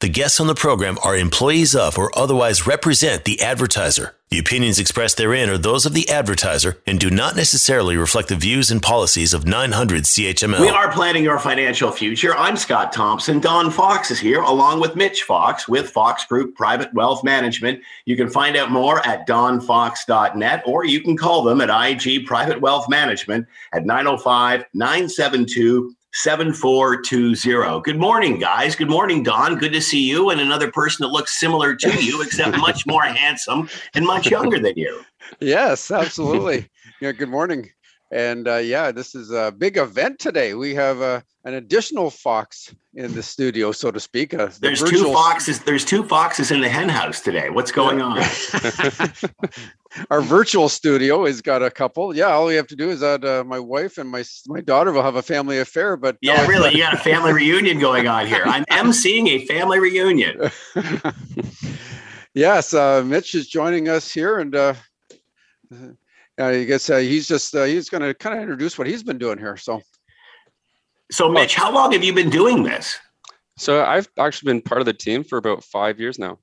the 0.00 0.08
guests 0.08 0.40
on 0.40 0.46
the 0.46 0.54
program 0.54 0.96
are 1.04 1.14
employees 1.14 1.76
of 1.76 1.98
or 1.98 2.10
otherwise 2.18 2.66
represent 2.66 3.24
the 3.24 3.42
advertiser. 3.42 4.14
The 4.30 4.38
opinions 4.38 4.78
expressed 4.78 5.18
therein 5.18 5.50
are 5.50 5.58
those 5.58 5.84
of 5.84 5.92
the 5.92 6.08
advertiser 6.08 6.78
and 6.86 6.98
do 6.98 7.10
not 7.10 7.36
necessarily 7.36 7.98
reflect 7.98 8.28
the 8.28 8.36
views 8.36 8.70
and 8.70 8.80
policies 8.80 9.34
of 9.34 9.46
900 9.46 10.04
CHML. 10.04 10.60
We 10.60 10.70
are 10.70 10.90
planning 10.90 11.22
your 11.22 11.38
financial 11.38 11.90
future. 11.90 12.34
I'm 12.34 12.56
Scott 12.56 12.92
Thompson. 12.92 13.40
Don 13.40 13.70
Fox 13.70 14.10
is 14.10 14.18
here, 14.18 14.40
along 14.40 14.80
with 14.80 14.96
Mitch 14.96 15.24
Fox 15.24 15.68
with 15.68 15.90
Fox 15.90 16.24
Group 16.24 16.54
Private 16.54 16.94
Wealth 16.94 17.22
Management. 17.22 17.82
You 18.06 18.16
can 18.16 18.30
find 18.30 18.56
out 18.56 18.70
more 18.70 19.06
at 19.06 19.26
donfox.net 19.26 20.62
or 20.64 20.86
you 20.86 21.02
can 21.02 21.16
call 21.16 21.42
them 21.42 21.60
at 21.60 21.68
IG 21.68 22.24
Private 22.24 22.62
Wealth 22.62 22.88
Management 22.88 23.46
at 23.74 23.84
905 23.84 24.64
972 24.72 25.94
7420. 26.12 27.82
Good 27.82 27.98
morning, 27.98 28.38
guys. 28.38 28.74
Good 28.74 28.90
morning, 28.90 29.22
Don. 29.22 29.56
Good 29.56 29.72
to 29.72 29.80
see 29.80 29.89
you 29.98 30.30
and 30.30 30.40
another 30.40 30.70
person 30.70 31.04
that 31.04 31.12
looks 31.12 31.38
similar 31.38 31.74
to 31.74 32.04
you, 32.04 32.22
except 32.22 32.56
much 32.58 32.86
more 32.86 33.02
handsome 33.02 33.68
and 33.94 34.06
much 34.06 34.30
younger 34.30 34.58
than 34.58 34.74
you. 34.76 35.02
Yes, 35.40 35.90
absolutely. 35.90 36.68
yeah, 37.00 37.12
good 37.12 37.28
morning. 37.28 37.70
And 38.12 38.48
uh, 38.48 38.56
yeah, 38.56 38.90
this 38.90 39.14
is 39.14 39.30
a 39.30 39.54
big 39.56 39.76
event 39.76 40.18
today. 40.18 40.54
We 40.54 40.74
have 40.74 41.00
uh, 41.00 41.20
an 41.44 41.54
additional 41.54 42.10
fox 42.10 42.74
in 42.94 43.14
the 43.14 43.22
studio, 43.22 43.72
so 43.72 43.90
to 43.90 43.98
speak. 43.98 44.34
Uh, 44.34 44.46
the 44.46 44.58
there's 44.60 44.80
virtual... 44.80 45.04
two 45.04 45.12
foxes. 45.12 45.60
There's 45.60 45.84
two 45.84 46.02
foxes 46.04 46.50
in 46.50 46.60
the 46.60 46.68
hen 46.68 46.88
house 46.88 47.20
today. 47.20 47.48
What's 47.48 47.72
going 47.72 48.02
on? 48.02 48.18
Our 50.10 50.20
virtual 50.20 50.68
studio 50.68 51.24
has 51.26 51.40
got 51.40 51.62
a 51.62 51.70
couple. 51.70 52.14
Yeah, 52.14 52.26
all 52.26 52.46
we 52.46 52.54
have 52.54 52.66
to 52.68 52.76
do 52.76 52.90
is 52.90 53.00
that 53.00 53.24
uh, 53.24 53.42
my 53.44 53.58
wife 53.58 53.98
and 53.98 54.08
my 54.08 54.22
my 54.46 54.60
daughter 54.60 54.92
will 54.92 55.02
have 55.02 55.16
a 55.16 55.22
family 55.22 55.58
affair. 55.58 55.96
But 55.96 56.16
yeah, 56.20 56.42
no, 56.42 56.48
really, 56.48 56.72
you 56.72 56.78
got 56.78 56.94
a 56.94 56.96
family 57.10 57.32
reunion 57.32 57.78
going 57.78 58.06
on 58.06 58.26
here. 58.26 58.44
I'm 58.44 58.64
emceeing 58.66 59.28
a 59.28 59.46
family 59.46 59.80
reunion. 59.80 60.50
yes, 62.34 62.74
uh, 62.74 63.02
Mitch 63.04 63.34
is 63.34 63.48
joining 63.48 63.88
us 63.88 64.12
here, 64.12 64.38
and 64.40 64.54
uh, 64.54 64.74
I 66.38 66.64
guess 66.64 66.90
uh, 66.90 66.98
he's 66.98 67.26
just 67.26 67.54
uh, 67.54 67.64
he's 67.64 67.88
going 67.88 68.02
to 68.02 68.14
kind 68.14 68.36
of 68.36 68.42
introduce 68.42 68.78
what 68.78 68.86
he's 68.86 69.02
been 69.02 69.18
doing 69.18 69.38
here. 69.38 69.56
So, 69.56 69.80
so 71.10 71.28
Mitch, 71.28 71.54
how 71.54 71.72
long 71.72 71.92
have 71.92 72.04
you 72.04 72.12
been 72.12 72.30
doing 72.30 72.62
this? 72.62 72.98
So 73.56 73.84
I've 73.84 74.08
actually 74.18 74.52
been 74.52 74.62
part 74.62 74.80
of 74.80 74.86
the 74.86 74.92
team 74.92 75.22
for 75.22 75.36
about 75.36 75.62
five 75.64 76.00
years 76.00 76.18
now. 76.18 76.38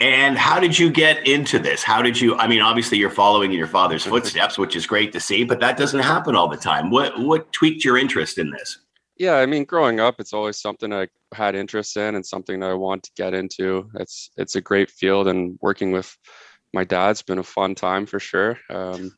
And 0.00 0.36
how 0.36 0.58
did 0.58 0.78
you 0.78 0.90
get 0.90 1.26
into 1.28 1.58
this? 1.58 1.82
How 1.82 2.02
did 2.02 2.20
you? 2.20 2.36
I 2.36 2.48
mean, 2.48 2.60
obviously 2.60 2.98
you're 2.98 3.10
following 3.10 3.52
in 3.52 3.58
your 3.58 3.68
father's 3.68 4.04
footsteps, 4.04 4.58
which 4.58 4.74
is 4.74 4.86
great 4.86 5.12
to 5.12 5.20
see, 5.20 5.44
but 5.44 5.60
that 5.60 5.76
doesn't 5.76 6.00
happen 6.00 6.34
all 6.34 6.48
the 6.48 6.56
time. 6.56 6.90
What 6.90 7.18
what 7.20 7.52
tweaked 7.52 7.84
your 7.84 7.96
interest 7.96 8.38
in 8.38 8.50
this? 8.50 8.78
Yeah, 9.16 9.34
I 9.34 9.46
mean, 9.46 9.64
growing 9.64 10.00
up, 10.00 10.16
it's 10.18 10.32
always 10.32 10.60
something 10.60 10.92
I 10.92 11.06
had 11.32 11.54
interest 11.54 11.96
in 11.96 12.16
and 12.16 12.26
something 12.26 12.58
that 12.60 12.70
I 12.70 12.74
want 12.74 13.04
to 13.04 13.10
get 13.16 13.32
into. 13.32 13.88
It's 13.94 14.30
it's 14.36 14.56
a 14.56 14.60
great 14.60 14.90
field, 14.90 15.28
and 15.28 15.56
working 15.62 15.92
with 15.92 16.16
my 16.74 16.84
dad's 16.84 17.22
been 17.22 17.38
a 17.38 17.44
fun 17.44 17.74
time 17.74 18.06
for 18.06 18.18
sure. 18.18 18.58
Um, 18.70 19.16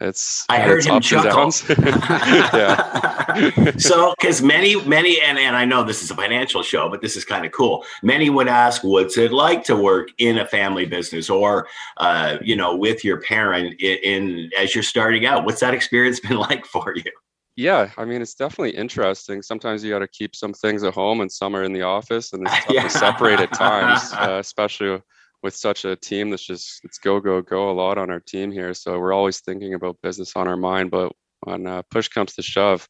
it's 0.00 0.46
I 0.48 0.60
heard 0.60 0.84
him 0.84 1.00
chuckle. 1.00 1.50
yeah. 1.78 3.76
so, 3.76 4.14
because 4.18 4.40
many, 4.42 4.82
many, 4.86 5.20
and 5.20 5.38
and 5.38 5.54
I 5.56 5.64
know 5.64 5.84
this 5.84 6.02
is 6.02 6.10
a 6.10 6.14
financial 6.14 6.62
show, 6.62 6.88
but 6.88 7.02
this 7.02 7.16
is 7.16 7.24
kind 7.24 7.44
of 7.44 7.52
cool. 7.52 7.84
Many 8.02 8.30
would 8.30 8.48
ask, 8.48 8.82
"What's 8.82 9.18
it 9.18 9.32
like 9.32 9.62
to 9.64 9.76
work 9.76 10.08
in 10.18 10.38
a 10.38 10.46
family 10.46 10.86
business, 10.86 11.28
or 11.28 11.68
uh, 11.98 12.38
you 12.40 12.56
know, 12.56 12.74
with 12.74 13.04
your 13.04 13.20
parent 13.20 13.80
in, 13.80 13.98
in 14.02 14.50
as 14.58 14.74
you're 14.74 14.84
starting 14.84 15.26
out? 15.26 15.44
What's 15.44 15.60
that 15.60 15.74
experience 15.74 16.20
been 16.28 16.38
like 16.38 16.64
for 16.64 16.94
you?" 16.96 17.12
Yeah, 17.56 17.90
I 17.98 18.06
mean, 18.06 18.22
it's 18.22 18.34
definitely 18.34 18.70
interesting. 18.70 19.42
Sometimes 19.42 19.84
you 19.84 19.90
got 19.90 19.98
to 19.98 20.08
keep 20.08 20.34
some 20.34 20.54
things 20.54 20.82
at 20.82 20.94
home, 20.94 21.20
and 21.20 21.30
some 21.30 21.54
are 21.54 21.62
in 21.62 21.74
the 21.74 21.82
office, 21.82 22.32
and 22.32 22.46
it's 22.46 22.56
tough 22.64 22.74
yeah. 22.74 22.82
to 22.84 22.90
separate 22.90 23.40
at 23.40 23.52
times, 23.52 24.12
uh, 24.14 24.38
especially 24.40 25.02
with 25.42 25.54
such 25.54 25.84
a 25.84 25.96
team 25.96 26.30
that's 26.30 26.46
just 26.46 26.84
it's 26.84 26.98
go 26.98 27.20
go 27.20 27.40
go 27.40 27.70
a 27.70 27.72
lot 27.72 27.98
on 27.98 28.10
our 28.10 28.20
team 28.20 28.50
here. 28.50 28.74
So 28.74 28.98
we're 28.98 29.12
always 29.12 29.40
thinking 29.40 29.74
about 29.74 30.00
business 30.02 30.32
on 30.36 30.48
our 30.48 30.56
mind, 30.56 30.90
but 30.90 31.12
when 31.40 31.66
uh, 31.66 31.82
push 31.90 32.08
comes 32.08 32.34
to 32.34 32.42
shove, 32.42 32.86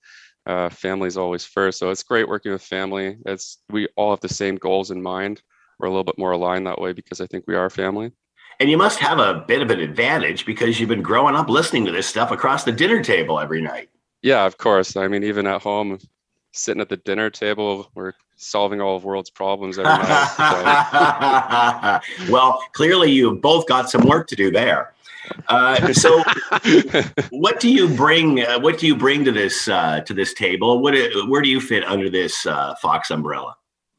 uh, 0.46 0.68
family's 0.68 1.16
always 1.16 1.44
first. 1.44 1.78
So 1.78 1.90
it's 1.90 2.02
great 2.02 2.28
working 2.28 2.52
with 2.52 2.62
family. 2.62 3.18
It's 3.26 3.58
we 3.70 3.88
all 3.96 4.10
have 4.10 4.20
the 4.20 4.28
same 4.28 4.56
goals 4.56 4.90
in 4.90 5.02
mind. 5.02 5.42
We're 5.78 5.88
a 5.88 5.90
little 5.90 6.04
bit 6.04 6.18
more 6.18 6.32
aligned 6.32 6.66
that 6.66 6.80
way 6.80 6.92
because 6.92 7.20
I 7.20 7.26
think 7.26 7.44
we 7.46 7.54
are 7.54 7.70
family. 7.70 8.12
And 8.58 8.68
you 8.68 8.76
must 8.76 8.98
have 8.98 9.18
a 9.18 9.42
bit 9.48 9.62
of 9.62 9.70
an 9.70 9.80
advantage 9.80 10.44
because 10.44 10.78
you've 10.78 10.90
been 10.90 11.02
growing 11.02 11.34
up 11.34 11.48
listening 11.48 11.86
to 11.86 11.92
this 11.92 12.06
stuff 12.06 12.30
across 12.30 12.64
the 12.64 12.72
dinner 12.72 13.02
table 13.02 13.40
every 13.40 13.62
night. 13.62 13.88
Yeah, 14.22 14.44
of 14.44 14.58
course. 14.58 14.96
I 14.96 15.08
mean, 15.08 15.24
even 15.24 15.46
at 15.46 15.62
home, 15.62 15.98
sitting 16.52 16.80
at 16.80 16.88
the 16.88 16.96
dinner 16.98 17.30
table, 17.30 17.90
we're 17.94 18.12
solving 18.36 18.80
all 18.80 18.96
of 18.96 19.04
world's 19.04 19.30
problems 19.30 19.78
every 19.78 19.90
night. 19.90 22.00
So. 22.26 22.26
well, 22.32 22.62
clearly 22.72 23.10
you 23.10 23.36
both 23.36 23.66
got 23.66 23.90
some 23.90 24.06
work 24.06 24.26
to 24.28 24.36
do 24.36 24.50
there. 24.50 24.94
Uh, 25.48 25.92
so, 25.92 26.22
what 27.30 27.60
do 27.60 27.70
you 27.70 27.88
bring? 27.88 28.40
Uh, 28.40 28.58
what 28.58 28.78
do 28.78 28.86
you 28.86 28.96
bring 28.96 29.24
to 29.24 29.32
this 29.32 29.68
uh, 29.68 30.00
to 30.00 30.14
this 30.14 30.34
table? 30.34 30.80
What 30.80 30.94
where 31.28 31.42
do 31.42 31.48
you 31.48 31.60
fit 31.60 31.84
under 31.84 32.10
this 32.10 32.46
uh, 32.46 32.74
Fox 32.76 33.10
umbrella? 33.10 33.54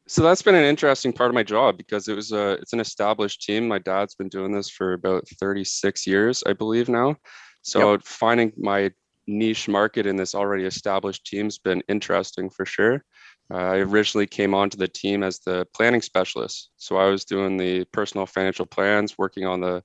So 0.08 0.22
that's 0.22 0.42
been 0.42 0.56
an 0.56 0.64
interesting 0.64 1.12
part 1.12 1.30
of 1.30 1.34
my 1.34 1.44
job 1.44 1.78
because 1.78 2.08
it 2.08 2.14
was 2.14 2.32
a 2.32 2.52
it's 2.54 2.72
an 2.72 2.80
established 2.80 3.42
team. 3.42 3.68
My 3.68 3.78
dad's 3.78 4.14
been 4.14 4.28
doing 4.28 4.52
this 4.52 4.68
for 4.68 4.92
about 4.92 5.26
36 5.40 6.06
years, 6.06 6.42
I 6.46 6.52
believe 6.52 6.88
now. 6.88 7.16
So 7.62 7.92
yep. 7.92 8.02
finding 8.02 8.52
my 8.56 8.90
niche 9.26 9.68
market 9.68 10.06
in 10.06 10.16
this 10.16 10.34
already 10.34 10.64
established 10.64 11.26
team's 11.26 11.58
been 11.58 11.82
interesting 11.88 12.50
for 12.50 12.64
sure. 12.66 13.04
Uh, 13.52 13.56
I 13.56 13.76
originally 13.78 14.26
came 14.26 14.54
onto 14.54 14.76
the 14.76 14.88
team 14.88 15.22
as 15.22 15.40
the 15.40 15.66
planning 15.74 16.02
specialist. 16.02 16.70
So 16.76 16.96
I 16.96 17.08
was 17.08 17.24
doing 17.24 17.56
the 17.56 17.84
personal 17.92 18.26
financial 18.26 18.66
plans, 18.66 19.18
working 19.18 19.46
on 19.46 19.60
the 19.60 19.82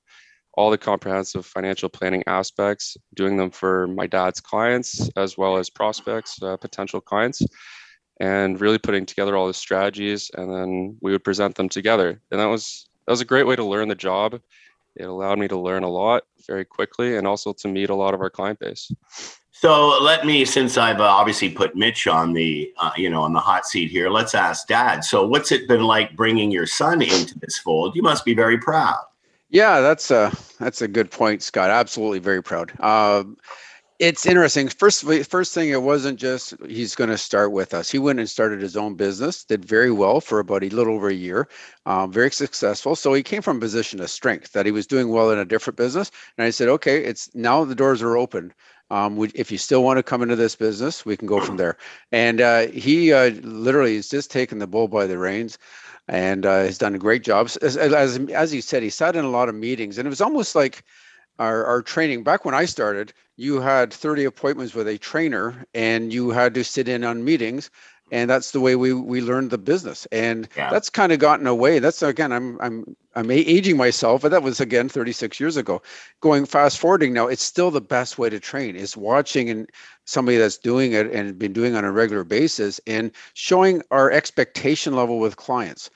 all 0.54 0.70
the 0.70 0.78
comprehensive 0.78 1.46
financial 1.46 1.88
planning 1.88 2.24
aspects, 2.26 2.96
doing 3.14 3.36
them 3.36 3.50
for 3.50 3.86
my 3.86 4.08
dad's 4.08 4.40
clients 4.40 5.08
as 5.16 5.38
well 5.38 5.56
as 5.56 5.70
prospects, 5.70 6.42
uh, 6.42 6.56
potential 6.56 7.00
clients, 7.00 7.42
and 8.20 8.60
really 8.60 8.78
putting 8.78 9.06
together 9.06 9.36
all 9.36 9.46
the 9.46 9.54
strategies. 9.54 10.30
And 10.34 10.52
then 10.52 10.96
we 11.00 11.12
would 11.12 11.22
present 11.22 11.54
them 11.54 11.68
together. 11.68 12.20
And 12.32 12.40
that 12.40 12.46
was 12.46 12.88
that 13.06 13.12
was 13.12 13.20
a 13.20 13.26
great 13.26 13.46
way 13.46 13.56
to 13.56 13.64
learn 13.64 13.88
the 13.88 13.94
job. 13.94 14.40
It 14.96 15.04
allowed 15.04 15.38
me 15.38 15.48
to 15.48 15.58
learn 15.58 15.84
a 15.84 15.88
lot 15.88 16.24
very 16.46 16.64
quickly 16.64 17.16
and 17.16 17.26
also 17.26 17.52
to 17.52 17.68
meet 17.68 17.90
a 17.90 17.94
lot 17.94 18.14
of 18.14 18.20
our 18.20 18.30
client 18.30 18.58
base. 18.58 18.90
So 19.50 20.00
let 20.00 20.24
me, 20.24 20.44
since 20.44 20.78
I've 20.78 21.00
uh, 21.00 21.04
obviously 21.04 21.50
put 21.50 21.74
Mitch 21.74 22.06
on 22.06 22.32
the, 22.32 22.72
uh, 22.78 22.92
you 22.96 23.10
know, 23.10 23.22
on 23.22 23.32
the 23.32 23.40
hot 23.40 23.66
seat 23.66 23.90
here, 23.90 24.08
let's 24.08 24.34
ask 24.34 24.68
Dad. 24.68 25.04
So 25.04 25.26
what's 25.26 25.50
it 25.50 25.66
been 25.66 25.82
like 25.82 26.14
bringing 26.14 26.50
your 26.50 26.66
son 26.66 27.02
into 27.02 27.36
this 27.40 27.58
fold? 27.58 27.96
You 27.96 28.02
must 28.02 28.24
be 28.24 28.34
very 28.34 28.58
proud. 28.58 29.02
Yeah, 29.50 29.80
that's 29.80 30.10
a 30.10 30.32
that's 30.60 30.82
a 30.82 30.88
good 30.88 31.10
point, 31.10 31.42
Scott. 31.42 31.70
Absolutely 31.70 32.18
very 32.18 32.42
proud. 32.42 32.78
Um, 32.80 33.36
it's 33.98 34.26
interesting. 34.26 34.68
First, 34.68 35.04
first 35.28 35.52
thing, 35.52 35.70
it 35.70 35.82
wasn't 35.82 36.20
just 36.20 36.54
he's 36.66 36.94
going 36.94 37.10
to 37.10 37.18
start 37.18 37.50
with 37.50 37.74
us. 37.74 37.90
He 37.90 37.98
went 37.98 38.20
and 38.20 38.30
started 38.30 38.60
his 38.60 38.76
own 38.76 38.94
business, 38.94 39.42
did 39.44 39.64
very 39.64 39.90
well 39.90 40.20
for 40.20 40.38
about 40.38 40.62
a 40.62 40.68
little 40.68 40.94
over 40.94 41.08
a 41.08 41.14
year, 41.14 41.48
um, 41.84 42.12
very 42.12 42.30
successful. 42.30 42.94
So 42.94 43.12
he 43.12 43.24
came 43.24 43.42
from 43.42 43.56
a 43.56 43.60
position 43.60 44.00
of 44.00 44.08
strength 44.08 44.52
that 44.52 44.66
he 44.66 44.72
was 44.72 44.86
doing 44.86 45.08
well 45.08 45.30
in 45.32 45.38
a 45.38 45.44
different 45.44 45.76
business. 45.76 46.12
And 46.36 46.44
I 46.44 46.50
said, 46.50 46.68
okay, 46.68 47.04
it's 47.04 47.34
now 47.34 47.64
the 47.64 47.74
doors 47.74 48.00
are 48.00 48.16
open. 48.16 48.52
Um, 48.90 49.16
we, 49.16 49.28
if 49.34 49.50
you 49.50 49.58
still 49.58 49.82
want 49.82 49.98
to 49.98 50.02
come 50.04 50.22
into 50.22 50.36
this 50.36 50.54
business, 50.54 51.04
we 51.04 51.16
can 51.16 51.26
go 51.26 51.40
from 51.40 51.56
there. 51.56 51.76
And 52.12 52.40
uh, 52.40 52.68
he 52.68 53.12
uh, 53.12 53.30
literally 53.42 53.96
has 53.96 54.08
just 54.08 54.30
taken 54.30 54.60
the 54.60 54.66
bull 54.68 54.86
by 54.88 55.06
the 55.06 55.18
reins 55.18 55.58
and 56.06 56.46
uh, 56.46 56.60
has 56.60 56.78
done 56.78 56.94
a 56.94 56.98
great 56.98 57.22
job. 57.24 57.50
As, 57.62 57.76
as, 57.76 58.18
as 58.30 58.52
he 58.52 58.60
said, 58.60 58.82
he 58.82 58.90
sat 58.90 59.16
in 59.16 59.24
a 59.24 59.30
lot 59.30 59.48
of 59.48 59.56
meetings 59.56 59.98
and 59.98 60.06
it 60.06 60.08
was 60.08 60.20
almost 60.20 60.54
like 60.54 60.84
our, 61.38 61.64
our 61.64 61.82
training 61.82 62.22
back 62.22 62.44
when 62.44 62.54
I 62.54 62.64
started, 62.64 63.12
you 63.36 63.60
had 63.60 63.92
30 63.92 64.24
appointments 64.24 64.74
with 64.74 64.88
a 64.88 64.98
trainer 64.98 65.64
and 65.74 66.12
you 66.12 66.30
had 66.30 66.54
to 66.54 66.64
sit 66.64 66.88
in 66.88 67.04
on 67.04 67.24
meetings 67.24 67.70
and 68.10 68.30
that's 68.30 68.52
the 68.52 68.60
way 68.60 68.76
we 68.76 68.92
we 68.92 69.20
learned 69.20 69.50
the 69.50 69.58
business 69.58 70.06
and 70.12 70.48
yeah. 70.56 70.70
that's 70.70 70.90
kind 70.90 71.12
of 71.12 71.18
gotten 71.18 71.46
away. 71.46 71.78
That's 71.78 72.02
again 72.02 72.32
i'm 72.32 72.58
i'm 72.60 72.96
i'm 73.14 73.30
aging 73.30 73.76
myself 73.76 74.22
but 74.22 74.30
that 74.30 74.42
was 74.42 74.60
again 74.60 74.88
36 74.88 75.38
years 75.38 75.56
ago. 75.56 75.82
Going 76.20 76.46
fast 76.46 76.78
forwarding 76.78 77.12
now 77.12 77.26
it's 77.26 77.42
still 77.42 77.70
the 77.70 77.80
best 77.80 78.18
way 78.18 78.30
to 78.30 78.40
train 78.40 78.76
is 78.76 78.96
watching 78.96 79.50
and 79.50 79.70
somebody 80.04 80.38
that's 80.38 80.58
doing 80.58 80.92
it 80.92 81.10
and 81.12 81.38
been 81.38 81.52
doing 81.52 81.74
on 81.74 81.84
a 81.84 81.92
regular 81.92 82.24
basis 82.24 82.80
and 82.86 83.12
showing 83.34 83.82
our 83.90 84.10
expectation 84.10 84.94
level 84.96 85.18
with 85.18 85.36
clients 85.36 85.90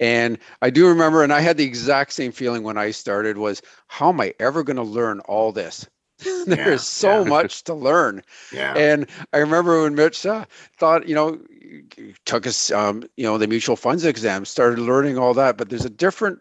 and 0.00 0.38
i 0.62 0.70
do 0.70 0.86
remember 0.88 1.22
and 1.22 1.32
i 1.32 1.40
had 1.40 1.56
the 1.56 1.64
exact 1.64 2.12
same 2.12 2.32
feeling 2.32 2.62
when 2.62 2.78
i 2.78 2.90
started 2.90 3.38
was 3.38 3.62
how 3.86 4.08
am 4.08 4.20
i 4.20 4.34
ever 4.40 4.62
going 4.62 4.76
to 4.76 4.82
learn 4.82 5.20
all 5.20 5.52
this 5.52 5.86
There's 6.46 6.48
yeah, 6.48 6.76
so 6.76 7.22
yeah. 7.22 7.28
much 7.28 7.64
to 7.64 7.74
learn. 7.74 8.22
Yeah. 8.52 8.74
And 8.76 9.06
I 9.32 9.38
remember 9.38 9.82
when 9.82 9.94
Mitch 9.94 10.24
uh, 10.24 10.44
thought, 10.78 11.08
you 11.08 11.14
know, 11.14 11.40
took 12.24 12.46
us, 12.46 12.70
um, 12.70 13.02
you 13.16 13.24
know, 13.24 13.36
the 13.36 13.48
mutual 13.48 13.76
funds 13.76 14.04
exam, 14.04 14.44
started 14.44 14.78
learning 14.78 15.18
all 15.18 15.34
that. 15.34 15.56
But 15.56 15.70
there's 15.70 15.84
a 15.84 15.90
different 15.90 16.38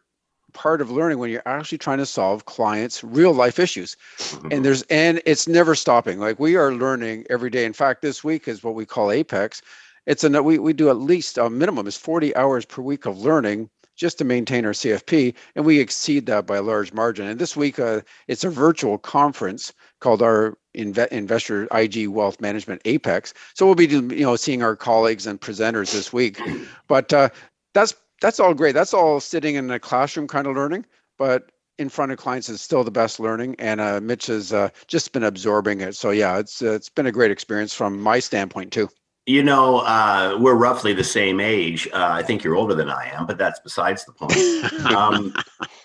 part 0.54 0.82
of 0.82 0.92
learning 0.92 1.18
when 1.18 1.32
you're 1.32 1.48
actually 1.48 1.80
trying 1.80 1.98
to 1.98 2.06
solve 2.06 2.46
clients' 2.46 3.04
real 3.04 3.34
life 3.34 3.58
issues. 3.58 3.98
Mm-hmm. 4.18 4.48
And 4.52 4.66
there's 4.66 4.84
and 4.84 5.22
it's 5.26 5.48
never 5.48 5.76
stopping. 5.76 6.20
Like 6.20 6.40
we 6.40 6.56
are 6.56 6.74
learning 6.74 7.26
every 7.30 7.50
day. 7.50 7.66
In 7.66 7.74
fact, 7.74 8.02
this 8.02 8.24
week 8.24 8.48
is 8.48 8.64
what 8.64 8.76
we 8.76 8.86
call 8.86 9.12
Apex. 9.12 9.62
It's 10.06 10.24
a 10.24 10.44
we 10.44 10.60
we 10.60 10.74
do 10.74 10.90
at 10.90 10.98
least 10.98 11.38
a 11.38 11.50
minimum 11.50 11.88
is 11.88 11.98
40 11.98 12.36
hours 12.36 12.66
per 12.66 12.82
week 12.82 13.06
of 13.06 13.20
learning 13.20 13.70
just 13.96 14.18
to 14.18 14.26
maintain 14.26 14.66
our 14.66 14.72
CFP, 14.72 15.36
and 15.56 15.66
we 15.66 15.80
exceed 15.80 16.26
that 16.26 16.46
by 16.46 16.58
a 16.58 16.62
large 16.62 16.94
margin. 16.94 17.28
And 17.28 17.40
this 17.40 17.56
week, 17.56 17.80
uh, 17.80 18.02
it's 18.28 18.44
a 18.44 18.50
virtual 18.50 18.98
conference 18.98 19.72
called 20.02 20.22
our 20.22 20.58
Inve- 20.76 21.08
Investor 21.10 21.68
IG 21.72 22.08
Wealth 22.08 22.42
Management 22.42 22.82
Apex. 22.86 23.34
So 23.54 23.66
we'll 23.66 23.76
be, 23.76 23.86
you 23.86 24.26
know, 24.26 24.36
seeing 24.36 24.64
our 24.64 24.76
colleagues 24.76 25.28
and 25.28 25.40
presenters 25.40 25.94
this 25.94 26.12
week. 26.12 26.40
But 26.88 27.14
uh, 27.14 27.30
that's 27.74 27.96
that's 28.22 28.40
all 28.40 28.54
great. 28.54 28.74
That's 28.74 28.94
all 28.94 29.20
sitting 29.20 29.56
in 29.56 29.70
a 29.72 29.80
classroom 29.80 30.28
kind 30.28 30.48
of 30.48 30.56
learning, 30.56 30.86
but 31.18 31.52
in 31.80 31.90
front 31.90 32.12
of 32.12 32.18
clients 32.18 32.50
is 32.50 32.62
still 32.62 32.84
the 32.84 32.92
best 32.92 33.20
learning. 33.20 33.56
And 33.60 33.82
uh, 33.82 34.00
Mitch 34.02 34.28
has 34.28 34.54
uh, 34.54 34.70
just 34.88 35.12
been 35.12 35.24
absorbing 35.24 35.82
it. 35.82 35.96
So 35.96 36.12
yeah, 36.12 36.40
it's 36.40 36.62
uh, 36.62 36.72
it's 36.72 36.90
been 36.90 37.08
a 37.08 37.12
great 37.12 37.32
experience 37.32 37.74
from 37.74 38.00
my 38.02 38.20
standpoint 38.20 38.72
too. 38.72 38.90
You 39.26 39.42
know, 39.42 39.78
uh, 39.80 40.38
we're 40.40 40.56
roughly 40.56 40.94
the 40.94 41.04
same 41.04 41.40
age. 41.40 41.88
Uh, 41.94 42.10
I 42.12 42.24
think 42.24 42.44
you're 42.44 42.56
older 42.56 42.74
than 42.74 42.90
I 42.90 43.10
am, 43.14 43.26
but 43.26 43.38
that's 43.38 43.60
besides 43.60 44.06
the 44.06 44.12
point. 44.12 44.34
Um, 44.94 45.34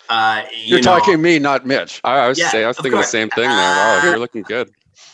uh, 0.09 0.43
you 0.51 0.71
You're 0.71 0.81
know, 0.81 0.99
talking 0.99 1.21
me, 1.21 1.39
not 1.39 1.65
Mitch. 1.65 2.01
I, 2.03 2.17
I 2.17 2.27
was 2.27 2.37
Yeah, 2.37 2.49
say 2.49 2.63
I 2.63 2.67
was 2.67 2.77
of 2.77 2.83
thinking 2.83 2.99
the 2.99 3.05
same 3.05 3.29
thing 3.29 3.49
there. 3.49 3.75
Wow, 3.75 4.01
you're 4.03 4.19
looking 4.19 4.41
good. 4.43 4.69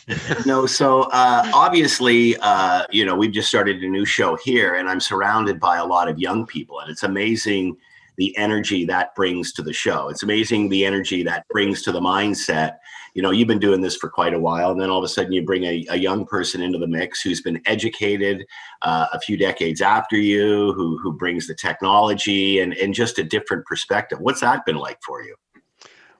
no, 0.46 0.66
so 0.66 1.02
uh, 1.12 1.50
obviously, 1.52 2.36
uh, 2.38 2.84
you 2.90 3.04
know, 3.04 3.14
we've 3.14 3.32
just 3.32 3.48
started 3.48 3.82
a 3.82 3.88
new 3.88 4.04
show 4.04 4.36
here, 4.36 4.74
and 4.74 4.88
I'm 4.88 5.00
surrounded 5.00 5.60
by 5.60 5.76
a 5.76 5.84
lot 5.84 6.08
of 6.08 6.18
young 6.18 6.46
people, 6.46 6.80
and 6.80 6.90
it's 6.90 7.02
amazing 7.02 7.76
the 8.16 8.36
energy 8.36 8.84
that 8.86 9.14
brings 9.14 9.52
to 9.52 9.62
the 9.62 9.72
show. 9.72 10.08
It's 10.08 10.22
amazing 10.22 10.68
the 10.68 10.86
energy 10.86 11.22
that 11.24 11.46
brings 11.48 11.82
to 11.82 11.92
the 11.92 12.00
mindset. 12.00 12.76
You 13.16 13.22
know, 13.22 13.30
you've 13.30 13.48
been 13.48 13.58
doing 13.58 13.80
this 13.80 13.96
for 13.96 14.10
quite 14.10 14.34
a 14.34 14.38
while, 14.38 14.70
and 14.70 14.78
then 14.78 14.90
all 14.90 14.98
of 14.98 15.04
a 15.04 15.08
sudden 15.08 15.32
you 15.32 15.42
bring 15.42 15.64
a, 15.64 15.86
a 15.88 15.96
young 15.96 16.26
person 16.26 16.60
into 16.60 16.76
the 16.76 16.86
mix 16.86 17.22
who's 17.22 17.40
been 17.40 17.62
educated 17.64 18.44
uh, 18.82 19.06
a 19.10 19.18
few 19.18 19.38
decades 19.38 19.80
after 19.80 20.18
you, 20.18 20.74
who 20.74 20.98
who 20.98 21.14
brings 21.14 21.46
the 21.46 21.54
technology 21.54 22.60
and 22.60 22.74
and 22.74 22.92
just 22.92 23.18
a 23.18 23.24
different 23.24 23.64
perspective. 23.64 24.18
What's 24.20 24.42
that 24.42 24.66
been 24.66 24.76
like 24.76 24.98
for 25.02 25.22
you? 25.22 25.34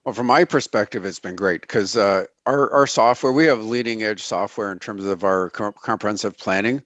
Well, 0.06 0.14
from 0.14 0.26
my 0.28 0.44
perspective, 0.44 1.04
it's 1.04 1.20
been 1.20 1.36
great 1.36 1.60
because 1.60 1.98
uh, 1.98 2.24
our 2.46 2.72
our 2.72 2.86
software 2.86 3.32
we 3.32 3.44
have 3.44 3.62
leading 3.62 4.02
edge 4.02 4.22
software 4.22 4.72
in 4.72 4.78
terms 4.78 5.04
of 5.04 5.22
our 5.22 5.50
com- 5.50 5.74
comprehensive 5.82 6.38
planning, 6.38 6.82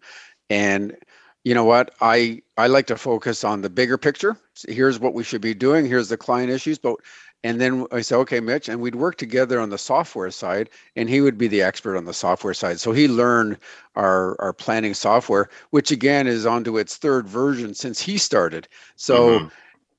and 0.49 0.97
you 1.45 1.55
know 1.55 1.65
what 1.65 1.95
I 2.01 2.43
I 2.57 2.67
like 2.67 2.89
to 2.89 2.97
focus 2.97 3.45
on 3.45 3.63
the 3.63 3.71
bigger 3.71 3.97
picture. 3.97 4.37
Here's 4.67 4.99
what 4.99 5.15
we 5.15 5.23
should 5.23 5.41
be 5.41 5.55
doing. 5.55 5.87
Here's 5.87 6.09
the 6.09 6.17
client 6.17 6.51
issues, 6.51 6.79
but 6.79 6.97
and 7.43 7.61
then 7.61 7.87
I 7.93 8.03
said, 8.03 8.19
okay, 8.19 8.41
Mitch, 8.41 8.69
and 8.69 8.81
we'd 8.81 8.95
work 8.95 9.17
together 9.17 9.61
on 9.61 9.71
the 9.71 9.79
software 9.79 10.31
side, 10.31 10.69
and 10.97 11.09
he 11.09 11.21
would 11.21 11.39
be 11.39 11.49
the 11.49 11.63
expert 11.63 11.97
on 11.97 12.05
the 12.05 12.13
software 12.15 12.55
side. 12.55 12.81
So 12.81 12.93
he 12.93 13.09
learned 13.09 13.59
our 13.97 14.41
our 14.41 14.53
planning 14.53 14.95
software, 14.95 15.49
which 15.71 15.91
again 15.91 16.27
is 16.27 16.47
onto 16.47 16.77
its 16.79 16.97
third 16.97 17.29
version 17.29 17.75
since 17.75 18.01
he 18.01 18.19
started. 18.19 18.69
So. 18.97 19.41
Mhm. 19.41 19.51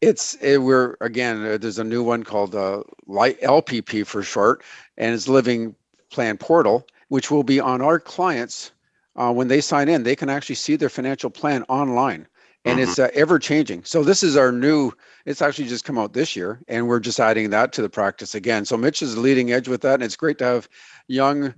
It's 0.01 0.33
it, 0.41 0.63
we're 0.63 0.97
again. 0.99 1.45
Uh, 1.45 1.57
there's 1.59 1.77
a 1.77 1.83
new 1.83 2.01
one 2.01 2.23
called 2.23 2.55
uh, 2.55 2.81
Light 3.05 3.39
LPP 3.41 4.03
for 4.03 4.23
short, 4.23 4.63
and 4.97 5.13
it's 5.13 5.27
Living 5.27 5.75
Plan 6.09 6.37
Portal, 6.37 6.87
which 7.09 7.29
will 7.29 7.43
be 7.43 7.59
on 7.59 7.83
our 7.83 7.99
clients 7.99 8.71
uh, 9.15 9.31
when 9.31 9.47
they 9.47 9.61
sign 9.61 9.89
in. 9.89 10.01
They 10.01 10.15
can 10.15 10.27
actually 10.27 10.55
see 10.55 10.75
their 10.75 10.89
financial 10.89 11.29
plan 11.29 11.63
online, 11.69 12.25
and 12.65 12.79
it's 12.79 12.99
uh, 12.99 13.09
ever 13.13 13.39
changing. 13.39 13.83
So 13.83 14.03
this 14.03 14.23
is 14.23 14.37
our 14.37 14.51
new. 14.51 14.91
It's 15.25 15.41
actually 15.41 15.67
just 15.67 15.85
come 15.85 15.97
out 15.97 16.13
this 16.13 16.35
year, 16.35 16.59
and 16.67 16.87
we're 16.87 16.99
just 16.99 17.19
adding 17.19 17.49
that 17.51 17.73
to 17.73 17.81
the 17.81 17.89
practice 17.89 18.35
again. 18.35 18.65
So 18.65 18.77
Mitch 18.77 19.01
is 19.01 19.17
leading 19.17 19.51
edge 19.51 19.67
with 19.67 19.81
that, 19.81 19.95
and 19.95 20.03
it's 20.03 20.15
great 20.15 20.37
to 20.39 20.45
have 20.45 20.69
young 21.07 21.53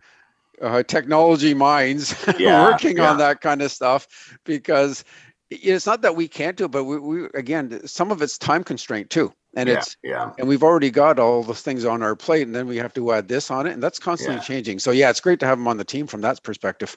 uh, 0.61 0.83
technology 0.83 1.53
minds 1.53 2.15
Yeah, 2.39 2.63
working 2.63 2.97
yeah. 2.97 3.11
on 3.11 3.17
that 3.17 3.41
kind 3.41 3.61
of 3.61 3.71
stuff 3.71 4.37
because 4.43 5.03
it's 5.49 5.85
not 5.85 6.01
that 6.01 6.15
we 6.15 6.27
can't 6.27 6.57
do 6.57 6.65
it, 6.65 6.71
but 6.71 6.85
we, 6.85 6.97
we 6.99 7.25
again 7.33 7.85
some 7.85 8.11
of 8.11 8.21
it's 8.21 8.37
time 8.37 8.63
constraint 8.63 9.09
too 9.09 9.33
and 9.55 9.69
yeah, 9.69 9.75
it's 9.75 9.97
yeah. 10.03 10.31
and 10.37 10.47
we've 10.47 10.63
already 10.63 10.89
got 10.89 11.19
all 11.19 11.43
those 11.43 11.61
things 11.61 11.85
on 11.85 12.01
our 12.01 12.15
plate 12.15 12.47
and 12.47 12.55
then 12.55 12.67
we 12.67 12.77
have 12.77 12.93
to 12.93 13.11
add 13.11 13.27
this 13.27 13.51
on 13.51 13.67
it 13.67 13.73
and 13.73 13.83
that's 13.83 13.99
constantly 13.99 14.41
changing 14.41 14.79
so 14.79 14.91
yeah 14.91 15.09
it's 15.09 15.19
great 15.19 15.39
to 15.39 15.45
have 15.45 15.57
them 15.57 15.67
on 15.67 15.77
the 15.77 15.83
team 15.83 16.07
from 16.07 16.21
that 16.21 16.41
perspective 16.43 16.95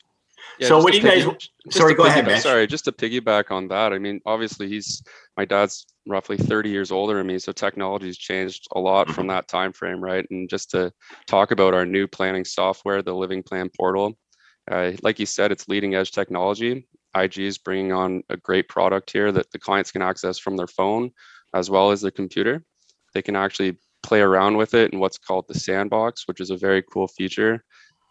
Yeah, 0.58 0.68
So 0.68 0.78
what 0.78 0.92
do 0.92 0.98
you 0.98 1.02
guys- 1.04 1.24
piggy- 1.24 1.50
sorry, 1.70 1.94
go 1.94 2.04
ahead. 2.06 2.24
Sorry, 2.42 2.66
just 2.66 2.84
to 2.86 2.92
piggyback 2.92 3.50
on 3.50 3.68
that. 3.68 3.92
I 3.92 3.98
mean, 3.98 4.20
obviously, 4.26 4.68
he's 4.68 5.02
my 5.36 5.44
dad's 5.44 5.86
roughly 6.06 6.36
30 6.36 6.70
years 6.70 6.90
older 6.90 7.14
than 7.16 7.26
me, 7.26 7.38
so 7.38 7.52
technology's 7.52 8.16
changed 8.16 8.66
a 8.74 8.80
lot 8.80 9.10
from 9.10 9.26
that 9.26 9.48
time 9.48 9.72
frame, 9.72 10.00
right? 10.00 10.24
And 10.30 10.48
just 10.48 10.70
to 10.70 10.92
talk 11.26 11.50
about 11.50 11.74
our 11.74 11.84
new 11.84 12.06
planning 12.06 12.44
software, 12.44 13.02
the 13.02 13.14
Living 13.14 13.42
Plan 13.42 13.68
Portal, 13.76 14.16
uh, 14.70 14.92
like 15.02 15.18
you 15.18 15.26
said, 15.26 15.52
it's 15.52 15.68
leading 15.68 15.94
edge 15.94 16.10
technology. 16.12 16.86
IG 17.14 17.38
is 17.46 17.58
bringing 17.58 17.92
on 17.92 18.22
a 18.30 18.36
great 18.36 18.68
product 18.68 19.10
here 19.10 19.32
that 19.32 19.50
the 19.50 19.58
clients 19.58 19.90
can 19.90 20.02
access 20.02 20.38
from 20.38 20.56
their 20.56 20.66
phone 20.66 21.10
as 21.54 21.70
well 21.70 21.90
as 21.90 22.00
their 22.02 22.10
computer. 22.10 22.62
They 23.14 23.22
can 23.22 23.36
actually 23.36 23.78
play 24.02 24.20
around 24.20 24.56
with 24.56 24.74
it 24.74 24.92
in 24.92 25.00
what's 25.00 25.18
called 25.18 25.46
the 25.48 25.58
sandbox, 25.58 26.28
which 26.28 26.40
is 26.40 26.50
a 26.50 26.56
very 26.56 26.82
cool 26.92 27.08
feature. 27.08 27.64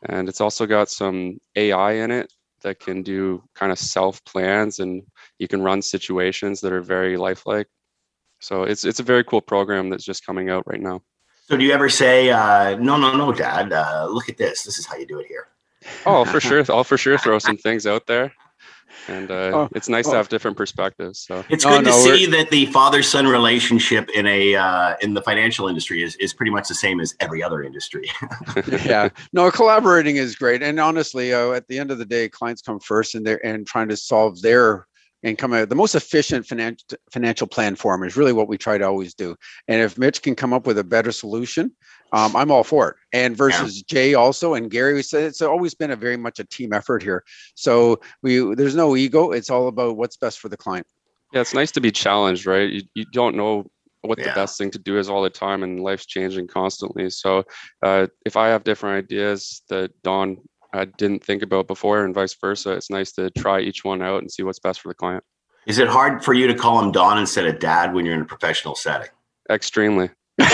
And 0.09 0.29
it's 0.29 0.41
also 0.41 0.65
got 0.65 0.89
some 0.89 1.39
AI 1.55 1.93
in 1.93 2.11
it 2.11 2.31
that 2.61 2.79
can 2.79 3.03
do 3.03 3.43
kind 3.53 3.71
of 3.71 3.79
self 3.79 4.23
plans 4.25 4.79
and 4.79 5.03
you 5.39 5.47
can 5.47 5.61
run 5.61 5.81
situations 5.81 6.61
that 6.61 6.73
are 6.73 6.81
very 6.81 7.17
lifelike. 7.17 7.67
So 8.39 8.63
it's 8.63 8.85
it's 8.85 8.99
a 8.99 9.03
very 9.03 9.23
cool 9.23 9.41
program 9.41 9.89
that's 9.89 10.03
just 10.03 10.25
coming 10.25 10.49
out 10.49 10.63
right 10.67 10.81
now. 10.81 11.01
So 11.47 11.55
do 11.57 11.63
you 11.63 11.73
ever 11.73 11.89
say, 11.89 12.31
uh, 12.31 12.75
no, 12.77 12.97
no, 12.97 13.15
no, 13.15 13.31
Dad, 13.31 13.71
uh, 13.71 14.07
look 14.09 14.29
at 14.29 14.37
this. 14.37 14.63
This 14.63 14.79
is 14.79 14.87
how 14.87 14.97
you 14.97 15.05
do 15.05 15.19
it 15.19 15.27
here. 15.27 15.47
Oh, 16.05 16.25
for 16.25 16.39
sure. 16.39 16.63
I'll 16.69 16.83
for 16.83 16.97
sure 16.97 17.19
throw 17.19 17.37
some 17.37 17.57
things 17.57 17.85
out 17.85 18.07
there. 18.07 18.33
And 19.07 19.29
uh, 19.31 19.51
Oh, 19.53 19.69
it's 19.75 19.89
nice 19.89 20.07
oh. 20.07 20.11
to 20.11 20.17
have 20.17 20.29
different 20.29 20.57
perspectives. 20.57 21.19
So 21.19 21.43
It's 21.49 21.63
No, 21.63 21.71
good 21.77 21.85
to 21.85 21.89
no, 21.91 22.03
we're- 22.03 22.17
see 22.17 22.25
that 22.27 22.49
the 22.49 22.65
father-son 22.67 23.27
relationship 23.27 24.09
in 24.15 24.25
a 24.25 24.55
uh, 24.55 24.95
in 25.01 25.13
the 25.13 25.21
financial 25.21 25.67
industry 25.67 26.03
is, 26.03 26.15
is 26.17 26.33
pretty 26.33 26.51
much 26.51 26.67
the 26.67 26.75
same 26.75 26.99
as 26.99 27.13
every 27.19 27.43
other 27.43 27.63
industry. 27.63 28.09
yeah 28.85 29.09
no 29.33 29.51
collaborating 29.51 30.17
is 30.17 30.35
great 30.35 30.61
and 30.63 30.79
honestly 30.79 31.33
uh, 31.33 31.51
at 31.51 31.67
the 31.67 31.77
end 31.77 31.91
of 31.91 31.97
the 31.97 32.05
day 32.05 32.27
clients 32.29 32.61
come 32.61 32.79
first 32.79 33.15
and 33.15 33.25
they're 33.25 33.43
and 33.45 33.65
trying 33.67 33.87
to 33.87 33.97
solve 33.97 34.41
their 34.41 34.87
and 35.23 35.37
come 35.37 35.53
out 35.53 35.69
the 35.69 35.75
most 35.75 35.95
efficient 35.95 36.45
financial 36.45 36.85
financial 37.11 37.47
plan 37.47 37.75
form 37.75 38.03
is 38.03 38.15
really 38.17 38.33
what 38.33 38.47
we 38.47 38.57
try 38.57 38.77
to 38.77 38.85
always 38.85 39.13
do 39.13 39.35
and 39.67 39.81
if 39.81 39.97
mitch 39.97 40.21
can 40.21 40.35
come 40.35 40.53
up 40.53 40.65
with 40.67 40.77
a 40.77 40.83
better 40.83 41.11
solution 41.11 41.71
um, 42.11 42.35
i'm 42.35 42.51
all 42.51 42.63
for 42.63 42.89
it 42.89 42.95
and 43.13 43.35
versus 43.35 43.81
jay 43.83 44.13
also 44.13 44.53
and 44.53 44.71
gary 44.71 44.93
we 44.93 45.01
said 45.01 45.23
it's 45.23 45.41
always 45.41 45.73
been 45.73 45.91
a 45.91 45.95
very 45.95 46.17
much 46.17 46.39
a 46.39 46.43
team 46.45 46.73
effort 46.73 47.01
here 47.01 47.23
so 47.55 47.99
we 48.21 48.55
there's 48.55 48.75
no 48.75 48.95
ego 48.95 49.31
it's 49.31 49.49
all 49.49 49.67
about 49.67 49.97
what's 49.97 50.17
best 50.17 50.39
for 50.39 50.49
the 50.49 50.57
client 50.57 50.87
yeah, 51.35 51.41
it's 51.41 51.53
nice 51.53 51.71
to 51.71 51.81
be 51.81 51.91
challenged, 51.91 52.45
right? 52.45 52.69
You, 52.69 52.81
you 52.93 53.05
don't 53.11 53.35
know 53.35 53.65
what 54.01 54.19
the 54.19 54.31
best 54.35 54.57
thing 54.57 54.71
to 54.71 54.79
do 54.79 54.97
is 54.97 55.09
all 55.09 55.21
the 55.21 55.29
time, 55.29 55.63
and 55.63 55.81
life's 55.81 56.05
changing 56.05 56.47
constantly. 56.47 57.09
So 57.09 57.43
uh, 57.83 58.07
if 58.25 58.37
I 58.37 58.47
have 58.47 58.63
different 58.63 59.03
ideas 59.03 59.61
that 59.69 59.91
Don 60.01 60.37
uh, 60.73 60.85
didn't 60.97 61.23
think 61.23 61.43
about 61.43 61.67
before, 61.67 62.05
and 62.05 62.15
vice 62.15 62.35
versa, 62.39 62.71
it's 62.71 62.89
nice 62.89 63.11
to 63.13 63.29
try 63.31 63.59
each 63.59 63.83
one 63.83 64.01
out 64.01 64.21
and 64.21 64.31
see 64.31 64.43
what's 64.43 64.59
best 64.59 64.79
for 64.79 64.87
the 64.87 64.93
client. 64.93 65.23
is 65.65 65.77
it 65.77 65.89
hard 65.89 66.23
for 66.23 66.33
you 66.33 66.47
to 66.47 66.53
call 66.53 66.81
him 66.81 66.91
Don 66.93 67.17
instead 67.17 67.45
of 67.47 67.59
Dad 67.59 67.93
when 67.93 68.05
you're 68.05 68.15
in 68.15 68.21
a 68.21 68.25
professional 68.25 68.75
setting? 68.75 69.09
Extremely, 69.49 70.09
because 70.37 70.51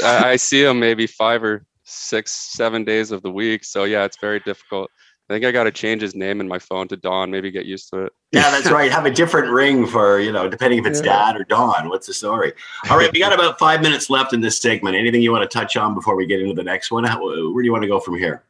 I, 0.02 0.30
I 0.32 0.36
see 0.36 0.64
him 0.64 0.78
maybe 0.78 1.06
five 1.06 1.42
or 1.42 1.64
six, 1.84 2.32
seven 2.32 2.84
days 2.84 3.10
of 3.10 3.22
the 3.22 3.30
week. 3.30 3.64
So 3.64 3.84
yeah, 3.84 4.04
it's 4.04 4.18
very 4.20 4.40
difficult. 4.40 4.90
I 5.30 5.32
think 5.32 5.46
I 5.46 5.52
got 5.52 5.64
to 5.64 5.70
change 5.70 6.02
his 6.02 6.14
name 6.14 6.42
in 6.42 6.48
my 6.48 6.58
phone 6.58 6.86
to 6.88 6.96
Don. 6.98 7.30
Maybe 7.30 7.50
get 7.50 7.64
used 7.64 7.88
to 7.90 8.04
it. 8.04 8.12
yeah, 8.32 8.50
that's 8.50 8.70
right. 8.70 8.92
Have 8.92 9.06
a 9.06 9.10
different 9.10 9.50
ring 9.50 9.86
for, 9.86 10.20
you 10.20 10.30
know, 10.30 10.50
depending 10.50 10.78
if 10.78 10.84
it's 10.86 10.98
Yeah. 11.00 11.32
Dad 11.32 11.40
or 11.40 11.44
Don. 11.44 11.88
What's 11.88 12.06
the 12.06 12.12
story? 12.12 12.52
All 12.90 12.98
right, 12.98 13.10
we 13.10 13.20
got 13.20 13.32
about 13.32 13.58
five 13.58 13.80
minutes 13.80 14.10
left 14.10 14.34
in 14.34 14.42
this 14.42 14.58
segment. 14.58 14.96
Anything 14.96 15.22
you 15.22 15.32
want 15.32 15.50
to 15.50 15.58
touch 15.58 15.78
on 15.78 15.94
before 15.94 16.14
we 16.14 16.26
get 16.26 16.40
into 16.40 16.52
the 16.52 16.62
next 16.62 16.90
one? 16.90 17.04
How, 17.04 17.22
where 17.24 17.62
do 17.62 17.64
you 17.64 17.72
want 17.72 17.82
to 17.82 17.88
go 17.88 18.00
from 18.00 18.18
here? 18.18 18.44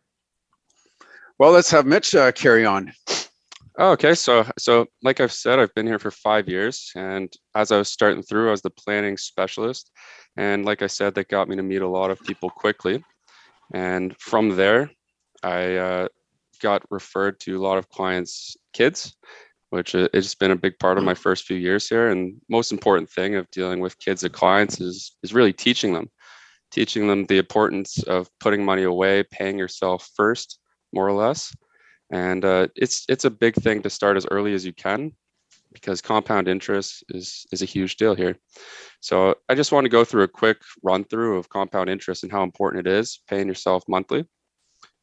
well 1.38 1.50
let's 1.50 1.68
have 1.68 1.84
mitch 1.84 2.14
uh, 2.14 2.30
carry 2.30 2.64
on 2.64 2.92
Oh, 3.76 3.90
okay, 3.92 4.14
so 4.14 4.46
so 4.56 4.86
like 5.02 5.20
I've 5.20 5.32
said, 5.32 5.58
I've 5.58 5.74
been 5.74 5.86
here 5.86 5.98
for 5.98 6.12
five 6.12 6.48
years, 6.48 6.92
and 6.94 7.32
as 7.56 7.72
I 7.72 7.78
was 7.78 7.88
starting 7.90 8.22
through, 8.22 8.48
I 8.48 8.50
was 8.52 8.62
the 8.62 8.70
planning 8.70 9.16
specialist, 9.16 9.90
and 10.36 10.64
like 10.64 10.82
I 10.82 10.86
said, 10.86 11.14
that 11.14 11.28
got 11.28 11.48
me 11.48 11.56
to 11.56 11.62
meet 11.62 11.82
a 11.82 11.88
lot 11.88 12.12
of 12.12 12.20
people 12.22 12.50
quickly, 12.50 13.02
and 13.74 14.14
from 14.20 14.50
there, 14.50 14.90
I 15.42 15.76
uh, 15.76 16.08
got 16.62 16.84
referred 16.90 17.40
to 17.40 17.58
a 17.58 17.64
lot 17.64 17.78
of 17.78 17.88
clients' 17.88 18.56
kids, 18.72 19.16
which 19.70 19.94
it's 19.96 20.36
been 20.36 20.52
a 20.52 20.56
big 20.56 20.78
part 20.78 20.98
of 20.98 21.04
my 21.04 21.14
first 21.14 21.44
few 21.44 21.56
years 21.56 21.88
here. 21.88 22.10
And 22.10 22.40
most 22.48 22.70
important 22.72 23.10
thing 23.10 23.34
of 23.34 23.50
dealing 23.50 23.80
with 23.80 23.98
kids 23.98 24.22
and 24.22 24.32
clients 24.32 24.80
is 24.80 25.16
is 25.24 25.34
really 25.34 25.52
teaching 25.52 25.92
them, 25.94 26.08
teaching 26.70 27.08
them 27.08 27.26
the 27.26 27.38
importance 27.38 28.02
of 28.04 28.28
putting 28.38 28.64
money 28.64 28.84
away, 28.84 29.24
paying 29.32 29.58
yourself 29.58 30.08
first, 30.16 30.60
more 30.92 31.08
or 31.08 31.12
less 31.12 31.52
and 32.14 32.44
uh, 32.44 32.68
it's 32.76 33.04
it's 33.08 33.24
a 33.24 33.30
big 33.30 33.56
thing 33.56 33.82
to 33.82 33.90
start 33.90 34.16
as 34.16 34.26
early 34.30 34.54
as 34.54 34.64
you 34.64 34.72
can 34.72 35.12
because 35.72 36.00
compound 36.00 36.46
interest 36.46 37.02
is 37.08 37.44
is 37.50 37.60
a 37.60 37.66
huge 37.66 37.96
deal 37.96 38.14
here. 38.14 38.36
So 39.00 39.34
I 39.48 39.56
just 39.56 39.72
want 39.72 39.84
to 39.84 39.88
go 39.88 40.04
through 40.04 40.22
a 40.22 40.28
quick 40.28 40.58
run 40.84 41.04
through 41.04 41.38
of 41.38 41.48
compound 41.48 41.90
interest 41.90 42.22
and 42.22 42.30
how 42.30 42.44
important 42.44 42.86
it 42.86 42.90
is 42.90 43.20
paying 43.28 43.48
yourself 43.48 43.82
monthly. 43.88 44.24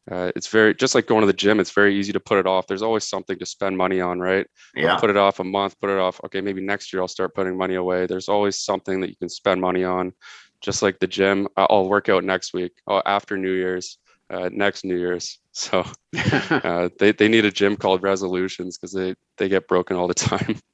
Uh, 0.09 0.31
it's 0.37 0.47
very 0.47 0.73
just 0.73 0.95
like 0.95 1.05
going 1.05 1.19
to 1.19 1.27
the 1.27 1.33
gym. 1.33 1.59
It's 1.59 1.71
very 1.71 1.95
easy 1.99 2.13
to 2.13 2.19
put 2.19 2.39
it 2.39 2.47
off. 2.47 2.65
There's 2.65 2.81
always 2.81 3.07
something 3.07 3.37
to 3.37 3.45
spend 3.45 3.77
money 3.77 3.99
on, 3.99 4.19
right? 4.19 4.47
Yeah. 4.73 4.95
Put 4.97 5.09
it 5.09 5.17
off 5.17 5.41
a 5.41 5.43
month. 5.43 5.79
Put 5.81 5.89
it 5.89 5.99
off. 5.99 6.21
Okay, 6.25 6.39
maybe 6.39 6.61
next 6.61 6.93
year 6.93 7.01
I'll 7.01 7.09
start 7.09 7.35
putting 7.35 7.57
money 7.57 7.75
away. 7.75 8.07
There's 8.07 8.29
always 8.29 8.57
something 8.57 9.01
that 9.01 9.09
you 9.09 9.17
can 9.17 9.29
spend 9.29 9.59
money 9.59 9.83
on. 9.83 10.13
Just 10.61 10.81
like 10.81 10.99
the 10.99 11.07
gym, 11.07 11.47
I'll 11.57 11.89
work 11.89 12.07
out 12.07 12.23
next 12.23 12.53
week. 12.53 12.71
Oh, 12.87 13.01
after 13.05 13.35
New 13.35 13.51
Year's, 13.51 13.97
uh, 14.31 14.49
next 14.51 14.85
New 14.85 14.97
Year's. 14.97 15.37
So 15.53 15.83
uh, 16.49 16.87
they 16.97 17.11
they 17.11 17.27
need 17.27 17.43
a 17.43 17.51
gym 17.51 17.75
called 17.75 18.03
resolutions 18.03 18.77
because 18.77 18.93
they 18.93 19.15
they 19.37 19.49
get 19.49 19.67
broken 19.67 19.97
all 19.97 20.07
the 20.07 20.13
time. 20.13 20.57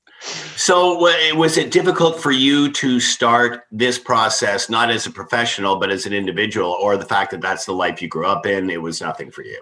So, 0.55 0.97
was 1.35 1.57
it 1.57 1.69
difficult 1.69 2.19
for 2.19 2.31
you 2.31 2.71
to 2.71 2.99
start 2.99 3.65
this 3.71 3.99
process, 3.99 4.67
not 4.67 4.89
as 4.89 5.05
a 5.05 5.11
professional, 5.11 5.75
but 5.75 5.91
as 5.91 6.07
an 6.07 6.13
individual, 6.13 6.71
or 6.81 6.97
the 6.97 7.05
fact 7.05 7.29
that 7.31 7.41
that's 7.41 7.65
the 7.65 7.73
life 7.73 8.01
you 8.01 8.07
grew 8.07 8.25
up 8.25 8.47
in? 8.47 8.71
It 8.71 8.81
was 8.81 8.99
nothing 8.99 9.29
for 9.29 9.43
you. 9.43 9.61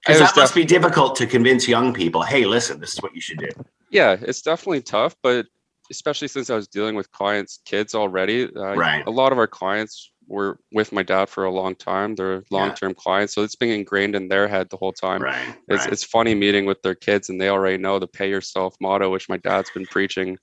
Because 0.00 0.20
that 0.20 0.34
must 0.34 0.54
be 0.54 0.64
difficult 0.64 1.14
to 1.16 1.26
convince 1.26 1.68
young 1.68 1.92
people. 1.92 2.22
Hey, 2.22 2.46
listen, 2.46 2.80
this 2.80 2.94
is 2.94 3.02
what 3.02 3.14
you 3.14 3.20
should 3.20 3.38
do. 3.38 3.50
Yeah, 3.90 4.16
it's 4.20 4.40
definitely 4.40 4.80
tough, 4.80 5.14
but 5.22 5.46
especially 5.90 6.28
since 6.28 6.48
I 6.48 6.56
was 6.56 6.66
dealing 6.66 6.94
with 6.94 7.12
clients' 7.12 7.60
kids 7.66 7.94
already. 7.94 8.48
Uh, 8.56 8.74
right. 8.74 9.06
A 9.06 9.10
lot 9.10 9.32
of 9.32 9.38
our 9.38 9.46
clients 9.46 10.11
were 10.26 10.58
with 10.72 10.92
my 10.92 11.02
dad 11.02 11.28
for 11.28 11.44
a 11.44 11.50
long 11.50 11.74
time. 11.74 12.14
They're 12.14 12.42
long-term 12.50 12.90
yeah. 12.90 13.02
clients, 13.02 13.34
so 13.34 13.42
it's 13.42 13.56
been 13.56 13.70
ingrained 13.70 14.14
in 14.14 14.28
their 14.28 14.48
head 14.48 14.68
the 14.70 14.76
whole 14.76 14.92
time. 14.92 15.22
Right, 15.22 15.56
it's 15.68 15.84
right. 15.84 15.92
it's 15.92 16.04
funny 16.04 16.34
meeting 16.34 16.64
with 16.64 16.80
their 16.82 16.94
kids, 16.94 17.28
and 17.28 17.40
they 17.40 17.48
already 17.48 17.78
know 17.78 17.98
the 17.98 18.06
"pay 18.06 18.28
yourself" 18.28 18.74
motto, 18.80 19.10
which 19.10 19.28
my 19.28 19.36
dad's 19.38 19.70
been 19.70 19.86
preaching 19.86 20.38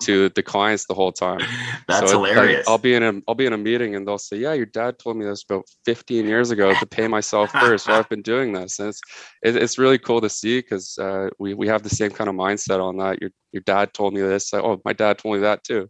to 0.00 0.28
the 0.30 0.42
clients 0.42 0.86
the 0.86 0.94
whole 0.94 1.12
time. 1.12 1.40
That's 1.88 2.10
so 2.10 2.24
hilarious. 2.24 2.66
Like, 2.66 2.72
I'll 2.72 2.78
be 2.78 2.94
in 2.94 3.02
a 3.02 3.20
I'll 3.28 3.34
be 3.34 3.46
in 3.46 3.52
a 3.52 3.58
meeting, 3.58 3.94
and 3.94 4.06
they'll 4.06 4.18
say, 4.18 4.36
"Yeah, 4.38 4.54
your 4.54 4.66
dad 4.66 4.98
told 4.98 5.16
me 5.16 5.24
this 5.24 5.44
about 5.48 5.64
15 5.84 6.26
years 6.26 6.50
ago 6.50 6.74
to 6.74 6.86
pay 6.86 7.08
myself 7.08 7.50
first. 7.52 7.86
so 7.86 7.92
I've 7.92 8.08
been 8.08 8.22
doing 8.22 8.52
this." 8.52 8.78
And 8.78 8.88
it's 8.88 9.00
it, 9.42 9.56
it's 9.56 9.78
really 9.78 9.98
cool 9.98 10.20
to 10.20 10.28
see 10.28 10.58
because 10.60 10.96
uh, 10.98 11.28
we 11.38 11.54
we 11.54 11.68
have 11.68 11.82
the 11.82 11.90
same 11.90 12.10
kind 12.10 12.30
of 12.30 12.36
mindset 12.36 12.82
on 12.82 12.96
that. 12.98 13.20
Your 13.20 13.30
your 13.52 13.62
dad 13.62 13.94
told 13.94 14.14
me 14.14 14.20
this. 14.20 14.52
oh, 14.52 14.80
my 14.84 14.92
dad 14.92 15.18
told 15.18 15.36
me 15.36 15.40
that 15.40 15.64
too. 15.64 15.88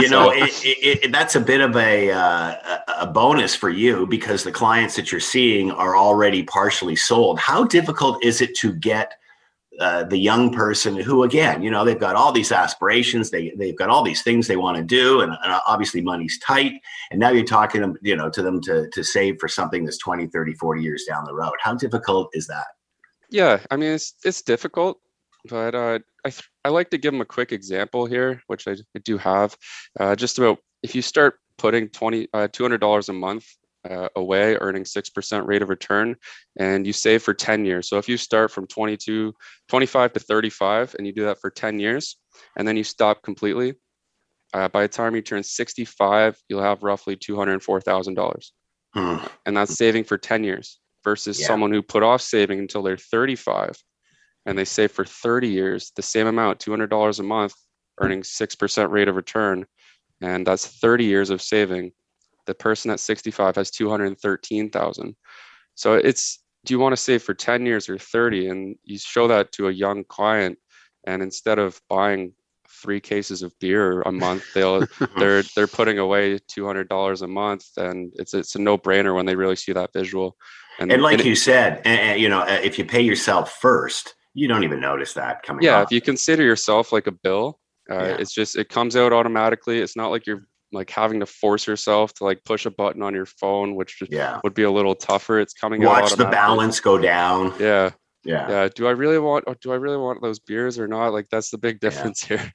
you 0.00 0.08
know, 0.10 0.30
it, 0.32 0.50
it, 0.64 1.04
it, 1.04 1.12
that's 1.12 1.36
a 1.36 1.40
bit 1.40 1.60
of 1.60 1.76
a 1.76 2.10
uh, 2.18 2.78
a 2.98 3.06
bonus 3.06 3.54
for 3.54 3.70
you 3.70 4.06
because 4.06 4.44
the 4.44 4.52
clients 4.52 4.96
that 4.96 5.12
you're 5.12 5.20
seeing 5.20 5.70
are 5.70 5.96
already 5.96 6.42
partially 6.42 6.96
sold. 6.96 7.38
How 7.38 7.64
difficult 7.64 8.24
is 8.24 8.40
it 8.40 8.56
to 8.56 8.72
get 8.72 9.14
uh, 9.78 10.02
the 10.02 10.18
young 10.18 10.52
person 10.52 10.96
who, 10.96 11.22
again, 11.22 11.62
you 11.62 11.70
know, 11.70 11.84
they've 11.84 12.00
got 12.00 12.16
all 12.16 12.32
these 12.32 12.50
aspirations, 12.50 13.30
they 13.30 13.52
they've 13.56 13.76
got 13.76 13.88
all 13.88 14.02
these 14.02 14.22
things 14.22 14.48
they 14.48 14.56
want 14.56 14.76
to 14.76 14.82
do, 14.82 15.20
and, 15.20 15.30
and 15.30 15.60
obviously 15.68 16.00
money's 16.00 16.38
tight. 16.40 16.72
And 17.12 17.20
now 17.20 17.30
you're 17.30 17.44
talking 17.44 17.80
them, 17.80 17.96
you 18.02 18.16
know, 18.16 18.28
to 18.28 18.42
them 18.42 18.60
to 18.62 18.90
to 18.90 19.04
save 19.04 19.38
for 19.38 19.46
something 19.46 19.84
that's 19.84 19.98
20, 19.98 20.26
30, 20.26 20.54
40 20.54 20.82
years 20.82 21.04
down 21.04 21.24
the 21.24 21.34
road. 21.34 21.54
How 21.60 21.74
difficult 21.74 22.30
is 22.32 22.48
that? 22.48 22.66
Yeah, 23.30 23.60
I 23.70 23.76
mean, 23.76 23.92
it's 23.92 24.14
it's 24.24 24.42
difficult, 24.42 24.98
but 25.48 25.76
uh, 25.76 26.00
I 26.24 26.30
th- 26.30 26.50
I 26.64 26.70
like 26.70 26.90
to 26.90 26.98
give 26.98 27.12
them 27.12 27.20
a 27.20 27.26
quick 27.26 27.52
example 27.52 28.06
here, 28.06 28.42
which 28.48 28.66
I, 28.66 28.72
I 28.72 28.98
do 29.04 29.16
have, 29.18 29.56
uh, 30.00 30.16
just 30.16 30.38
about 30.38 30.58
if 30.82 30.96
you 30.96 31.02
start 31.02 31.38
putting 31.58 31.88
20 31.88 32.28
uh, 32.32 32.48
$200 32.48 33.08
a 33.08 33.12
month 33.12 33.46
uh, 33.88 34.08
away 34.16 34.56
earning 34.60 34.84
6% 34.84 35.46
rate 35.46 35.62
of 35.62 35.68
return 35.68 36.16
and 36.58 36.86
you 36.86 36.92
save 36.92 37.22
for 37.22 37.34
10 37.34 37.64
years 37.64 37.88
so 37.88 37.98
if 37.98 38.08
you 38.08 38.16
start 38.16 38.50
from 38.50 38.66
22 38.66 39.32
25 39.68 40.12
to 40.12 40.20
35 40.20 40.94
and 40.98 41.06
you 41.06 41.12
do 41.12 41.24
that 41.24 41.40
for 41.40 41.50
10 41.50 41.78
years 41.78 42.16
and 42.56 42.66
then 42.66 42.76
you 42.76 42.84
stop 42.84 43.22
completely 43.22 43.74
uh, 44.54 44.68
by 44.68 44.82
the 44.82 44.88
time 44.88 45.14
you 45.14 45.22
turn 45.22 45.42
65 45.42 46.38
you'll 46.48 46.62
have 46.62 46.82
roughly 46.82 47.16
$204000 47.16 48.50
hmm. 48.94 49.16
and 49.46 49.56
that's 49.56 49.76
saving 49.76 50.04
for 50.04 50.18
10 50.18 50.44
years 50.44 50.80
versus 51.04 51.40
yeah. 51.40 51.46
someone 51.46 51.72
who 51.72 51.82
put 51.82 52.02
off 52.02 52.20
saving 52.20 52.58
until 52.58 52.82
they're 52.82 52.96
35 52.96 53.72
and 54.44 54.58
they 54.58 54.64
save 54.64 54.90
for 54.90 55.04
30 55.04 55.48
years 55.48 55.92
the 55.94 56.02
same 56.02 56.26
amount 56.26 56.58
$200 56.58 57.20
a 57.20 57.22
month 57.22 57.54
earning 58.00 58.22
6% 58.22 58.90
rate 58.90 59.08
of 59.08 59.16
return 59.16 59.66
and 60.20 60.46
that's 60.46 60.66
30 60.66 61.04
years 61.04 61.30
of 61.30 61.42
saving. 61.42 61.92
The 62.46 62.54
person 62.54 62.90
at 62.90 63.00
65 63.00 63.56
has 63.56 63.70
213,000 63.70 65.16
so 65.78 65.94
it's 65.94 66.40
do 66.64 66.74
you 66.74 66.80
want 66.80 66.92
to 66.92 67.00
save 67.00 67.22
for 67.22 67.34
10 67.34 67.64
years 67.64 67.88
or 67.88 67.96
30 67.96 68.48
and 68.48 68.76
you 68.82 68.98
show 68.98 69.28
that 69.28 69.52
to 69.52 69.68
a 69.68 69.72
young 69.72 70.02
client 70.04 70.58
and 71.06 71.22
instead 71.22 71.58
of 71.58 71.80
buying 71.88 72.32
three 72.68 73.00
cases 73.00 73.42
of 73.42 73.56
beer 73.60 74.02
a 74.02 74.12
month 74.12 74.44
they'll 74.54 74.84
they're 75.18 75.44
they're 75.54 75.68
putting 75.68 76.00
away 76.00 76.36
$200 76.36 77.22
a 77.22 77.26
month 77.28 77.64
and 77.76 78.12
it's 78.16 78.34
it's 78.34 78.56
a 78.56 78.58
no-brainer 78.58 79.14
when 79.14 79.24
they 79.24 79.36
really 79.36 79.56
see 79.56 79.72
that 79.72 79.92
visual. 79.92 80.36
And, 80.80 80.92
and 80.92 81.00
like 81.00 81.18
and 81.18 81.24
you 81.24 81.32
it, 81.32 81.36
said 81.36 81.80
and, 81.84 82.20
you 82.20 82.28
know 82.28 82.44
if 82.46 82.76
you 82.76 82.84
pay 82.84 83.00
yourself 83.00 83.58
first 83.60 84.16
you 84.34 84.48
don't 84.48 84.64
even 84.64 84.80
notice 84.80 85.14
that 85.14 85.44
coming 85.44 85.64
yeah 85.64 85.82
if 85.82 85.92
you 85.92 86.00
consider 86.00 86.42
yourself 86.42 86.92
like 86.92 87.06
a 87.06 87.12
bill 87.12 87.60
uh, 87.90 87.94
yeah. 87.94 88.16
It's 88.18 88.32
just 88.32 88.56
it 88.56 88.68
comes 88.68 88.96
out 88.96 89.12
automatically. 89.12 89.78
It's 89.78 89.96
not 89.96 90.10
like 90.10 90.26
you're 90.26 90.46
like 90.72 90.90
having 90.90 91.20
to 91.20 91.26
force 91.26 91.66
yourself 91.66 92.12
to 92.14 92.24
like 92.24 92.44
push 92.44 92.66
a 92.66 92.70
button 92.70 93.02
on 93.02 93.14
your 93.14 93.26
phone, 93.26 93.74
which 93.74 94.02
yeah. 94.10 94.40
would 94.44 94.54
be 94.54 94.64
a 94.64 94.70
little 94.70 94.94
tougher. 94.94 95.40
It's 95.40 95.54
coming 95.54 95.84
out. 95.84 96.02
Watch 96.02 96.12
the 96.12 96.26
balance 96.26 96.80
go 96.80 96.98
down. 96.98 97.54
Yeah. 97.58 97.90
Yeah. 98.24 98.48
Yeah. 98.48 98.68
Do 98.74 98.86
I 98.86 98.90
really 98.90 99.18
want 99.18 99.44
do 99.60 99.72
I 99.72 99.76
really 99.76 99.96
want 99.96 100.20
those 100.20 100.38
beers 100.38 100.78
or 100.78 100.86
not? 100.86 101.12
Like 101.12 101.28
that's 101.30 101.50
the 101.50 101.58
big 101.58 101.80
difference 101.80 102.28
yeah. 102.28 102.38
here. 102.38 102.52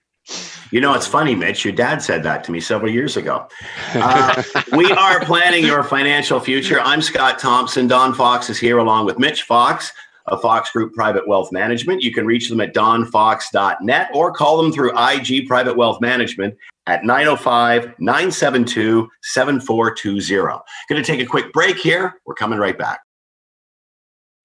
You 0.71 0.81
know, 0.81 0.93
it's 0.95 1.05
funny, 1.05 1.35
Mitch. 1.35 1.65
Your 1.65 1.73
dad 1.73 2.01
said 2.01 2.23
that 2.23 2.43
to 2.45 2.51
me 2.51 2.59
several 2.59 2.91
years 2.91 3.17
ago. 3.17 3.47
Uh, 3.95 4.41
we 4.75 4.91
are 4.91 5.23
planning 5.23 5.63
your 5.63 5.83
financial 5.83 6.39
future. 6.39 6.79
I'm 6.81 6.99
Scott 6.99 7.37
Thompson. 7.37 7.87
Don 7.87 8.11
Fox 8.11 8.49
is 8.49 8.57
here 8.57 8.79
along 8.79 9.05
with 9.05 9.19
Mitch 9.19 9.43
Fox 9.43 9.93
of 10.27 10.41
Fox 10.41 10.71
Group 10.71 10.93
Private 10.93 11.27
Wealth 11.27 11.51
Management. 11.51 12.01
You 12.01 12.13
can 12.13 12.25
reach 12.25 12.49
them 12.49 12.61
at 12.61 12.73
donfox.net 12.73 14.09
or 14.13 14.31
call 14.31 14.61
them 14.61 14.71
through 14.71 14.91
IG 14.97 15.47
Private 15.47 15.75
Wealth 15.75 16.01
Management 16.01 16.55
at 16.87 17.03
905 17.03 17.95
972 17.99 19.09
7420. 19.21 20.59
Going 20.89 21.03
to 21.03 21.03
take 21.03 21.21
a 21.21 21.25
quick 21.25 21.51
break 21.53 21.77
here. 21.77 22.15
We're 22.25 22.35
coming 22.35 22.59
right 22.59 22.77
back. 22.77 23.01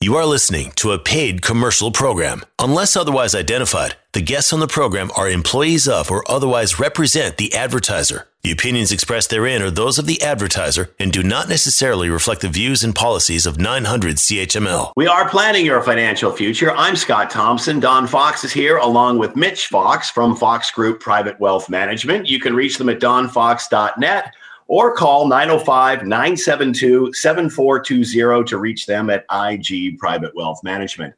You 0.01 0.15
are 0.15 0.27
listening 0.27 0.71
to 0.77 0.93
a 0.93 0.99
paid 1.01 1.43
commercial 1.43 1.91
program. 1.91 2.43
Unless 2.61 2.95
otherwise 2.95 3.35
identified, 3.35 3.97
the 4.13 4.21
guests 4.21 4.53
on 4.53 4.61
the 4.61 4.69
program 4.69 5.11
are 5.17 5.29
employees 5.29 5.89
of 5.89 6.09
or 6.09 6.23
otherwise 6.31 6.79
represent 6.79 7.37
the 7.37 7.53
advertiser. 7.53 8.29
The 8.45 8.53
opinions 8.53 8.93
expressed 8.93 9.31
therein 9.31 9.61
are 9.61 9.73
those 9.73 9.99
of 9.99 10.07
the 10.07 10.23
advertiser 10.23 10.95
and 11.01 11.13
do 11.13 11.25
not 11.25 11.49
necessarily 11.49 12.09
reflect 12.09 12.43
the 12.43 12.49
views 12.49 12.85
and 12.85 12.95
policies 12.95 13.45
of 13.45 13.59
900 13.59 14.19
CHML. 14.19 14.93
We 14.95 15.09
are 15.09 15.29
planning 15.29 15.67
your 15.67 15.83
financial 15.83 16.31
future. 16.31 16.71
I'm 16.71 16.95
Scott 16.95 17.29
Thompson. 17.29 17.81
Don 17.81 18.07
Fox 18.07 18.45
is 18.45 18.53
here 18.53 18.77
along 18.77 19.19
with 19.19 19.35
Mitch 19.35 19.67
Fox 19.67 20.09
from 20.09 20.37
Fox 20.37 20.71
Group 20.71 21.01
Private 21.01 21.41
Wealth 21.41 21.69
Management. 21.69 22.29
You 22.29 22.39
can 22.39 22.55
reach 22.55 22.79
them 22.79 22.89
at 22.89 23.01
donfox.net 23.01 24.33
or 24.69 24.95
call 24.95 25.27
905 25.27 26.07
972 26.07 27.13
7420 27.15 28.45
to 28.45 28.59
reach 28.59 28.87
them 28.87 29.11
at 29.11 29.25
IG 29.33 29.99
Private 29.99 30.35
Wealth 30.35 30.63
Management. 30.63 31.15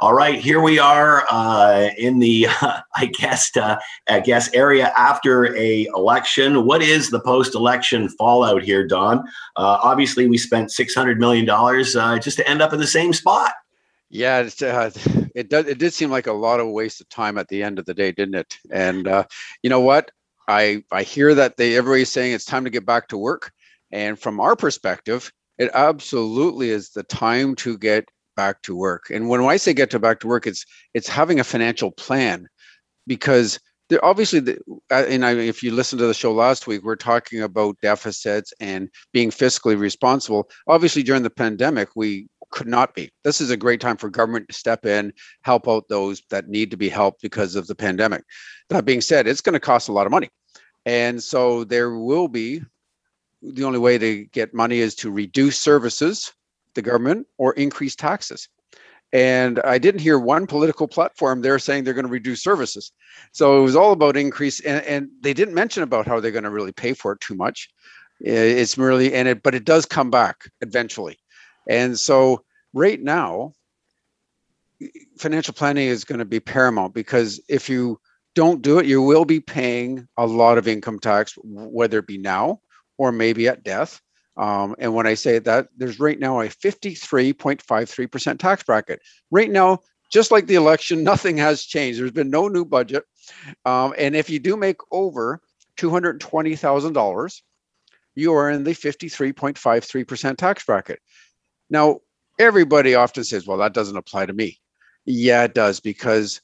All 0.00 0.14
right, 0.14 0.40
here 0.40 0.60
we 0.60 0.78
are 0.78 1.24
uh, 1.30 1.90
in 1.98 2.18
the, 2.18 2.48
uh, 2.62 2.80
I 2.96 3.06
guess, 3.06 3.54
uh, 3.56 3.76
I 4.08 4.20
guess 4.20 4.52
area 4.54 4.92
after 4.96 5.54
a 5.56 5.84
election. 5.94 6.64
What 6.64 6.82
is 6.82 7.10
the 7.10 7.20
post-election 7.20 8.08
fallout 8.08 8.62
here, 8.62 8.86
Don? 8.86 9.18
Uh, 9.56 9.78
obviously, 9.82 10.26
we 10.26 10.38
spent 10.38 10.70
$600 10.70 11.18
million 11.18 11.48
uh, 11.48 12.18
just 12.18 12.38
to 12.38 12.48
end 12.48 12.62
up 12.62 12.72
in 12.72 12.80
the 12.80 12.86
same 12.86 13.12
spot. 13.12 13.52
Yeah, 14.08 14.48
uh, 14.62 14.90
it 15.34 15.50
does. 15.50 15.66
It 15.66 15.78
did 15.78 15.92
seem 15.92 16.08
like 16.08 16.28
a 16.28 16.32
lot 16.32 16.60
of 16.60 16.68
waste 16.68 17.00
of 17.00 17.08
time 17.08 17.36
at 17.36 17.48
the 17.48 17.64
end 17.64 17.80
of 17.80 17.84
the 17.84 17.94
day, 17.94 18.12
didn't 18.12 18.36
it? 18.36 18.58
And 18.70 19.08
uh, 19.08 19.24
you 19.62 19.70
know 19.70 19.80
what? 19.80 20.10
I 20.48 20.82
I 20.92 21.02
hear 21.02 21.34
that 21.34 21.56
they 21.56 21.76
everybody's 21.76 22.10
saying 22.10 22.32
it's 22.32 22.44
time 22.44 22.64
to 22.64 22.70
get 22.70 22.86
back 22.86 23.08
to 23.08 23.18
work, 23.18 23.52
and 23.92 24.18
from 24.18 24.40
our 24.40 24.56
perspective, 24.56 25.30
it 25.58 25.70
absolutely 25.74 26.70
is 26.70 26.90
the 26.90 27.04
time 27.04 27.54
to 27.56 27.78
get 27.78 28.08
back 28.36 28.62
to 28.62 28.74
work. 28.76 29.10
And 29.10 29.28
when 29.28 29.40
I 29.42 29.56
say 29.56 29.72
get 29.72 29.90
to 29.90 29.98
back 29.98 30.20
to 30.20 30.26
work, 30.26 30.46
it's 30.46 30.64
it's 30.92 31.08
having 31.08 31.40
a 31.40 31.44
financial 31.44 31.90
plan, 31.92 32.46
because 33.06 33.60
there 33.90 34.04
obviously 34.04 34.40
the, 34.40 34.58
uh, 34.90 35.04
and 35.08 35.26
I, 35.26 35.32
if 35.32 35.62
you 35.62 35.70
listen 35.70 35.98
to 35.98 36.06
the 36.06 36.14
show 36.14 36.32
last 36.32 36.66
week, 36.66 36.82
we're 36.82 36.96
talking 36.96 37.42
about 37.42 37.76
deficits 37.82 38.52
and 38.58 38.88
being 39.12 39.30
fiscally 39.30 39.78
responsible. 39.78 40.48
Obviously, 40.66 41.02
during 41.02 41.22
the 41.22 41.30
pandemic, 41.30 41.90
we 41.94 42.26
could 42.54 42.68
not 42.68 42.94
be. 42.94 43.10
This 43.24 43.40
is 43.40 43.50
a 43.50 43.56
great 43.56 43.80
time 43.80 43.96
for 43.96 44.08
government 44.08 44.48
to 44.48 44.54
step 44.54 44.86
in, 44.86 45.12
help 45.42 45.68
out 45.68 45.88
those 45.88 46.22
that 46.30 46.48
need 46.48 46.70
to 46.70 46.76
be 46.76 46.88
helped 46.88 47.20
because 47.20 47.56
of 47.56 47.66
the 47.66 47.74
pandemic. 47.74 48.22
That 48.70 48.84
being 48.84 49.00
said, 49.00 49.26
it's 49.26 49.40
going 49.40 49.54
to 49.54 49.60
cost 49.60 49.88
a 49.88 49.92
lot 49.92 50.06
of 50.06 50.12
money. 50.12 50.30
And 50.86 51.20
so 51.20 51.64
there 51.64 51.98
will 51.98 52.28
be 52.28 52.62
the 53.42 53.64
only 53.64 53.80
way 53.80 53.98
to 53.98 54.24
get 54.26 54.54
money 54.54 54.78
is 54.78 54.94
to 54.96 55.10
reduce 55.10 55.60
services, 55.60 56.32
the 56.74 56.82
government, 56.82 57.26
or 57.38 57.54
increase 57.54 57.96
taxes. 57.96 58.48
And 59.12 59.58
I 59.64 59.78
didn't 59.78 60.00
hear 60.00 60.18
one 60.20 60.46
political 60.46 60.86
platform 60.86 61.42
there 61.42 61.58
saying 61.58 61.82
they're 61.82 61.92
going 61.92 62.06
to 62.06 62.10
reduce 62.10 62.42
services. 62.42 62.92
So 63.32 63.58
it 63.58 63.62
was 63.62 63.76
all 63.76 63.92
about 63.92 64.16
increase, 64.16 64.60
and, 64.60 64.84
and 64.86 65.08
they 65.20 65.34
didn't 65.34 65.54
mention 65.54 65.82
about 65.82 66.06
how 66.06 66.20
they're 66.20 66.30
going 66.30 66.44
to 66.44 66.50
really 66.50 66.72
pay 66.72 66.94
for 66.94 67.12
it 67.12 67.20
too 67.20 67.34
much. 67.34 67.68
It's 68.20 68.78
merely, 68.78 69.12
and 69.12 69.26
it, 69.26 69.42
but 69.42 69.56
it 69.56 69.64
does 69.64 69.86
come 69.86 70.10
back 70.10 70.48
eventually. 70.60 71.18
And 71.68 71.98
so 71.98 72.44
right 72.72 73.00
now, 73.00 73.52
financial 75.18 75.54
planning 75.54 75.88
is 75.88 76.04
going 76.04 76.18
to 76.18 76.24
be 76.24 76.40
paramount 76.40 76.94
because 76.94 77.40
if 77.48 77.68
you 77.68 78.00
don't 78.34 78.62
do 78.62 78.78
it, 78.78 78.86
you 78.86 79.00
will 79.00 79.24
be 79.24 79.40
paying 79.40 80.08
a 80.16 80.26
lot 80.26 80.58
of 80.58 80.66
income 80.66 80.98
tax, 80.98 81.34
whether 81.42 81.98
it 81.98 82.06
be 82.06 82.18
now 82.18 82.60
or 82.98 83.12
maybe 83.12 83.48
at 83.48 83.62
death. 83.62 84.00
Um, 84.36 84.74
and 84.78 84.92
when 84.94 85.06
I 85.06 85.14
say 85.14 85.38
that, 85.38 85.68
there's 85.76 86.00
right 86.00 86.18
now 86.18 86.40
a 86.40 86.48
53.53% 86.48 88.38
tax 88.38 88.64
bracket. 88.64 89.00
Right 89.30 89.50
now, 89.50 89.80
just 90.12 90.32
like 90.32 90.46
the 90.46 90.56
election, 90.56 91.04
nothing 91.04 91.36
has 91.38 91.64
changed. 91.64 92.00
There's 92.00 92.10
been 92.10 92.30
no 92.30 92.48
new 92.48 92.64
budget. 92.64 93.04
Um, 93.64 93.94
and 93.96 94.16
if 94.16 94.28
you 94.28 94.40
do 94.40 94.56
make 94.56 94.78
over 94.90 95.40
$220,000, 95.78 97.42
you 98.16 98.34
are 98.34 98.50
in 98.50 98.64
the 98.64 98.72
53.53% 98.72 100.36
tax 100.36 100.64
bracket. 100.64 101.00
Now, 101.70 102.00
everybody 102.38 102.94
often 102.94 103.24
says, 103.24 103.46
well, 103.46 103.58
that 103.58 103.74
doesn't 103.74 103.96
apply 103.96 104.26
to 104.26 104.32
me. 104.32 104.58
Yeah, 105.06 105.44
it 105.44 105.54
does, 105.54 105.80
because 105.80 106.40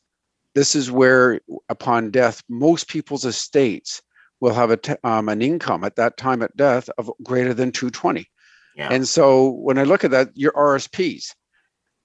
this 0.54 0.74
is 0.74 0.90
where, 0.90 1.40
upon 1.68 2.10
death, 2.10 2.42
most 2.48 2.88
people's 2.88 3.24
estates 3.24 4.02
will 4.40 4.54
have 4.54 4.70
a 4.70 4.76
t- 4.76 4.94
um, 5.04 5.28
an 5.28 5.42
income 5.42 5.84
at 5.84 5.96
that 5.96 6.16
time 6.16 6.42
at 6.42 6.56
death 6.56 6.88
of 6.98 7.10
greater 7.22 7.54
than 7.54 7.72
220. 7.72 8.26
Yeah. 8.76 8.88
And 8.90 9.06
so 9.06 9.50
when 9.50 9.78
I 9.78 9.84
look 9.84 10.04
at 10.04 10.10
that, 10.10 10.30
your 10.34 10.52
RSPs 10.52 11.34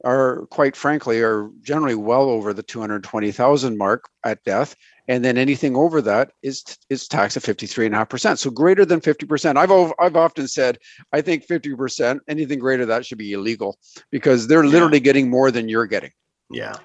are 0.03 0.45
quite 0.47 0.75
frankly 0.75 1.21
are 1.21 1.49
generally 1.61 1.95
well 1.95 2.29
over 2.29 2.53
the 2.53 2.63
220,000 2.63 3.77
mark 3.77 4.09
at 4.23 4.43
death. 4.43 4.75
And 5.07 5.23
then 5.23 5.37
anything 5.37 5.75
over 5.75 6.01
that 6.01 6.31
is 6.41 6.63
is 6.89 7.07
taxed 7.07 7.37
at 7.37 7.43
53.5%. 7.43 8.37
So 8.37 8.49
greater 8.49 8.85
than 8.85 8.99
50%. 8.99 9.55
I've 9.55 9.93
I've 9.99 10.15
often 10.15 10.47
said 10.47 10.79
I 11.13 11.21
think 11.21 11.47
50%, 11.47 12.19
anything 12.27 12.59
greater 12.59 12.85
than 12.85 12.97
that 12.97 13.05
should 13.05 13.19
be 13.19 13.33
illegal 13.33 13.77
because 14.11 14.47
they're 14.47 14.65
literally 14.65 14.97
yeah. 14.97 15.03
getting 15.03 15.29
more 15.29 15.51
than 15.51 15.69
you're 15.69 15.87
getting. 15.87 16.11
Yeah. 16.49 16.75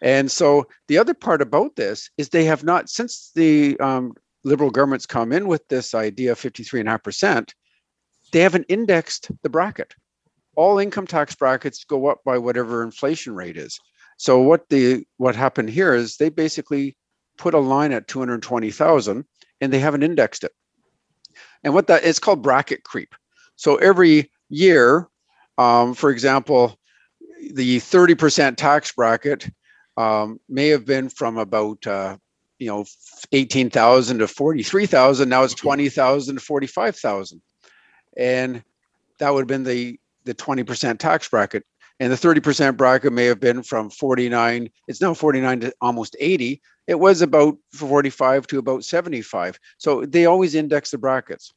And 0.00 0.30
so 0.30 0.66
the 0.88 0.98
other 0.98 1.14
part 1.14 1.42
about 1.42 1.76
this 1.76 2.10
is 2.18 2.28
they 2.28 2.44
have 2.44 2.62
not, 2.62 2.90
since 2.90 3.30
the 3.34 3.78
um, 3.80 4.12
liberal 4.44 4.70
governments 4.70 5.06
come 5.06 5.32
in 5.32 5.46
with 5.48 5.66
this 5.68 5.94
idea 5.94 6.32
of 6.32 6.40
53.5%, 6.40 7.52
they 8.32 8.40
haven't 8.40 8.66
indexed 8.68 9.30
the 9.42 9.48
bracket. 9.48 9.94
All 10.56 10.78
income 10.78 11.06
tax 11.06 11.34
brackets 11.34 11.84
go 11.84 12.06
up 12.06 12.22
by 12.24 12.38
whatever 12.38 12.82
inflation 12.82 13.34
rate 13.34 13.56
is. 13.56 13.78
So 14.16 14.40
what 14.40 14.68
the 14.68 15.04
what 15.16 15.34
happened 15.34 15.70
here 15.70 15.94
is 15.94 16.16
they 16.16 16.28
basically 16.28 16.96
put 17.36 17.54
a 17.54 17.58
line 17.58 17.92
at 17.92 18.06
220,000 18.06 19.24
and 19.60 19.72
they 19.72 19.78
haven't 19.80 20.02
indexed 20.02 20.44
it. 20.44 20.52
And 21.64 21.74
what 21.74 21.86
that 21.88 22.04
it's 22.04 22.18
called 22.18 22.42
bracket 22.42 22.84
creep. 22.84 23.14
So 23.56 23.76
every 23.76 24.30
year, 24.48 25.08
um, 25.58 25.94
for 25.94 26.10
example, 26.10 26.78
the 27.52 27.78
30% 27.78 28.56
tax 28.56 28.92
bracket 28.92 29.50
um, 29.96 30.40
may 30.48 30.68
have 30.68 30.84
been 30.84 31.08
from 31.08 31.38
about 31.38 31.86
uh, 31.86 32.16
you 32.58 32.66
know 32.68 32.84
18,000 33.32 34.18
to 34.18 34.28
43,000 34.28 35.28
now 35.28 35.42
it's 35.42 35.54
20,000 35.54 36.36
to 36.36 36.40
45,000 36.40 37.42
and 38.16 38.62
that 39.18 39.32
would 39.32 39.40
have 39.40 39.48
been 39.48 39.64
the 39.64 39.98
the 40.24 40.34
20% 40.34 40.98
tax 40.98 41.28
bracket 41.28 41.64
and 42.00 42.12
the 42.12 42.16
30% 42.16 42.76
bracket 42.76 43.12
may 43.12 43.26
have 43.26 43.40
been 43.40 43.62
from 43.62 43.90
49 43.90 44.68
it's 44.88 45.00
now 45.00 45.14
49 45.14 45.60
to 45.60 45.74
almost 45.80 46.16
80 46.18 46.60
it 46.86 46.98
was 46.98 47.22
about 47.22 47.56
45 47.72 48.46
to 48.48 48.58
about 48.58 48.84
75 48.84 49.58
so 49.78 50.04
they 50.04 50.26
always 50.26 50.54
index 50.54 50.90
the 50.90 50.98
brackets 50.98 51.52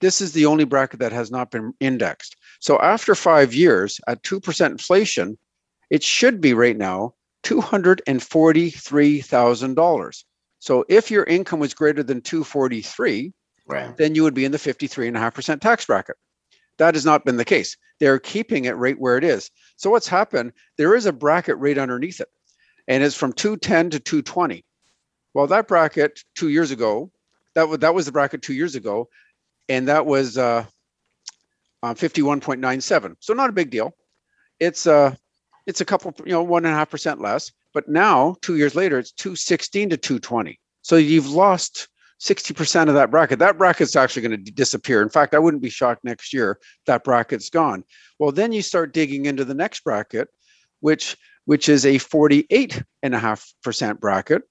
this 0.00 0.20
is 0.20 0.32
the 0.32 0.46
only 0.46 0.64
bracket 0.64 1.00
that 1.00 1.12
has 1.12 1.30
not 1.30 1.50
been 1.50 1.72
indexed 1.80 2.36
so 2.60 2.78
after 2.80 3.14
5 3.14 3.54
years 3.54 4.00
at 4.06 4.22
2% 4.22 4.70
inflation 4.70 5.38
it 5.90 6.02
should 6.02 6.40
be 6.40 6.54
right 6.54 6.76
now 6.76 7.14
$243,000. 7.44 10.24
So 10.58 10.84
if 10.88 11.10
your 11.10 11.24
income 11.24 11.60
was 11.60 11.74
greater 11.74 12.02
than 12.02 12.22
243, 12.22 13.34
right. 13.66 13.94
then 13.96 14.14
you 14.14 14.22
would 14.22 14.32
be 14.34 14.46
in 14.46 14.52
the 14.52 14.58
53.5% 14.58 15.60
tax 15.60 15.86
bracket. 15.86 16.16
That 16.78 16.94
has 16.94 17.04
not 17.04 17.24
been 17.24 17.36
the 17.36 17.44
case. 17.44 17.76
They're 18.00 18.18
keeping 18.18 18.64
it 18.64 18.76
right 18.76 18.98
where 18.98 19.16
it 19.16 19.24
is. 19.24 19.50
So 19.76 19.90
what's 19.90 20.08
happened, 20.08 20.52
there 20.76 20.94
is 20.94 21.06
a 21.06 21.12
bracket 21.12 21.56
right 21.58 21.78
underneath 21.78 22.20
it, 22.20 22.28
and 22.88 23.02
it's 23.02 23.14
from 23.14 23.32
210 23.32 23.90
to 23.90 24.00
220. 24.00 24.64
Well, 25.34 25.46
that 25.48 25.68
bracket 25.68 26.20
two 26.34 26.48
years 26.48 26.70
ago, 26.70 27.10
that 27.54 27.68
was 27.68 27.78
that 27.80 27.94
was 27.94 28.06
the 28.06 28.12
bracket 28.12 28.42
two 28.42 28.54
years 28.54 28.74
ago, 28.74 29.08
and 29.68 29.88
that 29.88 30.06
was 30.06 30.36
uh, 30.36 30.64
51.97. 31.82 33.16
So 33.20 33.34
not 33.34 33.50
a 33.50 33.52
big 33.52 33.70
deal. 33.70 33.94
It's 34.60 34.86
uh, 34.86 35.14
it's 35.66 35.80
a 35.80 35.84
couple, 35.84 36.14
you 36.24 36.32
know, 36.32 36.42
one 36.42 36.64
and 36.64 36.74
a 36.74 36.76
half 36.76 36.90
percent 36.90 37.20
less. 37.20 37.52
But 37.72 37.88
now, 37.88 38.36
two 38.40 38.56
years 38.56 38.74
later, 38.74 38.98
it's 38.98 39.12
216 39.12 39.90
to 39.90 39.96
220. 39.96 40.60
So 40.82 40.96
you've 40.96 41.28
lost 41.28 41.88
60% 42.24 42.88
of 42.88 42.94
that 42.94 43.10
bracket. 43.10 43.38
That 43.38 43.58
bracket's 43.58 43.96
actually 43.96 44.22
going 44.22 44.42
to 44.44 44.50
disappear. 44.50 45.02
In 45.02 45.10
fact, 45.10 45.34
I 45.34 45.38
wouldn't 45.38 45.62
be 45.62 45.68
shocked 45.68 46.04
next 46.04 46.32
year 46.32 46.58
that 46.86 47.04
bracket's 47.04 47.50
gone. 47.50 47.84
Well, 48.18 48.32
then 48.32 48.50
you 48.50 48.62
start 48.62 48.94
digging 48.94 49.26
into 49.26 49.44
the 49.44 49.54
next 49.54 49.84
bracket, 49.84 50.28
which 50.80 51.18
which 51.44 51.68
is 51.68 51.84
a 51.84 51.96
48.5% 51.96 54.00
bracket. 54.00 54.42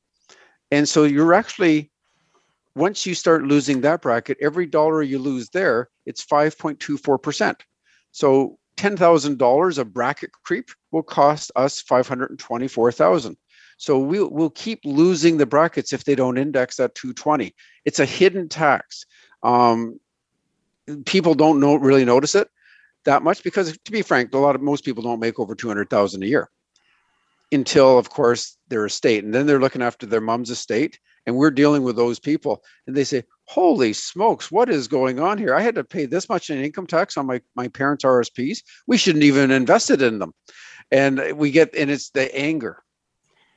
And 0.69 0.87
so 0.87 1.05
you're 1.05 1.33
actually 1.33 1.91
once 2.75 3.05
you 3.05 3.13
start 3.15 3.43
losing 3.43 3.81
that 3.81 4.01
bracket, 4.01 4.37
every 4.41 4.67
dollar 4.67 5.01
you 5.01 5.19
lose 5.19 5.49
there, 5.49 5.89
it's 6.05 6.25
5.24%. 6.25 7.55
So 8.11 8.57
$10,000 8.77 9.77
of 9.77 9.93
bracket 9.93 10.31
creep 10.43 10.69
will 10.91 11.03
cost 11.03 11.51
us 11.55 11.81
524,000. 11.81 13.37
So 13.83 13.99
we'll, 13.99 14.29
we'll 14.29 14.49
keep 14.49 14.79
losing 14.85 15.35
the 15.35 15.45
brackets 15.45 15.91
if 15.91 16.05
they 16.05 16.15
don't 16.15 16.37
index 16.37 16.79
at 16.79 16.95
220. 16.95 17.53
It's 17.83 17.99
a 17.99 18.05
hidden 18.05 18.47
tax. 18.47 19.05
Um, 19.43 19.99
people 21.05 21.33
don't 21.33 21.59
know, 21.59 21.75
really 21.75 22.05
notice 22.05 22.33
it 22.33 22.47
that 23.03 23.23
much 23.23 23.43
because 23.43 23.77
to 23.77 23.91
be 23.91 24.01
frank, 24.01 24.33
a 24.33 24.37
lot 24.37 24.55
of 24.55 24.61
most 24.61 24.85
people 24.85 25.03
don't 25.03 25.19
make 25.19 25.37
over 25.37 25.53
200,000 25.53 26.23
a 26.23 26.25
year 26.25 26.49
until 27.51 27.97
of 27.97 28.09
course 28.09 28.57
their 28.69 28.85
estate 28.85 29.25
and 29.25 29.33
then 29.33 29.45
they're 29.45 29.59
looking 29.59 29.81
after 29.81 30.05
their 30.05 30.21
mom's 30.21 30.49
estate 30.49 30.97
and 31.25 31.35
we're 31.35 31.51
dealing 31.51 31.83
with 31.83 31.97
those 31.97 32.19
people 32.19 32.63
and 32.87 32.95
they 32.95 33.03
say 33.03 33.21
holy 33.45 33.93
smokes 33.93 34.49
what 34.49 34.69
is 34.69 34.87
going 34.87 35.19
on 35.19 35.37
here 35.37 35.53
i 35.53 35.61
had 35.61 35.75
to 35.75 35.83
pay 35.83 36.07
this 36.07 36.29
much 36.29 36.49
in 36.49 36.57
income 36.57 36.87
tax 36.87 37.15
on 37.15 37.27
my 37.27 37.39
my 37.55 37.67
parents 37.67 38.03
rsps 38.03 38.63
we 38.87 38.97
shouldn't 38.97 39.23
even 39.23 39.51
invested 39.51 40.01
in 40.01 40.17
them 40.17 40.33
and 40.89 41.21
we 41.35 41.51
get 41.51 41.75
and 41.75 41.91
it's 41.91 42.09
the 42.09 42.35
anger 42.35 42.81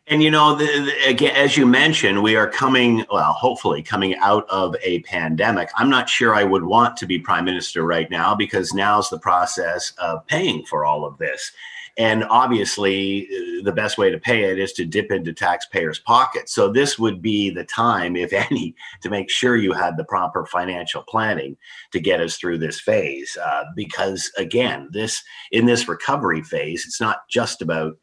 and 0.08 0.22
you 0.22 0.30
know, 0.30 0.54
the, 0.54 0.64
the, 0.64 1.08
again, 1.08 1.34
as 1.34 1.56
you 1.56 1.66
mentioned, 1.66 2.22
we 2.22 2.36
are 2.36 2.48
coming, 2.48 3.04
well, 3.10 3.32
hopefully 3.32 3.82
coming 3.82 4.14
out 4.16 4.48
of 4.48 4.76
a 4.82 5.00
pandemic. 5.00 5.68
I'm 5.74 5.90
not 5.90 6.08
sure 6.08 6.34
I 6.34 6.44
would 6.44 6.64
want 6.64 6.96
to 6.98 7.06
be 7.06 7.18
prime 7.18 7.44
minister 7.44 7.82
right 7.82 8.08
now 8.08 8.34
because 8.34 8.72
now's 8.72 9.10
the 9.10 9.18
process 9.18 9.92
of 9.98 10.24
paying 10.28 10.64
for 10.64 10.84
all 10.84 11.04
of 11.04 11.18
this. 11.18 11.50
And 11.98 12.24
obviously, 12.24 13.26
uh, 13.26 13.64
the 13.64 13.72
best 13.72 13.96
way 13.96 14.10
to 14.10 14.18
pay 14.18 14.44
it 14.44 14.58
is 14.58 14.74
to 14.74 14.84
dip 14.84 15.10
into 15.10 15.32
taxpayers' 15.32 15.98
pockets. 15.98 16.54
So, 16.54 16.70
this 16.70 16.98
would 16.98 17.22
be 17.22 17.48
the 17.48 17.64
time, 17.64 18.16
if 18.16 18.32
any, 18.50 18.76
to 19.00 19.08
make 19.08 19.30
sure 19.30 19.56
you 19.56 19.72
had 19.72 19.96
the 19.96 20.04
proper 20.04 20.44
financial 20.44 21.02
planning 21.02 21.56
to 21.92 22.00
get 22.00 22.20
us 22.20 22.36
through 22.36 22.58
this 22.58 22.78
phase. 22.78 23.36
Uh, 23.42 23.64
because, 23.74 24.30
again, 24.36 24.90
this 24.92 25.22
in 25.52 25.64
this 25.64 25.88
recovery 25.88 26.42
phase, 26.42 26.84
it's 26.84 27.00
not 27.00 27.26
just 27.28 27.62
about 27.62 27.96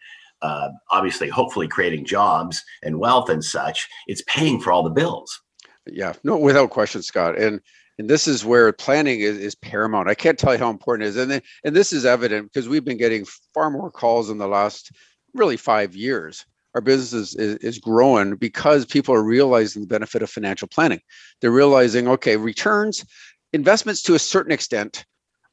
uh, 0.43 0.69
obviously, 0.91 1.29
hopefully, 1.29 1.67
creating 1.67 2.05
jobs 2.05 2.63
and 2.83 2.99
wealth 2.99 3.29
and 3.29 3.43
such. 3.43 3.89
It's 4.07 4.21
paying 4.27 4.59
for 4.59 4.71
all 4.71 4.83
the 4.83 4.89
bills. 4.89 5.41
Yeah, 5.87 6.13
no, 6.23 6.37
without 6.37 6.69
question, 6.69 7.01
Scott. 7.01 7.37
And 7.39 7.59
and 7.99 8.09
this 8.09 8.27
is 8.27 8.43
where 8.43 8.71
planning 8.73 9.21
is, 9.21 9.37
is 9.37 9.55
paramount. 9.55 10.09
I 10.09 10.15
can't 10.15 10.37
tell 10.37 10.53
you 10.53 10.59
how 10.59 10.69
important 10.69 11.05
it 11.05 11.09
is, 11.09 11.17
and 11.17 11.31
then, 11.31 11.41
and 11.63 11.75
this 11.75 11.93
is 11.93 12.05
evident 12.05 12.51
because 12.51 12.67
we've 12.67 12.85
been 12.85 12.97
getting 12.97 13.25
far 13.53 13.69
more 13.69 13.91
calls 13.91 14.29
in 14.29 14.37
the 14.37 14.47
last 14.47 14.91
really 15.33 15.57
five 15.57 15.95
years. 15.95 16.45
Our 16.75 16.81
business 16.81 17.13
is, 17.13 17.35
is, 17.35 17.55
is 17.57 17.79
growing 17.79 18.35
because 18.35 18.85
people 18.85 19.13
are 19.13 19.23
realizing 19.23 19.83
the 19.83 19.87
benefit 19.87 20.23
of 20.23 20.29
financial 20.31 20.67
planning. 20.67 21.01
They're 21.39 21.51
realizing, 21.51 22.07
okay, 22.07 22.35
returns, 22.35 23.05
investments 23.53 24.01
to 24.03 24.15
a 24.15 24.19
certain 24.19 24.51
extent 24.51 25.05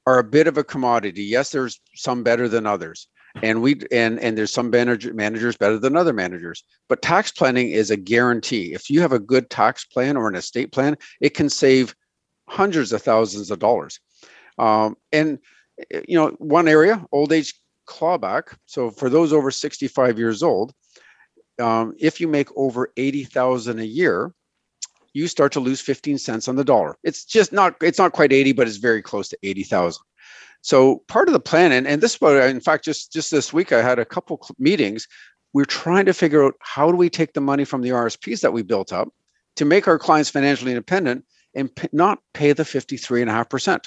are 0.07 0.18
a 0.18 0.24
bit 0.24 0.46
of 0.46 0.57
a 0.57 0.64
commodity. 0.64 1.22
Yes, 1.24 1.50
there's 1.50 1.79
some 1.94 2.22
better 2.22 2.48
than 2.48 2.66
others, 2.66 3.07
and 3.42 3.62
we 3.62 3.80
and 3.92 4.18
and 4.20 4.36
there's 4.36 4.52
some 4.52 4.70
manager, 4.70 5.12
managers 5.14 5.56
better 5.56 5.78
than 5.78 5.96
other 5.96 6.12
managers 6.12 6.64
but 6.88 7.02
tax 7.02 7.30
planning 7.30 7.70
is 7.70 7.90
a 7.90 7.96
guarantee 7.96 8.72
if 8.74 8.90
you 8.90 9.00
have 9.00 9.12
a 9.12 9.18
good 9.18 9.48
tax 9.50 9.84
plan 9.84 10.16
or 10.16 10.28
an 10.28 10.34
estate 10.34 10.72
plan 10.72 10.96
it 11.20 11.34
can 11.34 11.48
save 11.48 11.94
hundreds 12.50 12.92
of 12.92 13.00
thousands 13.00 13.50
of 13.50 13.58
dollars. 13.58 14.00
Um, 14.58 14.96
and 15.12 15.38
you 16.06 16.18
know, 16.18 16.28
one 16.38 16.68
area, 16.68 17.04
old 17.12 17.32
age 17.32 17.54
clawback. 17.88 18.54
So 18.66 18.90
for 18.90 19.08
those 19.08 19.32
over 19.32 19.50
65 19.50 20.18
years 20.18 20.42
old, 20.42 20.74
um, 21.58 21.94
if 21.98 22.20
you 22.20 22.28
make 22.28 22.48
over 22.56 22.92
80,000 22.96 23.78
a 23.78 23.84
year, 23.84 24.34
you 25.12 25.26
start 25.26 25.52
to 25.52 25.60
lose 25.60 25.80
15 25.80 26.18
cents 26.18 26.48
on 26.48 26.56
the 26.56 26.64
dollar. 26.64 26.96
It's 27.02 27.24
just 27.24 27.52
not, 27.52 27.76
it's 27.80 27.98
not 27.98 28.12
quite 28.12 28.32
80, 28.32 28.52
but 28.52 28.68
it's 28.68 28.76
very 28.76 29.02
close 29.02 29.28
to 29.30 29.38
80,000. 29.42 30.02
So 30.62 31.02
part 31.08 31.28
of 31.28 31.32
the 31.32 31.40
plan, 31.40 31.72
and, 31.72 31.86
and 31.86 32.02
this, 32.02 32.16
in 32.20 32.60
fact, 32.60 32.84
just, 32.84 33.12
just 33.12 33.30
this 33.30 33.52
week, 33.52 33.72
I 33.72 33.82
had 33.82 33.98
a 33.98 34.04
couple 34.04 34.46
meetings. 34.58 35.06
We're 35.52 35.64
trying 35.64 36.04
to 36.06 36.12
figure 36.12 36.44
out 36.44 36.54
how 36.60 36.90
do 36.90 36.96
we 36.96 37.08
take 37.08 37.32
the 37.32 37.40
money 37.40 37.64
from 37.64 37.80
the 37.80 37.90
RSPs 37.90 38.40
that 38.42 38.52
we 38.52 38.62
built 38.62 38.92
up 38.92 39.08
to 39.56 39.64
make 39.64 39.88
our 39.88 39.98
clients 39.98 40.30
financially 40.30 40.70
independent 40.72 41.24
and 41.54 41.74
p- 41.74 41.88
not 41.92 42.20
pay 42.34 42.52
the 42.52 42.62
53.5%. 42.62 43.84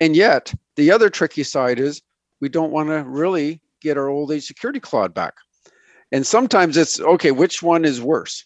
And 0.00 0.16
yet, 0.16 0.52
the 0.76 0.90
other 0.90 1.08
tricky 1.08 1.42
side 1.42 1.78
is 1.78 2.02
we 2.40 2.48
don't 2.48 2.72
want 2.72 2.88
to 2.88 3.04
really 3.04 3.60
get 3.80 3.96
our 3.96 4.08
old 4.08 4.32
age 4.32 4.46
security 4.46 4.80
clawed 4.80 5.14
back. 5.14 5.34
And 6.12 6.26
sometimes 6.26 6.76
it's 6.76 7.00
okay, 7.00 7.30
which 7.30 7.62
one 7.62 7.84
is 7.84 8.00
worse? 8.00 8.44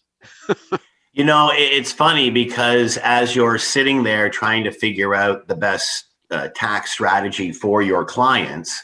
you 1.13 1.25
know, 1.25 1.51
it's 1.53 1.93
funny 1.93 2.31
because 2.31 2.97
as 2.99 3.35
you're 3.35 3.59
sitting 3.59 4.03
there 4.03 4.29
trying 4.31 4.65
to 4.65 4.71
figure 4.71 5.15
out 5.15 5.49
the 5.49 5.57
best 5.57 6.10
uh, 6.31 6.49
tax 6.55 6.93
strategy 6.93 7.53
for 7.53 7.83
your 7.83 8.05
clients, 8.05 8.83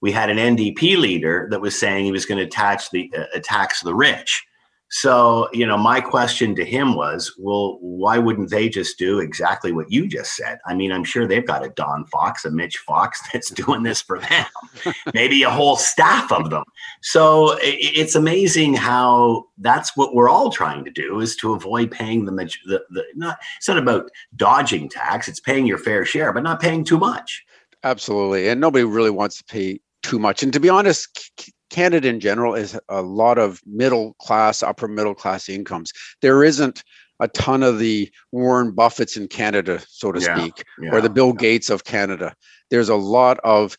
we 0.00 0.12
had 0.12 0.30
an 0.30 0.56
NDP 0.56 0.96
leader 0.96 1.48
that 1.50 1.60
was 1.60 1.78
saying 1.78 2.04
he 2.04 2.12
was 2.12 2.26
going 2.26 2.38
to 2.38 2.46
tax 2.46 2.90
the 2.90 3.10
uh, 3.16 3.38
tax 3.42 3.80
the 3.80 3.94
rich. 3.94 4.46
So, 4.88 5.48
you 5.52 5.66
know, 5.66 5.76
my 5.76 6.00
question 6.00 6.54
to 6.54 6.64
him 6.64 6.94
was, 6.94 7.34
well, 7.38 7.78
why 7.80 8.18
wouldn't 8.18 8.50
they 8.50 8.68
just 8.68 8.98
do 8.98 9.18
exactly 9.18 9.72
what 9.72 9.90
you 9.90 10.06
just 10.06 10.36
said? 10.36 10.58
I 10.64 10.74
mean, 10.74 10.92
I'm 10.92 11.02
sure 11.02 11.26
they've 11.26 11.46
got 11.46 11.64
a 11.64 11.70
Don 11.70 12.04
Fox, 12.06 12.44
a 12.44 12.50
Mitch 12.50 12.78
Fox 12.78 13.20
that's 13.32 13.50
doing 13.50 13.82
this 13.82 14.00
for 14.00 14.20
them, 14.20 14.46
maybe 15.14 15.42
a 15.42 15.50
whole 15.50 15.76
staff 15.76 16.30
of 16.30 16.50
them. 16.50 16.62
So 17.02 17.56
it's 17.60 18.14
amazing 18.14 18.74
how 18.74 19.46
that's 19.58 19.96
what 19.96 20.14
we're 20.14 20.28
all 20.28 20.50
trying 20.50 20.84
to 20.84 20.90
do 20.90 21.20
is 21.20 21.34
to 21.36 21.52
avoid 21.54 21.90
paying 21.90 22.24
the, 22.24 22.32
the, 22.66 22.82
the 22.90 23.04
not, 23.16 23.38
it's 23.56 23.68
not 23.68 23.78
about 23.78 24.08
dodging 24.36 24.88
tax, 24.88 25.26
it's 25.26 25.40
paying 25.40 25.66
your 25.66 25.78
fair 25.78 26.04
share, 26.04 26.32
but 26.32 26.44
not 26.44 26.60
paying 26.60 26.84
too 26.84 26.98
much. 26.98 27.44
Absolutely. 27.82 28.48
And 28.48 28.60
nobody 28.60 28.84
really 28.84 29.10
wants 29.10 29.38
to 29.38 29.44
pay 29.44 29.80
too 30.02 30.18
much. 30.20 30.42
And 30.42 30.52
to 30.52 30.60
be 30.60 30.68
honest, 30.68 31.52
Canada 31.70 32.08
in 32.08 32.20
general 32.20 32.54
is 32.54 32.78
a 32.88 33.02
lot 33.02 33.38
of 33.38 33.60
middle 33.66 34.14
class, 34.14 34.62
upper 34.62 34.88
middle 34.88 35.14
class 35.14 35.48
incomes. 35.48 35.92
There 36.22 36.44
isn't 36.44 36.82
a 37.20 37.28
ton 37.28 37.62
of 37.62 37.78
the 37.78 38.10
Warren 38.32 38.72
Buffetts 38.72 39.16
in 39.16 39.28
Canada, 39.28 39.82
so 39.88 40.12
to 40.12 40.20
yeah, 40.20 40.36
speak, 40.36 40.64
yeah, 40.80 40.90
or 40.92 41.00
the 41.00 41.10
Bill 41.10 41.28
yeah. 41.28 41.40
Gates 41.40 41.70
of 41.70 41.84
Canada. 41.84 42.34
There's 42.70 42.88
a 42.88 42.96
lot 42.96 43.38
of 43.42 43.76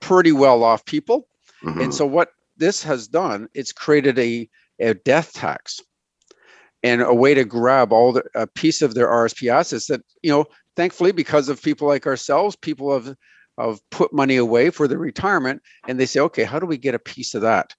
pretty 0.00 0.32
well 0.32 0.62
off 0.62 0.84
people. 0.84 1.26
Mm-hmm. 1.64 1.80
And 1.80 1.94
so 1.94 2.06
what 2.06 2.30
this 2.56 2.82
has 2.82 3.08
done, 3.08 3.48
it's 3.54 3.72
created 3.72 4.18
a, 4.18 4.48
a 4.78 4.94
death 4.94 5.32
tax 5.32 5.80
and 6.82 7.02
a 7.02 7.14
way 7.14 7.34
to 7.34 7.44
grab 7.44 7.92
all 7.92 8.12
the 8.12 8.24
a 8.34 8.46
piece 8.46 8.82
of 8.82 8.94
their 8.94 9.08
RSP 9.08 9.50
assets 9.52 9.86
that, 9.86 10.00
you 10.22 10.30
know, 10.30 10.46
thankfully 10.76 11.12
because 11.12 11.48
of 11.48 11.62
people 11.62 11.88
like 11.88 12.06
ourselves, 12.06 12.56
people 12.56 12.92
have 12.92 13.14
of 13.60 13.80
put 13.90 14.12
money 14.12 14.36
away 14.36 14.70
for 14.70 14.88
their 14.88 14.98
retirement 14.98 15.62
and 15.86 15.98
they 15.98 16.06
say 16.06 16.20
okay 16.20 16.44
how 16.44 16.58
do 16.58 16.66
we 16.66 16.78
get 16.78 16.94
a 16.94 16.98
piece 16.98 17.34
of 17.34 17.42
that? 17.42 17.74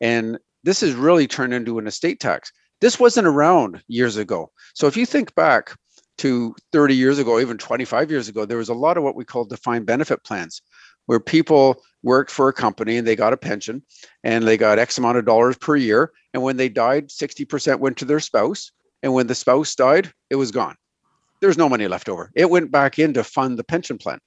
And 0.00 0.38
this 0.62 0.80
has 0.80 0.94
really 0.94 1.26
turned 1.26 1.52
into 1.52 1.78
an 1.78 1.86
estate 1.86 2.20
tax. 2.20 2.52
This 2.80 2.98
wasn't 2.98 3.26
around 3.26 3.82
years 3.88 4.16
ago. 4.16 4.50
So 4.74 4.86
if 4.86 4.96
you 4.96 5.06
think 5.06 5.34
back 5.34 5.76
to 6.18 6.54
30 6.72 6.94
years 6.94 7.18
ago 7.18 7.40
even 7.40 7.58
25 7.58 8.10
years 8.10 8.28
ago 8.28 8.44
there 8.44 8.58
was 8.58 8.68
a 8.68 8.74
lot 8.74 8.96
of 8.96 9.02
what 9.02 9.16
we 9.16 9.24
call 9.24 9.44
defined 9.44 9.84
benefit 9.84 10.22
plans 10.22 10.62
where 11.06 11.20
people 11.20 11.82
worked 12.02 12.30
for 12.30 12.48
a 12.48 12.52
company 12.52 12.96
and 12.96 13.06
they 13.06 13.16
got 13.16 13.32
a 13.32 13.36
pension 13.36 13.82
and 14.22 14.46
they 14.46 14.56
got 14.56 14.78
x 14.78 14.96
amount 14.96 15.18
of 15.18 15.24
dollars 15.24 15.56
per 15.56 15.74
year 15.74 16.12
and 16.32 16.42
when 16.42 16.56
they 16.56 16.68
died 16.68 17.08
60% 17.08 17.80
went 17.80 17.96
to 17.96 18.04
their 18.04 18.20
spouse 18.20 18.70
and 19.02 19.12
when 19.12 19.26
the 19.26 19.34
spouse 19.34 19.74
died 19.74 20.12
it 20.30 20.36
was 20.36 20.52
gone. 20.52 20.76
There's 21.40 21.58
no 21.58 21.68
money 21.68 21.88
left 21.88 22.08
over. 22.08 22.30
It 22.34 22.48
went 22.48 22.70
back 22.70 22.98
in 22.98 23.12
to 23.14 23.24
fund 23.24 23.58
the 23.58 23.64
pension 23.64 23.98
plan 23.98 24.20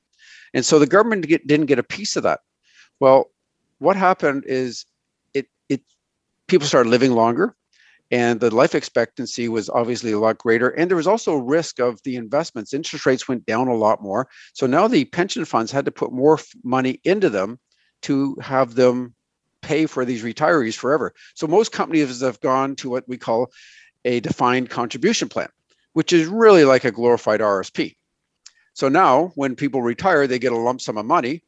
and 0.54 0.66
so 0.66 0.80
the 0.80 0.88
government 0.88 1.28
get, 1.28 1.48
didn't 1.48 1.66
get 1.68 1.80
a 1.80 1.84
piece 1.84 2.16
of 2.16 2.24
that. 2.24 2.42
Well, 3.00 3.32
what 3.80 3.96
happened 3.96 4.46
is 4.48 4.86
it 5.34 5.48
it 5.70 5.82
people 6.48 6.68
started 6.68 6.90
living 6.90 7.12
longer 7.12 7.56
and 8.10 8.40
the 8.40 8.54
life 8.54 8.74
expectancy 8.74 9.50
was 9.50 9.70
obviously 9.70 10.14
a 10.14 10.20
lot 10.20 10.38
greater. 10.38 10.70
And 10.70 10.90
there 10.90 10.96
was 10.96 11.08
also 11.08 11.34
a 11.34 11.44
risk 11.44 11.80
of 11.80 12.02
the 12.04 12.16
investments. 12.16 12.74
Interest 12.74 13.06
rates 13.06 13.28
went 13.28 13.46
down 13.46 13.68
a 13.68 13.76
lot 13.76 14.02
more. 14.02 14.30
So 14.54 14.66
now 14.66 14.88
the 14.88 15.06
pension 15.06 15.44
funds 15.44 15.72
had 15.72 15.86
to 15.86 15.92
put 15.92 16.14
more 16.14 16.40
money 16.64 17.02
into 17.04 17.30
them 17.30 17.60
to 18.04 18.38
have 18.42 18.76
them 18.76 19.14
pay 19.62 19.86
for 19.86 20.06
these 20.06 20.24
retirees 20.24 20.76
forever. 20.76 21.14
So 21.36 21.48
most 21.48 21.74
companies 21.74 22.22
have 22.22 22.40
gone 22.40 22.78
to 22.78 22.90
what 22.90 23.08
we 23.10 23.18
call 23.18 23.52
a 24.06 24.22
defined 24.22 24.70
contribution 24.70 25.28
plan 25.28 25.50
which 25.98 26.14
is 26.14 26.28
really 26.28 26.64
like 26.64 26.86
a 26.86 26.92
glorified 26.92 27.40
rsp 27.40 27.96
so 28.78 28.90
now 28.90 29.32
when 29.34 29.56
people 29.56 29.82
retire, 29.82 30.28
they 30.28 30.38
get 30.38 30.52
a 30.52 30.56
lump 30.56 30.82
sum 30.82 31.00
of 31.00 31.06
money 31.08 31.42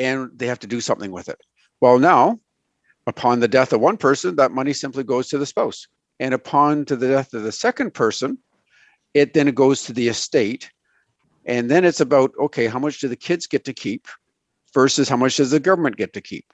and 0.00 0.28
they 0.34 0.48
have 0.48 0.58
to 0.58 0.66
do 0.66 0.80
something 0.80 1.12
with 1.12 1.28
it. 1.28 1.38
Well, 1.80 2.00
now, 2.00 2.40
upon 3.06 3.38
the 3.38 3.46
death 3.46 3.72
of 3.72 3.80
one 3.80 3.96
person, 3.96 4.34
that 4.34 4.50
money 4.50 4.72
simply 4.72 5.04
goes 5.04 5.28
to 5.28 5.38
the 5.38 5.46
spouse. 5.46 5.86
And 6.18 6.34
upon 6.34 6.84
to 6.86 6.96
the 6.96 7.06
death 7.06 7.32
of 7.32 7.44
the 7.44 7.52
second 7.52 7.94
person, 7.94 8.38
it 9.14 9.34
then 9.34 9.46
goes 9.54 9.84
to 9.84 9.92
the 9.92 10.08
estate. 10.08 10.68
And 11.44 11.70
then 11.70 11.84
it's 11.84 12.00
about, 12.00 12.32
okay, 12.40 12.66
how 12.66 12.80
much 12.80 12.98
do 12.98 13.06
the 13.06 13.14
kids 13.14 13.46
get 13.46 13.64
to 13.66 13.72
keep 13.72 14.08
versus 14.74 15.08
how 15.08 15.16
much 15.16 15.36
does 15.36 15.52
the 15.52 15.60
government 15.60 15.96
get 15.96 16.12
to 16.14 16.20
keep? 16.20 16.52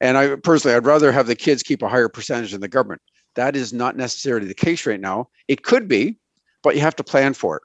And 0.00 0.18
I 0.18 0.34
personally, 0.34 0.76
I'd 0.76 0.84
rather 0.84 1.12
have 1.12 1.28
the 1.28 1.36
kids 1.36 1.62
keep 1.62 1.82
a 1.82 1.88
higher 1.88 2.08
percentage 2.08 2.50
than 2.50 2.60
the 2.60 2.66
government. 2.66 3.02
That 3.36 3.54
is 3.54 3.72
not 3.72 3.96
necessarily 3.96 4.48
the 4.48 4.54
case 4.54 4.84
right 4.84 5.00
now. 5.00 5.28
It 5.46 5.62
could 5.62 5.86
be, 5.86 6.18
but 6.64 6.74
you 6.74 6.80
have 6.80 6.96
to 6.96 7.04
plan 7.04 7.34
for 7.34 7.58
it. 7.58 7.62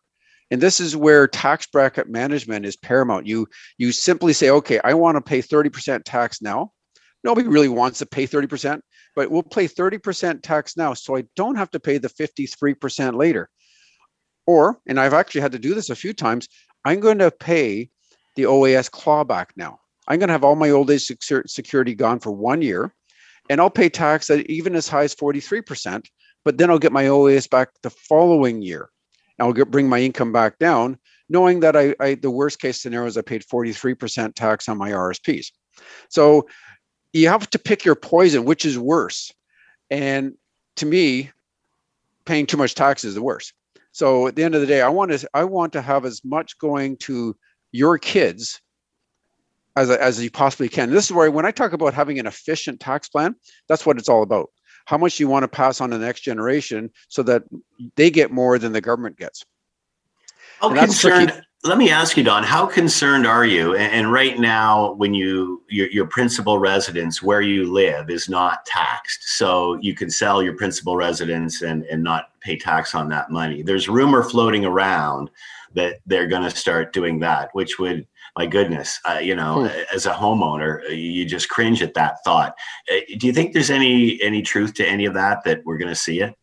And 0.54 0.62
this 0.62 0.80
is 0.80 0.96
where 0.96 1.28
tax 1.28 1.66
bracket 1.66 2.08
management 2.08 2.64
is 2.64 2.76
paramount. 2.76 3.26
You 3.26 3.48
you 3.80 3.92
simply 3.92 4.34
say, 4.34 4.52
okay, 4.52 4.80
I 4.84 4.94
want 4.94 5.16
to 5.16 5.22
pay 5.22 5.42
30% 5.42 6.04
tax 6.06 6.44
now. 6.44 6.72
Nobody 7.24 7.48
really 7.48 7.70
wants 7.70 7.98
to 8.00 8.06
pay 8.06 8.28
30%, 8.28 8.80
but 9.16 9.32
we'll 9.32 9.42
pay 9.42 9.68
30% 9.68 10.44
tax 10.44 10.78
now 10.78 10.94
so 10.94 11.18
I 11.18 11.24
don't 11.36 11.56
have 11.56 11.72
to 11.72 11.80
pay 11.80 11.98
the 11.98 12.08
53% 12.08 13.16
later. 13.16 13.50
Or, 14.46 14.78
and 14.86 15.00
I've 15.00 15.16
actually 15.16 15.42
had 15.42 15.54
to 15.54 15.58
do 15.58 15.74
this 15.74 15.90
a 15.90 15.96
few 15.96 16.14
times, 16.14 16.48
I'm 16.86 17.00
going 17.00 17.18
to 17.18 17.32
pay 17.32 17.90
the 18.36 18.44
OAS 18.44 18.92
clawback 18.92 19.48
now. 19.56 19.80
I'm 20.08 20.20
going 20.20 20.28
to 20.28 20.34
have 20.34 20.44
all 20.44 20.56
my 20.56 20.70
old 20.70 20.92
age 20.92 21.12
security 21.48 21.96
gone 21.96 22.20
for 22.20 22.32
one 22.32 22.62
year, 22.62 22.94
and 23.50 23.60
I'll 23.60 23.72
pay 23.72 23.90
tax 23.90 24.30
at 24.30 24.48
even 24.52 24.76
as 24.76 24.88
high 24.88 25.06
as 25.06 25.16
43%, 25.16 26.06
but 26.46 26.60
then 26.60 26.70
I'll 26.70 26.78
get 26.78 26.92
my 26.92 27.06
OAS 27.06 27.50
back 27.50 27.70
the 27.82 27.90
following 27.90 28.62
year. 28.62 28.92
I'll 29.40 29.54
get, 29.54 29.72
bring 29.72 29.90
my 29.90 30.00
income 30.00 30.32
back 30.32 30.60
down, 30.60 30.98
knowing 31.30 31.62
that 31.62 31.76
I, 31.76 31.96
I 32.00 32.16
the 32.16 32.32
worst 32.32 32.60
case 32.60 32.82
scenario 32.82 33.08
is 33.08 33.18
I 33.18 33.22
paid 33.22 33.44
43% 33.44 34.36
tax 34.36 34.70
on 34.70 34.78
my 34.78 34.92
RSPs. 34.92 35.48
So 36.10 36.48
you 37.14 37.30
have 37.30 37.50
to 37.52 37.60
pick 37.60 37.86
your 37.86 37.96
poison, 37.96 38.46
which 38.46 38.66
is 38.66 38.78
worse. 38.78 39.32
And 39.90 40.34
to 40.78 40.86
me, 40.86 41.32
paying 42.26 42.46
too 42.46 42.58
much 42.58 42.76
tax 42.76 43.04
is 43.04 43.16
the 43.16 43.22
worst. 43.22 43.54
So 43.92 44.28
at 44.28 44.36
the 44.36 44.44
end 44.44 44.56
of 44.56 44.62
the 44.62 44.68
day, 44.68 44.82
I 44.82 44.90
want 44.90 45.12
to 45.12 45.30
I 45.34 45.44
want 45.44 45.74
to 45.74 45.82
have 45.82 46.06
as 46.06 46.24
much 46.26 46.58
going 46.58 46.98
to 46.98 47.36
your 47.72 47.98
kids 47.98 48.60
as, 49.76 49.90
as 49.90 50.22
you 50.22 50.32
possibly 50.32 50.70
can. 50.70 50.92
This 50.92 51.06
is 51.06 51.12
where 51.12 51.30
when 51.30 51.46
I 51.46 51.52
talk 51.52 51.74
about 51.74 51.94
having 51.94 52.20
an 52.20 52.28
efficient 52.28 52.80
tax 52.80 53.10
plan, 53.10 53.36
that's 53.68 53.86
what 53.86 53.98
it's 53.98 54.10
all 54.10 54.24
about 54.24 54.50
how 54.86 54.98
much 54.98 55.20
you 55.20 55.28
want 55.28 55.44
to 55.44 55.48
pass 55.48 55.82
on 55.82 55.90
to 55.90 55.98
the 55.98 56.06
next 56.06 56.22
generation 56.22 56.92
so 57.08 57.24
that 57.24 57.44
they 57.96 58.10
get 58.10 58.32
more 58.32 58.60
than 58.60 58.72
the 58.72 58.82
government 58.82 59.18
gets. 59.18 59.46
How 60.60 60.74
concerned? 60.74 61.42
Let 61.66 61.78
me 61.78 61.90
ask 61.90 62.18
you, 62.18 62.24
Don. 62.24 62.44
How 62.44 62.66
concerned 62.66 63.26
are 63.26 63.46
you? 63.46 63.76
And, 63.76 64.12
right 64.12 64.38
now, 64.38 64.94
when 64.96 65.14
you 65.14 65.64
your, 65.70 65.90
your 65.92 66.06
principal 66.08 66.60
residence 66.60 67.24
where 67.24 67.40
you 67.40 67.72
live 67.72 68.10
is 68.10 68.28
not 68.28 68.66
taxed, 68.66 69.24
so 69.38 69.80
you 69.82 69.96
can 69.96 70.10
sell 70.10 70.44
your 70.44 70.58
principal 70.58 70.98
residence 70.98 71.62
and 71.62 71.84
and 71.86 72.04
not 72.04 72.38
pay 72.42 72.58
tax 72.58 72.94
on 72.94 73.08
that 73.10 73.32
money. 73.32 73.62
There's 73.62 73.88
rumor 73.88 74.24
floating 74.24 74.66
around 74.66 75.30
that 75.74 76.00
they're 76.06 76.28
going 76.28 76.44
to 76.44 76.50
start 76.50 76.92
doing 76.92 77.20
that, 77.20 77.50
which 77.54 77.80
would 77.80 78.06
my 78.36 78.48
goodness, 78.48 79.00
uh, 79.08 79.20
you 79.20 79.36
know, 79.36 79.68
hmm. 79.68 79.84
as 79.94 80.06
a 80.06 80.12
homeowner, 80.12 80.84
uh, 80.86 80.92
you 80.92 81.26
just 81.26 81.50
cringe 81.50 81.82
at 81.82 81.94
that 81.94 82.18
thought. 82.24 82.56
Uh, 82.92 83.00
do 83.18 83.28
you 83.28 83.34
think 83.34 83.54
there's 83.54 83.70
any 83.70 84.22
any 84.22 84.42
truth 84.42 84.74
to 84.76 84.88
any 84.88 85.06
of 85.06 85.14
that 85.14 85.44
that 85.44 85.64
we're 85.66 85.78
going 85.78 85.90
to 85.90 85.96
see 85.96 86.22
it? 86.22 86.34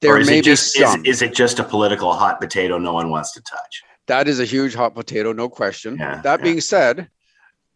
There 0.00 0.14
or 0.14 0.18
is 0.18 0.28
may 0.28 0.38
it 0.38 0.44
just 0.44 0.74
be 0.74 0.80
some. 0.80 1.04
Is, 1.04 1.16
is, 1.16 1.22
it 1.22 1.34
just 1.34 1.58
a 1.58 1.64
political 1.64 2.12
hot 2.12 2.40
potato 2.40 2.78
no 2.78 2.92
one 2.92 3.10
wants 3.10 3.32
to 3.32 3.42
touch? 3.42 3.82
That 4.06 4.28
is 4.28 4.40
a 4.40 4.44
huge 4.44 4.74
hot 4.74 4.94
potato, 4.94 5.32
no 5.32 5.48
question. 5.48 5.96
Yeah, 5.98 6.20
that 6.22 6.40
yeah. 6.40 6.44
being 6.44 6.60
said, 6.60 7.08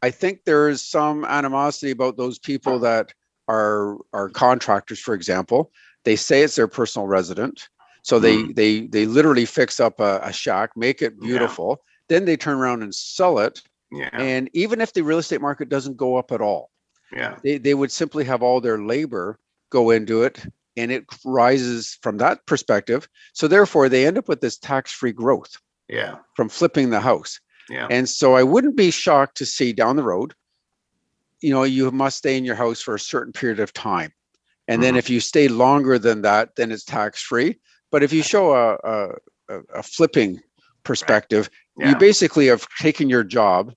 I 0.02 0.10
think 0.10 0.44
there 0.44 0.68
is 0.68 0.82
some 0.82 1.24
animosity 1.24 1.92
about 1.92 2.16
those 2.16 2.38
people 2.38 2.78
that 2.80 3.12
are 3.48 3.96
are 4.12 4.28
contractors, 4.28 5.00
for 5.00 5.14
example. 5.14 5.70
They 6.04 6.16
say 6.16 6.42
it's 6.42 6.56
their 6.56 6.68
personal 6.68 7.06
resident. 7.06 7.68
So 8.02 8.18
they 8.18 8.36
mm. 8.36 8.54
they 8.54 8.80
they 8.86 9.06
literally 9.06 9.46
fix 9.46 9.80
up 9.80 9.98
a, 10.00 10.20
a 10.22 10.32
shack, 10.32 10.76
make 10.76 11.00
it 11.00 11.18
beautiful, 11.18 11.80
yeah 11.80 11.90
then 12.08 12.24
they 12.24 12.36
turn 12.36 12.58
around 12.58 12.82
and 12.82 12.94
sell 12.94 13.38
it 13.38 13.60
Yeah. 13.94 14.10
And 14.12 14.50
even 14.52 14.80
if 14.80 14.92
the 14.92 15.02
real 15.02 15.18
estate 15.18 15.40
market 15.40 15.68
doesn't 15.68 15.96
go 15.96 16.16
up 16.16 16.32
at 16.32 16.40
all, 16.40 16.70
yeah. 17.12 17.36
They, 17.44 17.58
they 17.58 17.74
would 17.74 17.92
simply 17.92 18.24
have 18.24 18.42
all 18.42 18.60
their 18.60 18.78
labor 18.78 19.38
go 19.70 19.90
into 19.90 20.22
it 20.22 20.44
and 20.76 20.90
it 20.90 21.04
rises 21.24 21.96
from 22.02 22.18
that 22.18 22.44
perspective. 22.46 23.08
So 23.34 23.46
therefore 23.46 23.88
they 23.88 24.06
end 24.06 24.18
up 24.18 24.28
with 24.28 24.40
this 24.40 24.58
tax-free 24.58 25.12
growth. 25.12 25.56
Yeah. 25.88 26.16
From 26.34 26.48
flipping 26.48 26.90
the 26.90 27.00
house. 27.00 27.38
Yeah. 27.70 27.86
And 27.90 28.08
so 28.08 28.34
I 28.34 28.42
wouldn't 28.42 28.76
be 28.76 28.90
shocked 28.90 29.36
to 29.36 29.46
see 29.46 29.72
down 29.72 29.96
the 29.96 30.02
road, 30.02 30.34
you 31.40 31.50
know, 31.50 31.62
you 31.62 31.90
must 31.92 32.18
stay 32.18 32.36
in 32.36 32.44
your 32.44 32.56
house 32.56 32.80
for 32.80 32.94
a 32.94 33.00
certain 33.00 33.32
period 33.32 33.60
of 33.60 33.72
time. 33.72 34.12
And 34.66 34.76
mm-hmm. 34.76 34.82
then 34.82 34.96
if 34.96 35.08
you 35.08 35.20
stay 35.20 35.46
longer 35.46 35.98
than 35.98 36.22
that, 36.22 36.56
then 36.56 36.72
it's 36.72 36.84
tax-free. 36.84 37.60
But 37.92 38.02
if 38.02 38.12
you 38.12 38.22
show 38.22 38.54
a, 38.54 38.78
a, 39.52 39.60
a 39.74 39.82
flipping 39.82 40.40
perspective, 40.82 41.48
yeah. 41.78 41.90
you 41.90 41.96
basically 41.96 42.46
have 42.46 42.66
taken 42.80 43.08
your 43.08 43.24
job 43.24 43.72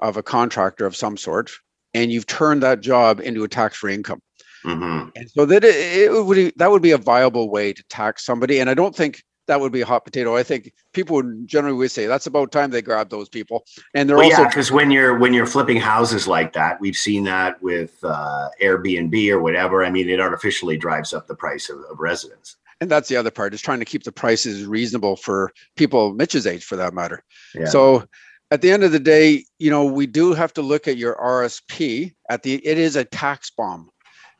of 0.00 0.16
a 0.16 0.22
contractor 0.22 0.86
of 0.86 0.96
some 0.96 1.16
sort 1.16 1.50
and 1.94 2.10
you've 2.12 2.26
turned 2.26 2.62
that 2.62 2.80
job 2.80 3.20
into 3.20 3.44
a 3.44 3.48
tax-free 3.48 3.94
income. 3.94 4.20
Mm-hmm. 4.64 5.10
And 5.14 5.30
so 5.30 5.46
that 5.46 5.62
it, 5.62 5.74
it, 5.74 6.24
would 6.24 6.52
that 6.56 6.70
would 6.70 6.82
be 6.82 6.92
a 6.92 6.98
viable 6.98 7.50
way 7.50 7.72
to 7.72 7.84
tax 7.84 8.24
somebody. 8.24 8.60
And 8.60 8.70
I 8.70 8.74
don't 8.74 8.96
think 8.96 9.22
that 9.46 9.60
would 9.60 9.72
be 9.72 9.82
a 9.82 9.86
hot 9.86 10.06
potato. 10.06 10.36
I 10.36 10.42
think 10.42 10.72
people 10.94 11.16
would 11.16 11.46
generally 11.46 11.76
would 11.76 11.90
say 11.90 12.06
that's 12.06 12.26
about 12.26 12.50
time 12.50 12.70
they 12.70 12.80
grab 12.80 13.10
those 13.10 13.28
people. 13.28 13.64
And 13.94 14.08
they're 14.08 14.16
well, 14.16 14.26
also 14.26 14.42
yeah, 14.42 14.48
because 14.48 14.72
when 14.72 14.90
you're 14.90 15.18
when 15.18 15.34
you're 15.34 15.46
flipping 15.46 15.76
houses 15.76 16.26
like 16.26 16.54
that, 16.54 16.80
we've 16.80 16.96
seen 16.96 17.24
that 17.24 17.62
with 17.62 17.98
uh, 18.02 18.48
Airbnb 18.62 19.30
or 19.30 19.40
whatever. 19.40 19.84
I 19.84 19.90
mean, 19.90 20.08
it 20.08 20.18
artificially 20.18 20.78
drives 20.78 21.12
up 21.12 21.26
the 21.26 21.36
price 21.36 21.68
of, 21.68 21.80
of 21.90 22.00
residents. 22.00 22.56
And 22.80 22.90
that's 22.90 23.08
the 23.08 23.16
other 23.16 23.30
part 23.30 23.54
is 23.54 23.62
trying 23.62 23.78
to 23.78 23.84
keep 23.84 24.04
the 24.04 24.12
prices 24.12 24.64
reasonable 24.64 25.16
for 25.16 25.52
people 25.76 26.12
Mitch's 26.14 26.46
age, 26.46 26.64
for 26.64 26.76
that 26.76 26.94
matter. 26.94 27.22
Yeah. 27.54 27.66
So 27.66 28.04
at 28.50 28.62
the 28.62 28.70
end 28.70 28.84
of 28.84 28.92
the 28.92 29.00
day, 29.00 29.44
you 29.58 29.70
know, 29.70 29.84
we 29.84 30.06
do 30.06 30.34
have 30.34 30.52
to 30.54 30.62
look 30.62 30.86
at 30.86 30.96
your 30.96 31.16
RSP 31.16 32.14
at 32.30 32.42
the 32.42 32.54
it 32.66 32.78
is 32.78 32.96
a 32.96 33.04
tax 33.04 33.50
bomb. 33.50 33.90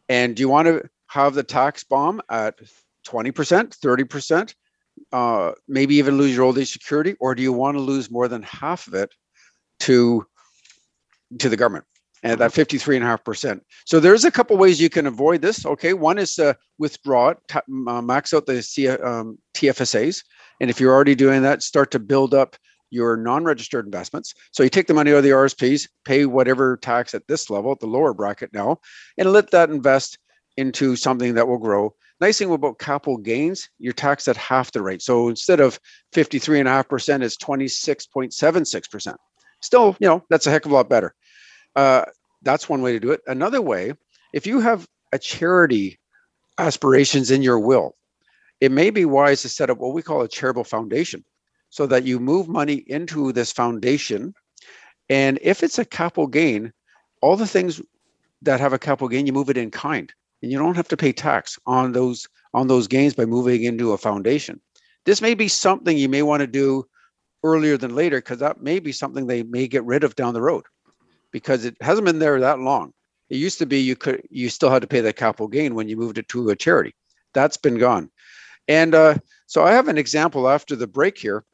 And 0.09 0.37
do 0.37 0.41
you 0.41 0.49
want 0.49 0.69
to 0.69 0.89
have 1.09 1.35
the 1.35 1.43
tax 1.43 1.85
bomb 1.85 2.21
at 2.29 2.59
20%, 3.07 3.33
30%, 3.33 4.55
uh, 5.13 5.53
maybe 5.69 5.97
even 5.97 6.19
lose 6.19 6.35
your 6.35 6.45
old 6.45 6.59
age 6.59 6.73
security, 6.73 7.15
or 7.21 7.35
do 7.35 7.43
you 7.43 7.53
want 7.53 7.77
to 7.77 7.81
lose 7.81 8.11
more 8.11 8.29
than 8.29 8.43
half 8.43 8.87
of 8.87 8.95
it 8.95 9.15
to 9.81 10.27
to 11.39 11.49
the 11.49 11.57
government? 11.57 11.85
And 12.25 12.41
that 12.41 12.53
53.5%. 12.53 13.61
So 13.85 14.01
there's 14.01 14.25
a 14.25 14.31
couple 14.31 14.57
ways 14.57 14.81
you 14.81 14.89
can 14.89 15.07
avoid 15.07 15.43
this. 15.43 15.67
Okay, 15.67 15.93
one 15.93 16.19
is 16.19 16.35
to 16.37 16.57
withdraw 16.79 17.29
it, 17.29 17.39
t- 17.49 17.59
uh, 17.87 18.01
max 18.01 18.33
out 18.33 18.47
the 18.47 18.63
C- 18.63 18.89
um, 18.89 19.39
TFSAs. 19.55 20.25
And 20.61 20.71
if 20.71 20.81
you're 20.81 20.95
already 20.95 21.15
doing 21.15 21.43
that, 21.43 21.63
start 21.63 21.91
to 21.91 21.99
build 21.99 22.33
up 22.33 22.57
your 22.91 23.17
non-registered 23.17 23.85
investments. 23.85 24.35
So 24.53 24.63
you 24.63 24.71
take 24.71 24.87
the 24.87 24.95
money 24.95 25.11
out 25.11 25.19
of 25.19 25.25
the 25.25 25.31
RSPs, 25.31 25.89
pay 26.05 26.27
whatever 26.27 26.79
tax 26.79 27.15
at 27.15 27.27
this 27.29 27.51
level, 27.51 27.73
at 27.73 27.81
the 27.81 27.87
lower 27.87 28.15
bracket 28.15 28.55
now, 28.55 28.79
and 29.19 29.31
let 29.33 29.51
that 29.51 29.69
invest 29.69 30.19
into 30.57 30.97
something 30.97 31.35
that 31.35 31.47
will 31.47 31.59
grow. 31.59 31.95
Nice 32.21 32.39
thing 32.39 32.53
about 32.53 32.79
capital 32.79 33.17
gains, 33.17 33.69
you're 33.79 33.93
taxed 33.93 34.29
at 34.29 34.37
half 34.37 34.71
the 34.73 34.81
rate. 34.81 35.03
So 35.03 35.29
instead 35.29 35.61
of 35.61 35.79
53.5%, 36.15 37.23
it's 37.23 37.37
26.76%. 37.37 39.17
Still, 39.61 39.97
you 39.99 40.07
know, 40.07 40.25
that's 40.31 40.47
a 40.47 40.51
heck 40.51 40.65
of 40.65 40.71
a 40.71 40.75
lot 40.75 40.89
better. 40.89 41.15
Uh, 41.77 42.05
that's 42.43 42.69
one 42.69 42.83
way 42.83 42.93
to 42.93 43.01
do 43.01 43.11
it. 43.11 43.21
Another 43.27 43.61
way, 43.61 43.93
if 44.33 44.47
you 44.47 44.61
have 44.61 44.87
a 45.13 45.19
charity 45.19 45.99
aspirations 46.59 47.31
in 47.31 47.43
your 47.43 47.59
will, 47.59 47.97
it 48.61 48.71
may 48.71 48.91
be 48.91 49.05
wise 49.05 49.43
to 49.43 49.49
set 49.49 49.71
up 49.71 49.79
what 49.79 49.95
we 49.95 50.03
call 50.03 50.23
a 50.23 50.29
charitable 50.29 50.65
foundation 50.65 51.25
so 51.71 51.87
that 51.87 52.05
you 52.05 52.21
move 52.21 52.49
money 52.49 52.85
into 52.87 53.33
this 53.33 53.53
foundation. 53.53 54.35
And 55.09 55.39
if 55.43 55.63
it's 55.63 55.79
a 55.79 55.85
capital 55.85 56.27
gain, 56.27 56.73
all 57.21 57.37
the 57.37 57.47
things 57.47 57.81
that 58.43 58.61
have 58.61 58.73
a 58.73 58.79
capital 58.79 59.09
gain, 59.09 59.27
you 59.27 59.33
move 59.33 59.51
it 59.51 59.57
in 59.57 59.71
kind. 59.71 60.13
And 60.43 60.53
you 60.53 60.59
don't 60.59 60.77
have 60.77 60.89
to 60.89 60.97
pay 60.97 61.13
tax 61.13 61.59
on 61.67 61.93
those 61.93 62.29
on 62.53 62.69
those 62.69 62.87
gains 62.87 63.15
by 63.15 63.25
moving 63.25 63.65
into 63.65 63.93
a 63.93 63.99
foundation. 63.99 64.61
This 65.07 65.21
may 65.21 65.35
be 65.35 65.49
something 65.49 65.99
you 65.99 66.09
may 66.09 66.23
want 66.23 66.41
to 66.41 66.47
do 66.47 66.87
earlier 67.43 67.77
than 67.77 67.95
later 67.95 68.19
because 68.19 68.39
that 68.39 68.63
may 68.63 68.79
be 68.79 68.93
something 68.93 69.27
they 69.27 69.43
may 69.43 69.67
get 69.67 69.85
rid 69.85 70.05
of 70.05 70.15
down 70.15 70.35
the 70.35 70.43
road 70.43 70.65
because 71.35 71.65
it 71.65 71.77
hasn't 71.81 72.07
been 72.07 72.21
there 72.21 72.39
that 72.39 72.61
long. 72.61 72.93
It 73.29 73.39
used 73.39 73.59
to 73.59 73.67
be 73.67 73.81
you 73.81 73.97
could 73.97 74.23
you 74.31 74.49
still 74.49 74.71
had 74.71 74.83
to 74.83 74.89
pay 74.89 75.01
that 75.01 75.17
capital 75.17 75.49
gain 75.49 75.75
when 75.75 75.89
you 75.89 75.97
moved 75.97 76.17
it 76.17 76.29
to 76.29 76.49
a 76.51 76.57
charity. 76.57 76.95
That's 77.35 77.57
been 77.57 77.77
gone. 77.77 78.09
And 78.69 78.95
uh, 78.95 79.17
so 79.47 79.65
I 79.65 79.73
have 79.73 79.89
an 79.89 79.99
example 79.99 80.49
after 80.49 80.77
the 80.77 80.87
break 80.87 81.19
here 81.19 81.45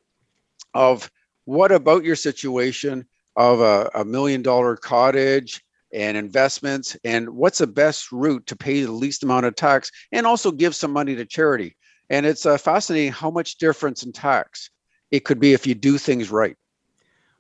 of 0.75 1.11
what 1.47 1.73
about 1.73 2.05
your 2.05 2.15
situation 2.15 3.07
of 3.37 3.63
a, 3.63 3.91
a 3.95 4.05
million 4.05 4.43
dollar 4.43 4.77
cottage 4.77 5.65
and 5.95 6.15
investments 6.15 6.95
and 7.03 7.31
what's 7.31 7.59
the 7.59 7.67
best 7.67 8.13
route 8.13 8.47
to 8.49 8.57
pay 8.57 8.83
the 8.83 8.93
least 8.93 9.23
amount 9.23 9.47
of 9.47 9.57
tax 9.57 9.91
and 10.13 10.27
also 10.27 10.51
give 10.53 10.75
some 10.75 10.93
money 10.93 11.17
to 11.17 11.25
charity 11.25 11.75
and 12.11 12.27
it's 12.27 12.45
uh, 12.45 12.59
fascinating 12.59 13.11
how 13.11 13.31
much 13.31 13.57
difference 13.57 14.03
in 14.03 14.13
tax 14.13 14.71
it 15.11 15.25
could 15.25 15.41
be 15.41 15.53
if 15.53 15.67
you 15.67 15.75
do 15.75 15.99
things 15.99 16.31
right 16.31 16.57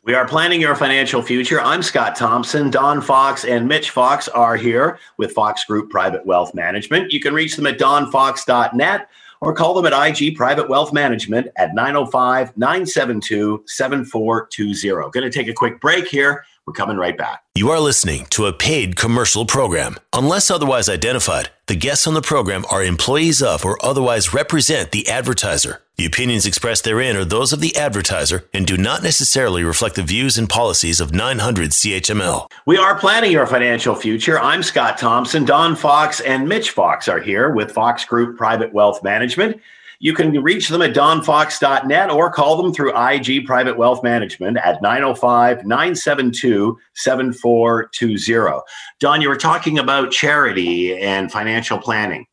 we 0.02 0.14
are 0.14 0.26
planning 0.26 0.62
your 0.62 0.74
financial 0.74 1.20
future. 1.20 1.60
I'm 1.60 1.82
Scott 1.82 2.16
Thompson. 2.16 2.70
Don 2.70 3.02
Fox 3.02 3.44
and 3.44 3.68
Mitch 3.68 3.90
Fox 3.90 4.28
are 4.28 4.56
here 4.56 4.98
with 5.18 5.32
Fox 5.32 5.64
Group 5.64 5.90
Private 5.90 6.24
Wealth 6.24 6.54
Management. 6.54 7.12
You 7.12 7.20
can 7.20 7.34
reach 7.34 7.54
them 7.54 7.66
at 7.66 7.78
donfox.net 7.78 9.08
or 9.42 9.54
call 9.54 9.74
them 9.74 9.92
at 9.92 10.20
IG 10.20 10.36
Private 10.36 10.70
Wealth 10.70 10.94
Management 10.94 11.48
at 11.56 11.74
905 11.74 12.56
972 12.56 13.62
7420. 13.66 15.10
Going 15.10 15.30
to 15.30 15.30
take 15.30 15.48
a 15.48 15.52
quick 15.52 15.82
break 15.82 16.08
here. 16.08 16.46
We're 16.70 16.74
coming 16.74 16.98
right 16.98 17.18
back. 17.18 17.42
You 17.56 17.68
are 17.70 17.80
listening 17.80 18.26
to 18.30 18.46
a 18.46 18.52
paid 18.52 18.94
commercial 18.94 19.44
program. 19.44 19.96
Unless 20.12 20.52
otherwise 20.52 20.88
identified, 20.88 21.50
the 21.66 21.74
guests 21.74 22.06
on 22.06 22.14
the 22.14 22.22
program 22.22 22.64
are 22.70 22.84
employees 22.84 23.42
of 23.42 23.64
or 23.64 23.76
otherwise 23.84 24.32
represent 24.32 24.92
the 24.92 25.08
advertiser. 25.08 25.82
The 25.96 26.06
opinions 26.06 26.46
expressed 26.46 26.84
therein 26.84 27.16
are 27.16 27.24
those 27.24 27.52
of 27.52 27.58
the 27.58 27.76
advertiser 27.76 28.48
and 28.54 28.68
do 28.68 28.76
not 28.76 29.02
necessarily 29.02 29.64
reflect 29.64 29.96
the 29.96 30.04
views 30.04 30.38
and 30.38 30.48
policies 30.48 31.00
of 31.00 31.12
900 31.12 31.70
CHML. 31.70 32.46
We 32.66 32.78
are 32.78 32.96
planning 32.96 33.32
your 33.32 33.48
financial 33.48 33.96
future. 33.96 34.38
I'm 34.38 34.62
Scott 34.62 34.96
Thompson. 34.96 35.44
Don 35.44 35.74
Fox 35.74 36.20
and 36.20 36.48
Mitch 36.48 36.70
Fox 36.70 37.08
are 37.08 37.20
here 37.20 37.52
with 37.52 37.72
Fox 37.72 38.04
Group 38.04 38.38
Private 38.38 38.72
Wealth 38.72 39.02
Management. 39.02 39.60
You 40.02 40.14
can 40.14 40.42
reach 40.42 40.68
them 40.68 40.80
at 40.80 40.94
donfox.net 40.94 42.10
or 42.10 42.32
call 42.32 42.62
them 42.62 42.72
through 42.72 42.96
IG 42.96 43.44
Private 43.44 43.76
Wealth 43.76 44.02
Management 44.02 44.56
at 44.56 44.80
905 44.80 45.66
972 45.66 46.78
7420. 46.94 48.62
Don, 48.98 49.20
you 49.20 49.28
were 49.28 49.36
talking 49.36 49.78
about 49.78 50.10
charity 50.10 50.98
and 50.98 51.30
financial 51.30 51.76
planning. 51.76 52.26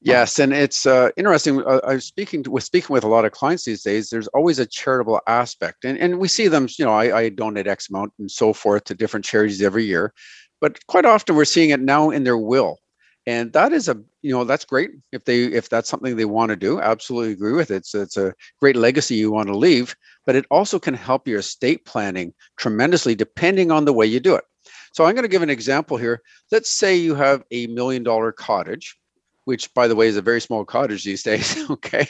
Yes, 0.00 0.38
and 0.38 0.54
it's 0.54 0.86
uh, 0.86 1.10
interesting. 1.18 1.62
Uh, 1.66 1.80
I'm 1.84 2.00
speaking 2.00 2.42
to, 2.44 2.50
with 2.50 2.64
speaking 2.64 2.94
with 2.94 3.04
a 3.04 3.08
lot 3.08 3.26
of 3.26 3.32
clients 3.32 3.64
these 3.64 3.82
days. 3.82 4.08
There's 4.08 4.28
always 4.28 4.58
a 4.58 4.64
charitable 4.66 5.20
aspect, 5.26 5.84
and 5.84 5.98
and 5.98 6.18
we 6.18 6.28
see 6.28 6.48
them. 6.48 6.68
You 6.78 6.84
know, 6.84 6.92
I, 6.92 7.18
I 7.18 7.28
donate 7.28 7.66
X 7.66 7.90
amount 7.90 8.12
and 8.18 8.30
so 8.30 8.52
forth 8.52 8.84
to 8.84 8.94
different 8.94 9.26
charities 9.26 9.60
every 9.60 9.84
year, 9.84 10.14
but 10.60 10.78
quite 10.86 11.04
often 11.04 11.34
we're 11.34 11.44
seeing 11.44 11.70
it 11.70 11.80
now 11.80 12.10
in 12.10 12.24
their 12.24 12.38
will 12.38 12.78
and 13.26 13.52
that 13.52 13.72
is 13.72 13.88
a 13.88 13.96
you 14.22 14.32
know 14.32 14.44
that's 14.44 14.64
great 14.64 14.90
if 15.12 15.24
they 15.24 15.44
if 15.44 15.68
that's 15.68 15.88
something 15.88 16.16
they 16.16 16.24
want 16.24 16.50
to 16.50 16.56
do 16.56 16.80
absolutely 16.80 17.32
agree 17.32 17.52
with 17.52 17.70
it. 17.70 17.76
It's 17.76 17.94
it's 17.94 18.16
a 18.16 18.34
great 18.60 18.76
legacy 18.76 19.16
you 19.16 19.30
want 19.30 19.48
to 19.48 19.56
leave 19.56 19.96
but 20.24 20.36
it 20.36 20.46
also 20.50 20.78
can 20.78 20.94
help 20.94 21.28
your 21.28 21.40
estate 21.40 21.84
planning 21.84 22.32
tremendously 22.56 23.14
depending 23.14 23.70
on 23.70 23.84
the 23.84 23.92
way 23.92 24.06
you 24.06 24.20
do 24.20 24.34
it. 24.34 24.44
So 24.92 25.04
i'm 25.04 25.14
going 25.14 25.24
to 25.24 25.28
give 25.28 25.42
an 25.42 25.50
example 25.50 25.96
here. 25.96 26.22
Let's 26.50 26.70
say 26.70 26.96
you 26.96 27.14
have 27.14 27.44
a 27.50 27.66
million 27.68 28.02
dollar 28.02 28.32
cottage 28.32 28.96
which 29.44 29.72
by 29.74 29.86
the 29.86 29.94
way 29.96 30.08
is 30.08 30.16
a 30.16 30.22
very 30.22 30.40
small 30.40 30.64
cottage 30.64 31.04
these 31.04 31.22
days 31.22 31.56
okay 31.70 32.06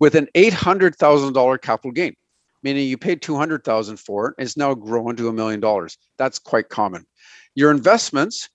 with 0.00 0.14
an 0.14 0.28
$800000 0.34 1.62
capital 1.62 1.92
gain 1.92 2.14
meaning 2.64 2.88
you 2.88 2.96
paid 2.96 3.22
200000 3.22 3.98
for 3.98 4.28
it 4.28 4.34
and 4.38 4.46
it's 4.46 4.56
now 4.56 4.74
grown 4.74 5.14
to 5.16 5.28
a 5.28 5.32
million 5.32 5.60
dollars. 5.60 5.98
That's 6.16 6.38
quite 6.38 6.70
common. 6.70 7.06
Your 7.54 7.70
investments 7.70 8.48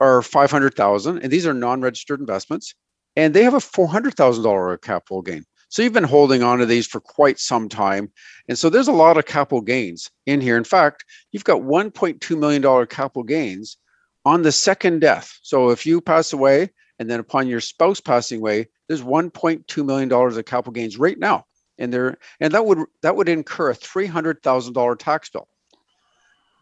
are 0.00 0.22
500,000 0.22 1.18
and 1.18 1.30
these 1.30 1.46
are 1.46 1.54
non-registered 1.54 2.20
investments 2.20 2.74
and 3.16 3.34
they 3.34 3.44
have 3.44 3.54
a 3.54 3.58
$400,000 3.58 4.80
capital 4.82 5.22
gain. 5.22 5.44
So 5.68 5.82
you've 5.82 5.92
been 5.92 6.04
holding 6.04 6.42
on 6.42 6.58
to 6.58 6.66
these 6.66 6.86
for 6.86 7.00
quite 7.00 7.38
some 7.38 7.68
time. 7.68 8.12
And 8.48 8.56
so 8.56 8.70
there's 8.70 8.88
a 8.88 8.92
lot 8.92 9.16
of 9.16 9.26
capital 9.26 9.60
gains 9.60 10.10
in 10.26 10.40
here. 10.40 10.56
In 10.56 10.64
fact, 10.64 11.04
you've 11.32 11.44
got 11.44 11.62
$1.2 11.62 12.38
million 12.38 12.86
capital 12.86 13.24
gains 13.24 13.76
on 14.24 14.42
the 14.42 14.52
second 14.52 15.00
death. 15.00 15.36
So 15.42 15.70
if 15.70 15.84
you 15.84 16.00
pass 16.00 16.32
away 16.32 16.70
and 16.98 17.10
then 17.10 17.18
upon 17.18 17.48
your 17.48 17.60
spouse 17.60 18.00
passing 18.00 18.38
away, 18.38 18.68
there's 18.86 19.02
$1.2 19.02 19.84
million 19.84 20.12
of 20.12 20.44
capital 20.44 20.72
gains 20.72 20.96
right 20.96 21.18
now. 21.18 21.44
And 21.78 21.92
there 21.92 22.18
and 22.38 22.54
that 22.54 22.64
would 22.64 22.78
that 23.02 23.16
would 23.16 23.28
incur 23.28 23.70
a 23.70 23.74
$300,000 23.74 24.98
tax 24.98 25.28
bill. 25.28 25.48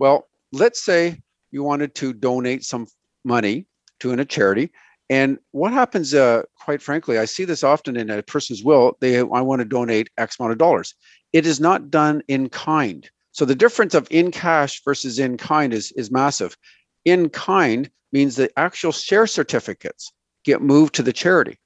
Well, 0.00 0.26
let's 0.52 0.82
say 0.82 1.20
you 1.50 1.62
wanted 1.62 1.94
to 1.96 2.14
donate 2.14 2.64
some 2.64 2.86
money 3.24 3.66
to 4.00 4.12
in 4.12 4.20
a 4.20 4.24
charity. 4.24 4.70
And 5.10 5.38
what 5.50 5.72
happens, 5.72 6.14
uh, 6.14 6.42
quite 6.58 6.80
frankly, 6.80 7.18
I 7.18 7.26
see 7.26 7.44
this 7.44 7.62
often 7.62 7.96
in 7.96 8.10
a 8.10 8.22
person's 8.22 8.64
will. 8.64 8.96
They, 9.00 9.18
I 9.18 9.22
want 9.22 9.60
to 9.60 9.64
donate 9.64 10.10
X 10.16 10.38
amount 10.38 10.52
of 10.52 10.58
dollars. 10.58 10.94
It 11.32 11.46
is 11.46 11.60
not 11.60 11.90
done 11.90 12.22
in 12.28 12.48
kind. 12.48 13.08
So 13.32 13.44
the 13.44 13.54
difference 13.54 13.94
of 13.94 14.06
in 14.10 14.30
cash 14.30 14.82
versus 14.84 15.18
in 15.18 15.36
kind 15.36 15.72
is, 15.72 15.92
is 15.92 16.10
massive. 16.10 16.56
In 17.04 17.28
kind 17.30 17.90
means 18.12 18.36
the 18.36 18.50
actual 18.58 18.92
share 18.92 19.26
certificates 19.26 20.12
get 20.44 20.62
moved 20.62 20.94
to 20.94 21.02
the 21.02 21.12
charity. 21.12 21.58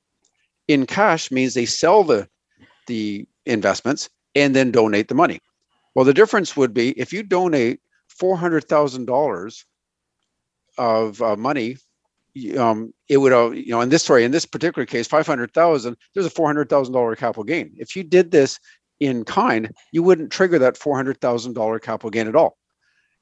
In 0.68 0.86
cash 0.86 1.30
means 1.30 1.54
they 1.54 1.66
sell 1.66 2.04
the, 2.04 2.28
the 2.86 3.26
investments 3.44 4.08
and 4.34 4.54
then 4.54 4.70
donate 4.70 5.08
the 5.08 5.14
money. 5.14 5.40
Well, 5.94 6.04
the 6.04 6.14
difference 6.14 6.56
would 6.56 6.74
be 6.74 6.90
if 6.98 7.12
you 7.12 7.22
donate 7.22 7.80
$400,000 8.20 9.64
of 10.78 11.20
uh, 11.22 11.36
money, 11.36 11.76
um, 12.58 12.92
it 13.08 13.16
would, 13.16 13.32
uh, 13.32 13.50
you 13.50 13.70
know, 13.70 13.80
in 13.80 13.88
this 13.88 14.02
story, 14.02 14.24
in 14.24 14.30
this 14.30 14.44
particular 14.44 14.84
case, 14.84 15.06
500,000, 15.06 15.96
there's 16.14 16.26
a 16.26 16.30
$400,000 16.30 17.16
capital 17.16 17.44
gain. 17.44 17.74
If 17.78 17.96
you 17.96 18.04
did 18.04 18.30
this 18.30 18.58
in 19.00 19.24
kind, 19.24 19.72
you 19.92 20.02
wouldn't 20.02 20.32
trigger 20.32 20.58
that 20.58 20.78
$400,000 20.78 21.82
capital 21.82 22.10
gain 22.10 22.28
at 22.28 22.36
all. 22.36 22.56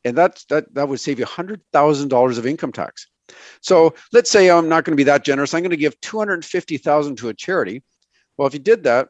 And 0.04 0.16
that's, 0.16 0.44
that, 0.46 0.72
that 0.74 0.88
would 0.88 1.00
save 1.00 1.18
you 1.18 1.26
$100,000 1.26 2.38
of 2.38 2.46
income 2.46 2.72
tax. 2.72 3.06
So 3.60 3.94
let's 4.12 4.30
say 4.30 4.50
I'm 4.50 4.68
not 4.68 4.84
going 4.84 4.92
to 4.92 5.00
be 5.00 5.04
that 5.04 5.24
generous. 5.24 5.54
I'm 5.54 5.62
going 5.62 5.70
to 5.70 5.76
give 5.76 5.98
250,000 6.00 7.16
to 7.16 7.28
a 7.28 7.34
charity. 7.34 7.82
Well, 8.36 8.46
if 8.46 8.52
you 8.52 8.60
did 8.60 8.84
that, 8.84 9.08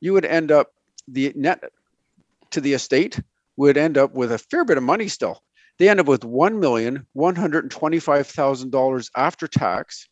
you 0.00 0.12
would 0.12 0.24
end 0.24 0.50
up 0.50 0.72
the 1.08 1.32
net 1.34 1.64
to 2.52 2.60
the 2.60 2.72
estate 2.72 3.20
would 3.56 3.76
end 3.76 3.98
up 3.98 4.14
with 4.14 4.32
a 4.32 4.38
fair 4.38 4.64
bit 4.64 4.78
of 4.78 4.82
money 4.82 5.08
still. 5.08 5.42
They 5.82 5.88
end 5.88 5.98
up 5.98 6.06
with 6.06 6.20
$1,125,000 6.20 9.10
after 9.16 9.48
tax, 9.48 10.06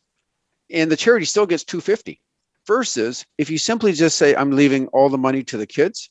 and 0.69 0.91
the 0.91 0.97
charity 0.97 1.25
still 1.25 1.45
gets 1.45 1.63
250. 1.63 2.19
Versus 2.67 3.25
if 3.37 3.49
you 3.49 3.57
simply 3.57 3.93
just 3.93 4.17
say, 4.17 4.35
I'm 4.35 4.51
leaving 4.51 4.87
all 4.87 5.07
the 5.07 5.17
money 5.17 5.45
to 5.45 5.55
the 5.55 5.65
kids, 5.65 6.09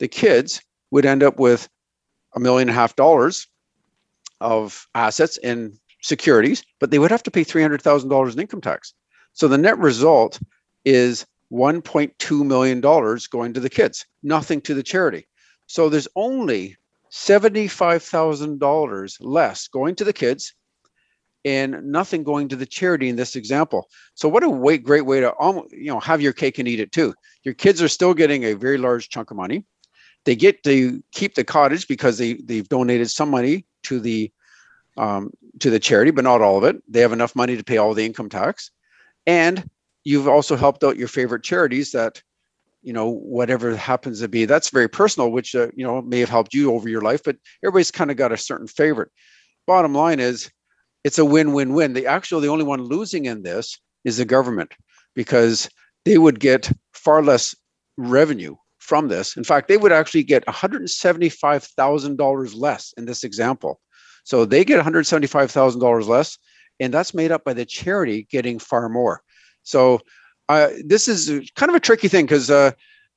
the 0.00 0.06
kids 0.06 0.60
would 0.90 1.06
end 1.06 1.22
up 1.22 1.38
with 1.38 1.66
a 2.36 2.40
million 2.40 2.68
and 2.68 2.76
a 2.76 2.78
half 2.78 2.94
dollars 2.94 3.46
of 4.42 4.86
assets 4.94 5.38
in 5.38 5.78
securities, 6.02 6.62
but 6.78 6.90
they 6.90 6.98
would 6.98 7.10
have 7.10 7.22
to 7.22 7.30
pay 7.30 7.42
$300,000 7.42 8.32
in 8.34 8.38
income 8.38 8.60
tax. 8.60 8.92
So 9.32 9.48
the 9.48 9.56
net 9.56 9.78
result 9.78 10.38
is 10.84 11.24
$1.2 11.50 12.44
million 12.44 12.82
going 12.82 13.54
to 13.54 13.60
the 13.60 13.70
kids, 13.70 14.04
nothing 14.22 14.60
to 14.60 14.74
the 14.74 14.82
charity. 14.82 15.26
So 15.68 15.88
there's 15.88 16.08
only 16.16 16.76
$75,000 17.10 19.16
less 19.20 19.68
going 19.68 19.94
to 19.96 20.04
the 20.04 20.12
kids 20.12 20.54
and 21.44 21.82
nothing 21.84 22.22
going 22.22 22.48
to 22.48 22.56
the 22.56 22.66
charity 22.66 23.08
in 23.08 23.16
this 23.16 23.36
example. 23.36 23.88
So 24.14 24.28
what 24.28 24.42
a 24.42 24.50
way, 24.50 24.78
great 24.78 25.06
way 25.06 25.20
to 25.20 25.32
you 25.70 25.86
know 25.86 26.00
have 26.00 26.20
your 26.20 26.32
cake 26.32 26.58
and 26.58 26.68
eat 26.68 26.80
it 26.80 26.92
too. 26.92 27.14
Your 27.42 27.54
kids 27.54 27.82
are 27.82 27.88
still 27.88 28.14
getting 28.14 28.44
a 28.44 28.54
very 28.54 28.78
large 28.78 29.08
chunk 29.08 29.30
of 29.30 29.36
money. 29.36 29.64
They 30.24 30.36
get 30.36 30.62
to 30.64 31.02
keep 31.12 31.34
the 31.34 31.44
cottage 31.44 31.88
because 31.88 32.18
they 32.18 32.34
they've 32.34 32.68
donated 32.68 33.10
some 33.10 33.30
money 33.30 33.66
to 33.84 34.00
the 34.00 34.30
um, 34.98 35.30
to 35.60 35.70
the 35.70 35.78
charity, 35.78 36.10
but 36.10 36.24
not 36.24 36.42
all 36.42 36.58
of 36.58 36.64
it. 36.64 36.76
They 36.88 37.00
have 37.00 37.12
enough 37.12 37.34
money 37.34 37.56
to 37.56 37.64
pay 37.64 37.78
all 37.78 37.94
the 37.94 38.04
income 38.04 38.28
tax, 38.28 38.70
and 39.26 39.68
you've 40.04 40.28
also 40.28 40.56
helped 40.56 40.84
out 40.84 40.98
your 40.98 41.08
favorite 41.08 41.42
charities 41.42 41.92
that 41.92 42.22
you 42.82 42.92
know 42.92 43.08
whatever 43.08 43.76
happens 43.76 44.20
to 44.20 44.28
be 44.28 44.44
that's 44.44 44.70
very 44.70 44.88
personal 44.88 45.30
which 45.30 45.54
uh, 45.54 45.68
you 45.74 45.84
know 45.84 46.02
may 46.02 46.18
have 46.20 46.28
helped 46.28 46.54
you 46.54 46.72
over 46.72 46.88
your 46.88 47.02
life 47.02 47.22
but 47.24 47.36
everybody's 47.62 47.90
kind 47.90 48.10
of 48.10 48.16
got 48.16 48.32
a 48.32 48.36
certain 48.36 48.66
favorite. 48.66 49.10
Bottom 49.66 49.94
line 49.94 50.20
is 50.20 50.50
it's 51.04 51.18
a 51.18 51.24
win-win-win. 51.24 51.94
The 51.94 52.06
actual 52.06 52.40
the 52.40 52.48
only 52.48 52.64
one 52.64 52.82
losing 52.82 53.26
in 53.26 53.42
this 53.42 53.78
is 54.04 54.16
the 54.16 54.24
government 54.24 54.72
because 55.14 55.68
they 56.04 56.18
would 56.18 56.40
get 56.40 56.72
far 56.92 57.22
less 57.22 57.54
revenue 57.96 58.56
from 58.78 59.06
this. 59.08 59.36
In 59.36 59.44
fact 59.44 59.68
they 59.68 59.76
would 59.76 59.92
actually 59.92 60.24
get 60.24 60.46
$175000 60.46 62.54
less 62.56 62.94
in 62.96 63.04
this 63.04 63.24
example. 63.24 63.80
So 64.24 64.44
they 64.44 64.64
get 64.64 64.84
$175000 64.84 66.08
less 66.08 66.38
and 66.78 66.94
that's 66.94 67.14
made 67.14 67.30
up 67.30 67.44
by 67.44 67.52
the 67.52 67.66
charity 67.66 68.26
getting 68.30 68.58
far 68.58 68.88
more. 68.88 69.22
So 69.62 70.00
this 70.84 71.08
is 71.08 71.50
kind 71.54 71.70
of 71.70 71.76
a 71.76 71.80
tricky 71.80 72.08
thing 72.08 72.24
because 72.24 72.50
uh, 72.50 72.72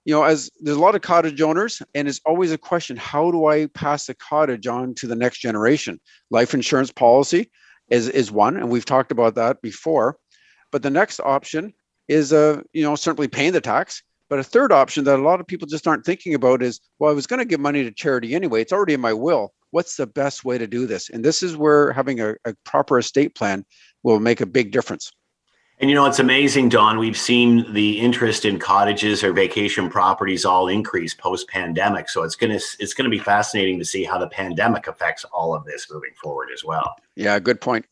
you 0.06 0.13
know 0.13 0.24
as 0.24 0.50
there's 0.62 0.78
a 0.78 0.82
lot 0.82 0.96
of 0.96 1.02
cottage 1.02 1.41
owners 1.41 1.82
and 1.96 2.08
it's 2.08 2.22
always 2.26 2.52
a 2.52 2.58
question 2.58 2.98
how 2.98 3.32
do 3.32 3.48
i 3.48 3.65
pass 3.67 4.06
the 4.06 4.13
cottage 4.15 4.67
on 4.67 4.93
to 4.96 5.08
the 5.08 5.15
next 5.15 5.39
generation? 5.39 6.00
Life 6.30 6.54
insurance 6.54 6.91
policy 6.91 7.50
is 7.89 8.08
is 8.10 8.32
one 8.32 8.58
and 8.58 8.69
we've 8.69 8.86
talked 8.86 9.12
about 9.12 9.36
that 9.36 9.62
before. 9.62 10.17
But 10.72 10.84
the 10.84 10.89
next 10.89 11.19
option 11.22 11.74
is 12.08 12.34
uh, 12.34 12.62
you 12.74 12.84
know 12.84 12.96
certainly 12.96 13.28
paying 13.28 13.54
the 13.54 13.62
tax. 13.62 14.04
But 14.30 14.39
a 14.39 14.43
third 14.43 14.72
option 14.72 15.04
that 15.04 15.19
a 15.19 15.22
lot 15.22 15.39
of 15.39 15.48
people 15.48 15.67
just 15.67 15.88
aren't 15.88 16.06
thinking 16.06 16.34
about 16.34 16.63
is 16.63 16.80
well 17.00 17.12
i 17.12 17.15
was 17.15 17.28
going 17.28 17.39
to 17.39 17.46
give 17.46 17.60
money 17.60 17.84
to 17.84 17.91
charity 17.91 18.36
anyway 18.36 18.62
it's 18.62 18.74
already 18.74 18.93
in 18.93 19.02
my 19.02 19.13
will. 19.13 19.54
What's 19.72 19.96
the 19.96 20.06
best 20.06 20.46
way 20.46 20.60
to 20.60 20.67
do 20.67 20.86
this? 20.86 21.10
And 21.10 21.26
this 21.26 21.41
is 21.41 21.58
where 21.58 21.91
having 21.93 22.19
a, 22.19 22.36
a 22.46 22.54
proper 22.63 23.00
estate 23.00 23.34
plan 23.34 23.65
will 24.04 24.19
make 24.19 24.39
a 24.39 24.46
big 24.46 24.72
difference 24.72 25.12
and 25.80 25.90
you 25.90 25.96
know, 25.96 26.06
it's 26.06 26.20
amazing, 26.20 26.70
Don. 26.70 26.98
We've 26.98 27.18
seen 27.18 27.72
the 27.74 28.00
interest 28.00 28.46
in 28.46 28.60
cottages 28.60 29.24
or 29.24 29.34
vacation 29.34 29.90
properties 29.90 30.46
all 30.46 30.68
increase 30.68 31.14
post 31.14 31.48
pandemic. 31.50 32.10
So 32.10 32.24
it's 32.24 32.36
gonna 32.36 32.60
it's 32.80 32.94
gonna 32.94 33.10
be 33.10 33.20
fascinating 33.20 33.80
to 33.80 33.86
see 33.86 34.04
how 34.04 34.18
the 34.18 34.28
pandemic 34.28 34.88
affects 34.88 35.26
all 35.26 35.54
of 35.54 35.66
this 35.66 35.88
moving 35.92 36.14
forward 36.22 36.50
as 36.54 36.64
well. 36.64 36.96
Yeah, 37.16 37.40
good 37.40 37.60
point. 37.60 37.86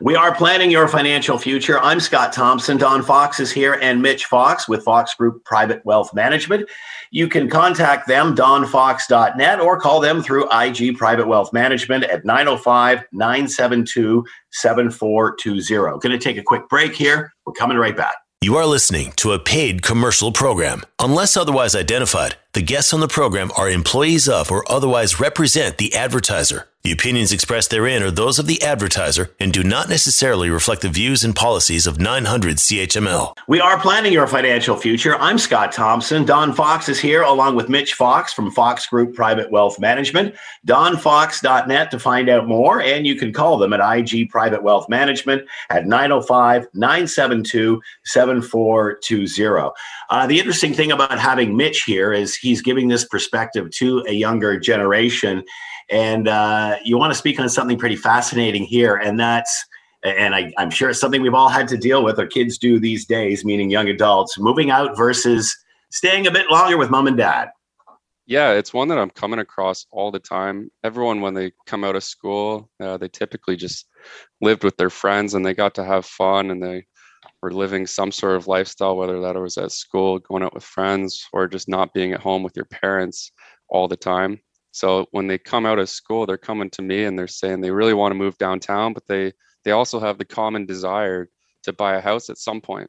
We 0.00 0.16
are 0.16 0.34
planning 0.34 0.70
your 0.70 0.88
financial 0.88 1.38
future. 1.38 1.78
I'm 1.80 2.00
Scott 2.00 2.32
Thompson. 2.32 2.76
Don 2.78 3.02
Fox 3.02 3.40
is 3.40 3.52
here 3.52 3.74
and 3.74 4.00
Mitch 4.00 4.26
Fox 4.26 4.68
with 4.68 4.82
Fox 4.82 5.14
Group 5.14 5.44
Private 5.44 5.84
Wealth 5.84 6.14
Management. 6.14 6.68
You 7.10 7.28
can 7.28 7.50
contact 7.50 8.06
them, 8.06 8.34
donfox.net, 8.34 9.60
or 9.60 9.78
call 9.80 10.00
them 10.00 10.22
through 10.22 10.48
IG 10.52 10.96
Private 10.96 11.26
Wealth 11.26 11.52
Management 11.52 12.04
at 12.04 12.24
905 12.24 13.04
972 13.12 14.24
7420. 14.52 15.98
Going 15.98 16.18
to 16.18 16.18
take 16.18 16.38
a 16.38 16.42
quick 16.42 16.68
break 16.68 16.94
here. 16.94 17.32
We're 17.44 17.52
coming 17.52 17.76
right 17.76 17.96
back. 17.96 18.14
You 18.42 18.56
are 18.56 18.64
listening 18.64 19.12
to 19.16 19.32
a 19.32 19.38
paid 19.38 19.82
commercial 19.82 20.32
program. 20.32 20.82
Unless 20.98 21.36
otherwise 21.36 21.74
identified, 21.74 22.36
the 22.52 22.62
guests 22.62 22.92
on 22.92 22.98
the 22.98 23.06
program 23.06 23.52
are 23.56 23.70
employees 23.70 24.28
of 24.28 24.50
or 24.50 24.64
otherwise 24.70 25.20
represent 25.20 25.78
the 25.78 25.94
advertiser. 25.94 26.66
The 26.82 26.92
opinions 26.92 27.30
expressed 27.30 27.68
therein 27.68 28.02
are 28.02 28.10
those 28.10 28.38
of 28.38 28.46
the 28.46 28.62
advertiser 28.62 29.30
and 29.38 29.52
do 29.52 29.62
not 29.62 29.90
necessarily 29.90 30.48
reflect 30.48 30.80
the 30.80 30.88
views 30.88 31.22
and 31.22 31.36
policies 31.36 31.86
of 31.86 32.00
900 32.00 32.56
CHML. 32.56 33.36
We 33.46 33.60
are 33.60 33.78
planning 33.78 34.14
your 34.14 34.26
financial 34.26 34.76
future. 34.76 35.14
I'm 35.16 35.36
Scott 35.36 35.72
Thompson. 35.72 36.24
Don 36.24 36.54
Fox 36.54 36.88
is 36.88 36.98
here 36.98 37.20
along 37.20 37.56
with 37.56 37.68
Mitch 37.68 37.92
Fox 37.92 38.32
from 38.32 38.50
Fox 38.50 38.86
Group 38.86 39.14
Private 39.14 39.50
Wealth 39.50 39.78
Management. 39.78 40.34
DonFox.net 40.66 41.90
to 41.90 41.98
find 41.98 42.30
out 42.30 42.48
more, 42.48 42.80
and 42.80 43.06
you 43.06 43.14
can 43.14 43.30
call 43.30 43.58
them 43.58 43.74
at 43.74 43.98
IG 43.98 44.30
Private 44.30 44.62
Wealth 44.62 44.88
Management 44.88 45.46
at 45.68 45.84
905 45.86 46.66
972 46.72 47.82
7420. 48.04 49.70
Uh, 50.08 50.26
the 50.26 50.38
interesting 50.38 50.72
thing 50.72 50.92
about 50.92 51.18
having 51.18 51.58
Mitch 51.58 51.82
here 51.82 52.14
is 52.14 52.36
he's 52.40 52.62
giving 52.62 52.88
this 52.88 53.04
perspective 53.06 53.70
to 53.70 54.04
a 54.08 54.12
younger 54.12 54.58
generation 54.58 55.44
and 55.90 56.28
uh, 56.28 56.76
you 56.84 56.96
want 56.96 57.12
to 57.12 57.18
speak 57.18 57.40
on 57.40 57.48
something 57.48 57.76
pretty 57.76 57.96
fascinating 57.96 58.62
here, 58.62 58.94
and 58.94 59.18
that's 59.18 59.66
and 60.02 60.34
I, 60.34 60.52
am 60.56 60.70
sure 60.70 60.88
it's 60.88 61.00
something 61.00 61.20
we've 61.20 61.34
all 61.34 61.50
had 61.50 61.68
to 61.68 61.76
deal 61.76 62.02
with, 62.02 62.18
or 62.18 62.26
kids 62.26 62.56
do 62.56 62.78
these 62.80 63.04
days, 63.04 63.44
meaning 63.44 63.68
young 63.68 63.88
adults, 63.88 64.38
moving 64.38 64.70
out 64.70 64.96
versus 64.96 65.54
staying 65.90 66.26
a 66.26 66.30
bit 66.30 66.50
longer 66.50 66.78
with 66.78 66.88
mom 66.88 67.06
and 67.06 67.18
dad. 67.18 67.50
Yeah, 68.24 68.52
it's 68.52 68.72
one 68.72 68.88
that 68.88 68.98
I'm 68.98 69.10
coming 69.10 69.40
across 69.40 69.86
all 69.90 70.10
the 70.12 70.20
time. 70.20 70.70
Everyone, 70.84 71.20
when 71.20 71.34
they 71.34 71.52
come 71.66 71.82
out 71.82 71.96
of 71.96 72.04
school, 72.04 72.70
uh, 72.80 72.96
they 72.96 73.08
typically 73.08 73.56
just 73.56 73.86
lived 74.40 74.62
with 74.62 74.76
their 74.76 74.88
friends 74.88 75.34
and 75.34 75.44
they 75.44 75.52
got 75.52 75.74
to 75.74 75.84
have 75.84 76.06
fun 76.06 76.50
and 76.50 76.62
they 76.62 76.86
were 77.42 77.52
living 77.52 77.86
some 77.86 78.12
sort 78.12 78.36
of 78.36 78.46
lifestyle, 78.46 78.96
whether 78.96 79.20
that 79.20 79.36
was 79.36 79.56
at 79.56 79.72
school, 79.72 80.18
going 80.18 80.42
out 80.42 80.54
with 80.54 80.64
friends, 80.64 81.26
or 81.32 81.48
just 81.48 81.68
not 81.68 81.94
being 81.94 82.12
at 82.12 82.20
home 82.20 82.42
with 82.42 82.56
your 82.56 82.66
parents 82.66 83.32
all 83.68 83.88
the 83.88 83.96
time. 83.96 84.40
So 84.72 85.06
when 85.10 85.26
they 85.26 85.38
come 85.38 85.66
out 85.66 85.78
of 85.78 85.88
school, 85.88 86.26
they're 86.26 86.38
coming 86.38 86.70
to 86.70 86.82
me 86.82 87.04
and 87.04 87.18
they're 87.18 87.26
saying 87.26 87.60
they 87.60 87.70
really 87.70 87.94
want 87.94 88.12
to 88.12 88.18
move 88.18 88.38
downtown, 88.38 88.92
but 88.92 89.06
they 89.08 89.32
they 89.64 89.72
also 89.72 90.00
have 90.00 90.18
the 90.18 90.24
common 90.24 90.64
desire 90.64 91.28
to 91.64 91.72
buy 91.72 91.96
a 91.96 92.00
house 92.00 92.30
at 92.30 92.38
some 92.38 92.60
point. 92.60 92.88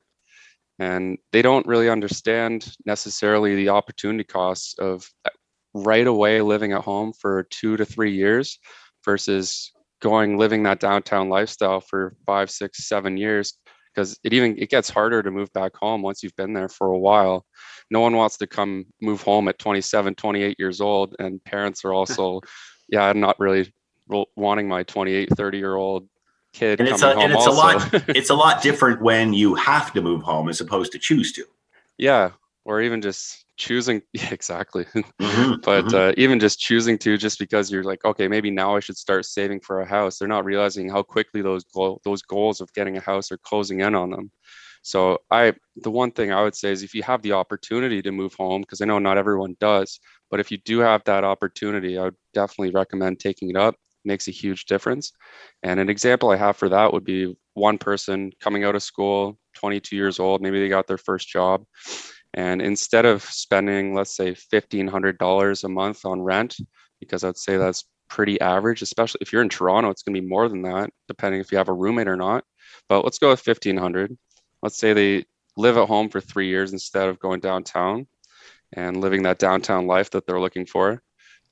And 0.79 1.17
they 1.31 1.41
don't 1.41 1.67
really 1.67 1.89
understand 1.89 2.73
necessarily 2.85 3.55
the 3.55 3.69
opportunity 3.69 4.23
costs 4.23 4.75
of 4.79 5.07
uh, 5.25 5.29
right 5.73 6.07
away 6.07 6.41
living 6.41 6.71
at 6.71 6.81
home 6.81 7.13
for 7.13 7.43
two 7.43 7.77
to 7.77 7.85
three 7.85 8.13
years 8.13 8.57
versus 9.03 9.71
going 10.01 10.37
living 10.37 10.63
that 10.63 10.79
downtown 10.79 11.29
lifestyle 11.29 11.81
for 11.81 12.15
five, 12.25 12.49
six, 12.49 12.87
seven 12.87 13.17
years 13.17 13.57
because 13.93 14.19
it 14.23 14.33
even 14.33 14.57
it 14.57 14.69
gets 14.69 14.89
harder 14.89 15.21
to 15.21 15.31
move 15.31 15.51
back 15.53 15.75
home 15.75 16.01
once 16.01 16.23
you've 16.23 16.35
been 16.35 16.53
there 16.53 16.69
for 16.69 16.87
a 16.87 16.97
while. 16.97 17.45
No 17.89 17.99
one 17.99 18.15
wants 18.15 18.37
to 18.37 18.47
come 18.47 18.85
move 19.01 19.21
home 19.21 19.47
at 19.47 19.59
27 19.59 20.15
28 20.15 20.55
years 20.59 20.81
old 20.81 21.15
and 21.19 21.43
parents 21.43 21.83
are 21.83 21.93
also 22.01 22.39
yeah 22.89 23.03
i'm 23.03 23.19
not 23.19 23.39
really 23.39 23.71
wanting 24.35 24.67
my 24.67 24.83
28 24.83 25.29
30 25.35 25.57
year 25.57 25.75
old 25.75 26.07
kid 26.53 26.79
and 26.79 26.89
it's, 26.89 27.01
a, 27.01 27.17
and 27.17 27.31
it's 27.31 27.45
a 27.47 27.51
lot 27.51 27.89
it's 28.09 28.29
a 28.29 28.35
lot 28.35 28.61
different 28.61 29.01
when 29.01 29.33
you 29.33 29.55
have 29.55 29.93
to 29.93 30.01
move 30.01 30.21
home 30.21 30.49
as 30.49 30.59
opposed 30.59 30.91
to 30.91 30.99
choose 30.99 31.31
to. 31.31 31.45
Yeah 31.97 32.31
or 32.65 32.81
even 32.81 33.01
just 33.01 33.45
choosing 33.61 34.01
yeah, 34.13 34.29
exactly. 34.31 34.85
Mm-hmm, 34.85 35.53
but 35.63 35.85
mm-hmm. 35.85 35.95
Uh, 35.95 36.11
even 36.17 36.39
just 36.39 36.59
choosing 36.59 36.97
to 36.97 37.17
just 37.17 37.37
because 37.37 37.71
you're 37.71 37.83
like 37.83 38.03
okay 38.03 38.27
maybe 38.27 38.49
now 38.49 38.75
i 38.75 38.79
should 38.79 38.97
start 38.97 39.23
saving 39.25 39.59
for 39.61 39.81
a 39.81 39.85
house 39.85 40.17
they're 40.17 40.35
not 40.35 40.45
realizing 40.45 40.89
how 40.89 41.03
quickly 41.03 41.41
those 41.41 41.63
goal, 41.65 42.01
those 42.03 42.23
goals 42.23 42.59
of 42.59 42.73
getting 42.73 42.97
a 42.97 43.01
house 43.01 43.31
are 43.31 43.37
closing 43.37 43.81
in 43.81 43.93
on 43.95 44.09
them. 44.09 44.31
So 44.81 45.19
i 45.29 45.53
the 45.85 45.91
one 45.91 46.11
thing 46.11 46.31
i 46.31 46.41
would 46.43 46.55
say 46.55 46.71
is 46.71 46.81
if 46.81 46.95
you 46.95 47.03
have 47.03 47.21
the 47.21 47.33
opportunity 47.33 48.01
to 48.01 48.11
move 48.11 48.33
home 48.33 48.61
because 48.61 48.81
i 48.81 48.85
know 48.85 48.99
not 48.99 49.19
everyone 49.19 49.55
does 49.59 49.99
but 50.31 50.39
if 50.39 50.49
you 50.51 50.57
do 50.71 50.79
have 50.79 51.03
that 51.03 51.23
opportunity 51.23 51.97
i 51.99 52.03
would 52.05 52.19
definitely 52.33 52.71
recommend 52.71 53.19
taking 53.19 53.49
it 53.51 53.57
up. 53.65 53.75
It 53.75 54.07
makes 54.13 54.27
a 54.27 54.31
huge 54.31 54.65
difference. 54.65 55.11
And 55.61 55.79
an 55.79 55.89
example 55.95 56.31
i 56.31 56.37
have 56.45 56.57
for 56.57 56.69
that 56.69 56.91
would 56.93 57.03
be 57.03 57.19
one 57.53 57.77
person 57.77 58.31
coming 58.39 58.63
out 58.63 58.75
of 58.75 58.83
school 58.91 59.37
22 59.55 59.95
years 59.95 60.17
old 60.19 60.41
maybe 60.41 60.59
they 60.59 60.69
got 60.69 60.87
their 60.87 60.97
first 61.09 61.27
job 61.27 61.65
and 62.33 62.61
instead 62.61 63.05
of 63.05 63.23
spending, 63.23 63.93
let's 63.93 64.15
say, 64.15 64.33
$1,500 64.33 65.63
a 65.63 65.69
month 65.69 66.05
on 66.05 66.21
rent, 66.21 66.55
because 66.99 67.23
I'd 67.23 67.37
say 67.37 67.57
that's 67.57 67.85
pretty 68.09 68.39
average, 68.41 68.81
especially 68.81 69.19
if 69.21 69.31
you're 69.31 69.41
in 69.41 69.49
Toronto, 69.49 69.89
it's 69.89 70.03
going 70.03 70.15
to 70.15 70.21
be 70.21 70.27
more 70.27 70.47
than 70.47 70.61
that, 70.63 70.89
depending 71.07 71.41
if 71.41 71.51
you 71.51 71.57
have 71.57 71.69
a 71.69 71.73
roommate 71.73 72.07
or 72.07 72.17
not. 72.17 72.43
But 72.87 73.03
let's 73.03 73.19
go 73.19 73.29
with 73.29 73.45
1500 73.45 74.17
Let's 74.61 74.77
say 74.77 74.93
they 74.93 75.25
live 75.57 75.77
at 75.77 75.87
home 75.87 76.09
for 76.09 76.21
three 76.21 76.47
years 76.47 76.71
instead 76.71 77.09
of 77.09 77.19
going 77.19 77.39
downtown 77.39 78.07
and 78.73 78.97
living 79.01 79.23
that 79.23 79.39
downtown 79.39 79.87
life 79.87 80.11
that 80.11 80.25
they're 80.25 80.39
looking 80.39 80.65
for. 80.65 81.01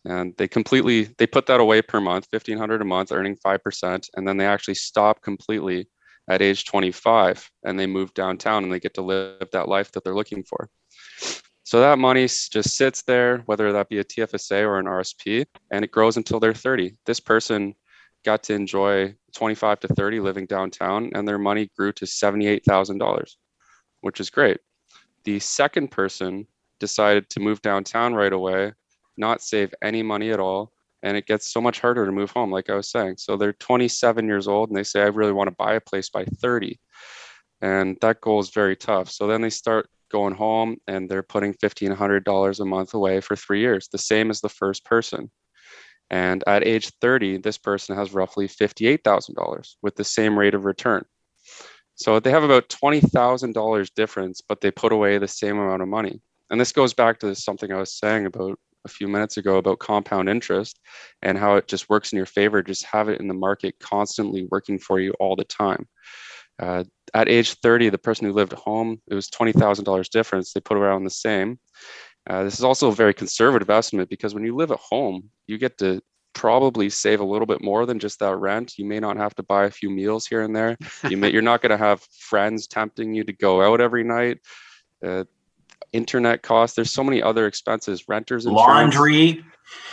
And 0.05 0.33
they 0.37 0.47
completely 0.47 1.09
they 1.17 1.27
put 1.27 1.47
that 1.47 1.59
away 1.59 1.81
per 1.81 1.99
month, 1.99 2.27
1500 2.29 2.81
a 2.81 2.85
month, 2.85 3.11
earning 3.11 3.35
5%, 3.35 4.09
and 4.15 4.27
then 4.27 4.37
they 4.37 4.45
actually 4.45 4.75
stop 4.75 5.21
completely 5.21 5.89
at 6.29 6.41
age 6.41 6.65
25 6.65 7.49
and 7.65 7.79
they 7.79 7.87
move 7.87 8.13
downtown 8.13 8.63
and 8.63 8.71
they 8.71 8.79
get 8.79 8.93
to 8.93 9.01
live 9.01 9.49
that 9.51 9.67
life 9.67 9.91
that 9.91 10.03
they're 10.03 10.15
looking 10.15 10.43
for. 10.43 10.69
So 11.63 11.81
that 11.81 11.99
money 11.99 12.23
just 12.23 12.77
sits 12.77 13.03
there, 13.03 13.39
whether 13.45 13.71
that 13.71 13.89
be 13.89 13.99
a 13.99 14.03
TFSA 14.03 14.61
or 14.61 14.79
an 14.79 14.85
RSP, 14.85 15.45
and 15.71 15.85
it 15.85 15.91
grows 15.91 16.17
until 16.17 16.39
they're 16.39 16.53
30. 16.53 16.95
This 17.05 17.19
person 17.19 17.75
got 18.25 18.41
to 18.43 18.53
enjoy 18.53 19.13
25 19.35 19.81
to 19.81 19.87
30 19.89 20.19
living 20.19 20.45
downtown, 20.47 21.11
and 21.13 21.27
their 21.27 21.37
money 21.37 21.69
grew 21.77 21.91
to 21.93 22.05
$78,000, 22.05 23.35
which 24.01 24.19
is 24.19 24.31
great. 24.31 24.57
The 25.25 25.39
second 25.39 25.91
person 25.91 26.47
decided 26.79 27.29
to 27.29 27.39
move 27.39 27.61
downtown 27.61 28.15
right 28.15 28.33
away, 28.33 28.73
not 29.17 29.43
save 29.43 29.73
any 29.83 30.01
money 30.01 30.31
at 30.31 30.39
all, 30.39 30.71
and 31.03 31.15
it 31.15 31.25
gets 31.25 31.51
so 31.51 31.61
much 31.61 31.79
harder 31.79 32.05
to 32.05 32.11
move 32.11 32.31
home 32.31 32.51
like 32.51 32.69
i 32.69 32.75
was 32.75 32.91
saying. 32.91 33.15
So 33.17 33.37
they're 33.37 33.53
27 33.53 34.27
years 34.27 34.47
old 34.47 34.69
and 34.69 34.77
they 34.77 34.83
say 34.83 35.01
i 35.01 35.07
really 35.07 35.31
want 35.31 35.49
to 35.49 35.55
buy 35.55 35.73
a 35.73 35.81
place 35.81 36.09
by 36.09 36.25
30 36.25 36.79
and 37.61 37.97
that 38.01 38.21
goal 38.21 38.39
is 38.39 38.49
very 38.49 38.75
tough. 38.75 39.09
So 39.09 39.27
then 39.27 39.41
they 39.41 39.49
start 39.49 39.89
going 40.11 40.33
home 40.33 40.77
and 40.87 41.09
they're 41.09 41.23
putting 41.23 41.53
$1500 41.53 42.59
a 42.59 42.65
month 42.65 42.93
away 42.93 43.21
for 43.21 43.35
three 43.35 43.59
years 43.59 43.87
the 43.91 43.97
same 43.97 44.29
as 44.29 44.41
the 44.41 44.49
first 44.49 44.85
person. 44.85 45.29
And 46.09 46.43
at 46.47 46.65
age 46.65 46.91
30 47.01 47.37
this 47.37 47.57
person 47.57 47.95
has 47.95 48.13
roughly 48.13 48.47
$58000 48.47 49.75
with 49.81 49.95
the 49.95 50.03
same 50.03 50.37
rate 50.37 50.55
of 50.55 50.65
return. 50.65 51.05
So 51.95 52.19
they 52.19 52.31
have 52.31 52.43
about 52.43 52.69
$20000 52.69 53.93
difference 53.95 54.41
but 54.41 54.61
they 54.61 54.71
put 54.71 54.91
away 54.91 55.17
the 55.17 55.27
same 55.27 55.57
amount 55.57 55.81
of 55.81 55.87
money. 55.87 56.21
And 56.49 56.59
this 56.59 56.71
goes 56.71 56.93
back 56.93 57.19
to 57.19 57.35
something 57.35 57.71
i 57.71 57.77
was 57.77 57.93
saying 57.93 58.25
about 58.25 58.57
a 58.89 58.95
few 58.97 59.07
minutes 59.07 59.37
ago 59.37 59.57
about 59.57 59.79
compound 59.79 60.27
interest 60.27 60.79
and 61.21 61.37
how 61.37 61.55
it 61.55 61.67
just 61.67 61.89
works 61.89 62.11
in 62.11 62.17
your 62.17 62.25
favor. 62.25 62.63
Just 62.63 62.85
have 62.85 63.07
it 63.09 63.19
in 63.19 63.27
the 63.27 63.33
market 63.33 63.75
constantly 63.79 64.47
working 64.49 64.79
for 64.79 64.99
you 64.99 65.13
all 65.19 65.35
the 65.35 65.45
time. 65.45 65.87
Uh, 66.61 66.83
at 67.13 67.29
age 67.29 67.53
30, 67.53 67.89
the 67.89 67.97
person 67.97 68.25
who 68.25 68.33
lived 68.33 68.53
at 68.53 68.59
home, 68.59 68.99
it 69.09 69.15
was 69.15 69.29
$20,000 69.29 70.09
difference. 70.09 70.51
They 70.51 70.59
put 70.59 70.77
around 70.77 71.03
the 71.03 71.09
same. 71.09 71.59
Uh, 72.29 72.43
this 72.43 72.55
is 72.55 72.63
also 72.63 72.89
a 72.89 72.95
very 72.95 73.13
conservative 73.13 73.69
estimate 73.69 74.09
because 74.09 74.33
when 74.33 74.43
you 74.43 74.55
live 74.55 74.71
at 74.71 74.79
home, 74.79 75.29
you 75.47 75.57
get 75.57 75.77
to 75.77 76.01
probably 76.33 76.89
save 76.89 77.19
a 77.19 77.25
little 77.25 77.45
bit 77.45 77.61
more 77.61 77.85
than 77.85 77.99
just 77.99 78.19
that 78.19 78.35
rent. 78.37 78.77
You 78.77 78.85
may 78.85 78.99
not 78.99 79.17
have 79.17 79.35
to 79.35 79.43
buy 79.43 79.65
a 79.65 79.71
few 79.71 79.89
meals 79.89 80.27
here 80.27 80.41
and 80.41 80.55
there. 80.55 80.77
You 81.09 81.17
may, 81.17 81.31
you're 81.31 81.41
not 81.41 81.61
going 81.61 81.71
to 81.71 81.77
have 81.77 82.01
friends 82.19 82.67
tempting 82.67 83.13
you 83.13 83.23
to 83.23 83.33
go 83.33 83.61
out 83.61 83.81
every 83.81 84.03
night. 84.03 84.39
Uh, 85.05 85.23
internet 85.93 86.41
costs. 86.41 86.75
There's 86.75 86.91
so 86.91 87.03
many 87.03 87.21
other 87.21 87.47
expenses, 87.47 88.07
renters, 88.07 88.45
insurance. 88.45 88.95
laundry. 88.95 89.43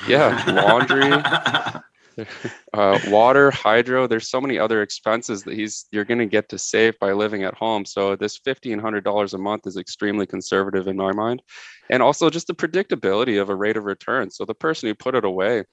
Yeah, 0.08 0.42
laundry, 0.48 1.12
uh, 2.72 2.98
water, 3.08 3.50
hydro. 3.50 4.06
There's 4.06 4.30
so 4.30 4.40
many 4.40 4.58
other 4.58 4.82
expenses 4.82 5.42
that 5.42 5.54
he's 5.54 5.86
you're 5.90 6.04
going 6.04 6.18
to 6.18 6.26
get 6.26 6.48
to 6.50 6.58
save 6.58 6.98
by 6.98 7.12
living 7.12 7.44
at 7.44 7.54
home. 7.54 7.84
So 7.84 8.16
this 8.16 8.38
fifteen 8.38 8.78
hundred 8.78 9.04
dollars 9.04 9.34
a 9.34 9.38
month 9.38 9.66
is 9.66 9.76
extremely 9.76 10.26
conservative 10.26 10.88
in 10.88 10.96
my 10.96 11.12
mind, 11.12 11.42
and 11.90 12.02
also 12.02 12.30
just 12.30 12.46
the 12.46 12.54
predictability 12.54 13.40
of 13.40 13.50
a 13.50 13.54
rate 13.54 13.76
of 13.76 13.84
return. 13.84 14.30
So 14.30 14.44
the 14.44 14.54
person 14.54 14.88
who 14.88 14.94
put 14.94 15.14
it 15.14 15.24
away, 15.24 15.64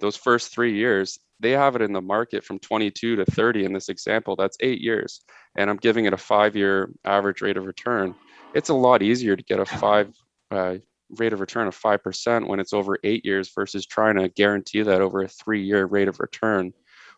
those 0.00 0.16
first 0.16 0.52
three 0.52 0.74
years, 0.74 1.18
they 1.38 1.50
have 1.50 1.76
it 1.76 1.82
in 1.82 1.92
the 1.92 2.00
market 2.00 2.44
from 2.44 2.58
22 2.58 3.16
to 3.16 3.24
30 3.24 3.64
in 3.64 3.72
this 3.72 3.88
example. 3.88 4.36
That's 4.36 4.56
eight 4.60 4.80
years, 4.80 5.22
and 5.56 5.68
I'm 5.68 5.76
giving 5.76 6.06
it 6.06 6.14
a 6.14 6.18
five-year 6.18 6.90
average 7.04 7.42
rate 7.42 7.56
of 7.56 7.66
return 7.66 8.14
it's 8.54 8.68
a 8.68 8.74
lot 8.74 9.02
easier 9.02 9.36
to 9.36 9.42
get 9.42 9.60
a 9.60 9.66
five 9.66 10.14
uh, 10.50 10.76
rate 11.16 11.32
of 11.32 11.40
return 11.40 11.66
of 11.66 11.78
5% 11.78 12.46
when 12.46 12.60
it's 12.60 12.72
over 12.72 12.98
eight 13.04 13.24
years 13.24 13.50
versus 13.54 13.86
trying 13.86 14.16
to 14.16 14.28
guarantee 14.28 14.82
that 14.82 15.00
over 15.00 15.22
a 15.22 15.28
three 15.28 15.62
year 15.62 15.86
rate 15.86 16.08
of 16.08 16.20
return 16.20 16.72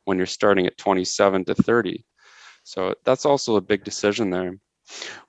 when 0.05 0.17
you're 0.17 0.27
starting 0.27 0.67
at 0.67 0.79
27 0.79 1.45
to 1.47 1.55
30. 1.55 2.05
So 2.65 2.95
that's 3.05 3.27
also 3.27 3.57
a 3.57 3.61
big 3.61 3.85
decision 3.85 4.31
there. 4.31 4.55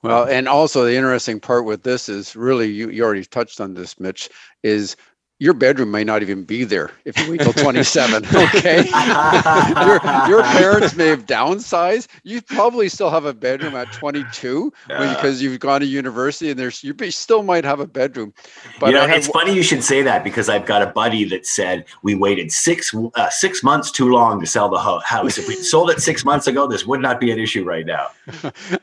Well, 0.02 0.26
and 0.26 0.48
also 0.48 0.84
the 0.84 0.96
interesting 0.96 1.40
part 1.40 1.66
with 1.66 1.84
this 1.84 2.10
is 2.10 2.36
really 2.36 2.70
you, 2.70 2.90
you 2.90 3.04
already 3.04 3.24
touched 3.24 3.62
on 3.62 3.74
this, 3.74 4.00
Mitch, 4.00 4.30
is 4.62 4.96
your 5.44 5.54
bedroom 5.54 5.92
may 5.92 6.06
not 6.06 6.22
even 6.22 6.46
be 6.46 6.64
there 6.64 6.90
if 7.04 7.18
you 7.20 7.30
wait 7.30 7.42
till 7.42 7.52
27 7.66 8.26
okay? 8.34 8.78
Your, 9.84 10.00
your 10.30 10.44
parents 10.44 10.96
may 10.96 11.08
have 11.08 11.26
downsized. 11.26 12.08
You 12.24 12.42
probably 12.42 12.88
still 12.88 13.10
have 13.10 13.26
a 13.26 13.34
bedroom 13.34 13.76
at 13.76 13.92
22 13.92 14.72
yeah. 14.90 15.14
because 15.14 15.42
you've 15.42 15.60
gone 15.60 15.82
to 15.82 15.86
university 15.86 16.50
and 16.50 16.58
there's 16.58 16.82
you 16.84 16.96
still 17.12 17.44
might 17.44 17.66
have 17.66 17.82
a 17.82 17.88
bedroom 17.88 18.34
but 18.80 18.88
you 18.88 18.94
know, 18.94 19.06
it's 19.06 19.28
funny 19.28 19.54
you 19.54 19.64
should 19.64 19.84
say 19.84 20.02
that 20.02 20.24
because 20.24 20.48
i've 20.48 20.66
got 20.66 20.82
a 20.82 20.88
buddy 20.88 21.26
that 21.26 21.46
said 21.46 21.86
we 22.04 22.16
waited 22.16 22.52
six 22.52 22.96
uh, 23.16 23.30
six 23.30 23.64
months 23.64 23.92
too 23.92 24.10
long 24.10 24.40
to 24.40 24.46
sell 24.46 24.70
the 24.70 24.80
house. 24.80 25.38
If 25.38 25.48
we 25.48 25.56
sold 25.56 25.90
it 25.90 26.00
six 26.00 26.24
months 26.24 26.48
ago 26.48 26.68
this 26.68 26.86
would 26.86 27.02
not 27.02 27.20
be 27.20 27.32
an 27.32 27.40
issue 27.40 27.64
right 27.64 27.86
now. 27.86 28.08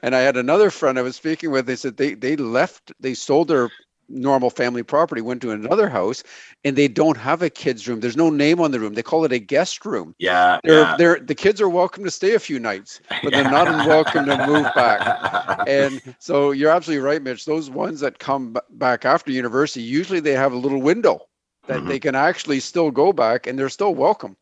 And 0.03 0.15
i 0.15 0.21
had 0.21 0.37
another 0.37 0.71
friend 0.71 0.99
i 0.99 1.03
was 1.03 1.17
speaking 1.17 1.51
with 1.51 1.67
they 1.67 1.77
said 1.77 1.97
they 1.97 2.15
they 2.15 2.37
left 2.37 2.93
they 3.01 3.15
sold 3.15 3.49
their 3.49 3.71
normal 4.11 4.51
family 4.51 4.83
property 4.83 5.21
went 5.21 5.41
to 5.43 5.51
another 5.51 5.89
house 5.89 6.23
and 6.65 6.77
they 6.77 6.89
don't 6.89 7.17
have 7.17 7.43
a 7.43 7.51
kids 7.51 7.89
room. 7.89 8.01
There's 8.01 8.17
no 8.17 8.31
name 8.31 8.61
on 8.61 8.71
the 8.71 8.81
room. 8.81 8.95
They 8.95 9.03
call 9.03 9.25
it 9.25 9.33
a 9.33 9.39
guest 9.39 9.85
room. 9.87 10.15
Yeah 10.19 10.61
they're, 10.65 10.81
yeah. 10.81 10.97
they're 10.97 11.21
the 11.21 11.35
kids 11.35 11.61
are 11.61 11.69
welcome 11.69 12.05
to 12.05 12.11
stay 12.11 12.35
a 12.35 12.39
few 12.39 12.59
nights 12.59 13.01
but 13.23 13.33
they're 13.33 13.45
not 13.45 13.67
welcome 13.87 14.27
to 14.27 14.47
move 14.47 14.67
back. 14.75 15.61
And 15.67 16.01
so 16.19 16.53
you're 16.53 16.71
absolutely 16.71 17.05
right 17.05 17.23
mitch. 17.23 17.45
Those 17.45 17.71
ones 17.71 18.01
that 18.01 18.19
come 18.19 18.57
back 18.71 19.05
after 19.05 19.31
university 19.31 19.83
usually 19.83 20.21
they 20.21 20.33
have 20.33 20.53
a 20.53 20.57
little 20.57 20.81
window 20.81 21.21
that 21.67 21.79
mm-hmm. 21.79 21.89
they 21.89 21.99
can 21.99 22.15
actually 22.15 22.61
still 22.61 22.91
go 22.91 23.13
back 23.13 23.47
and 23.47 23.59
they're 23.59 23.69
still 23.69 23.95
welcome. 23.95 24.37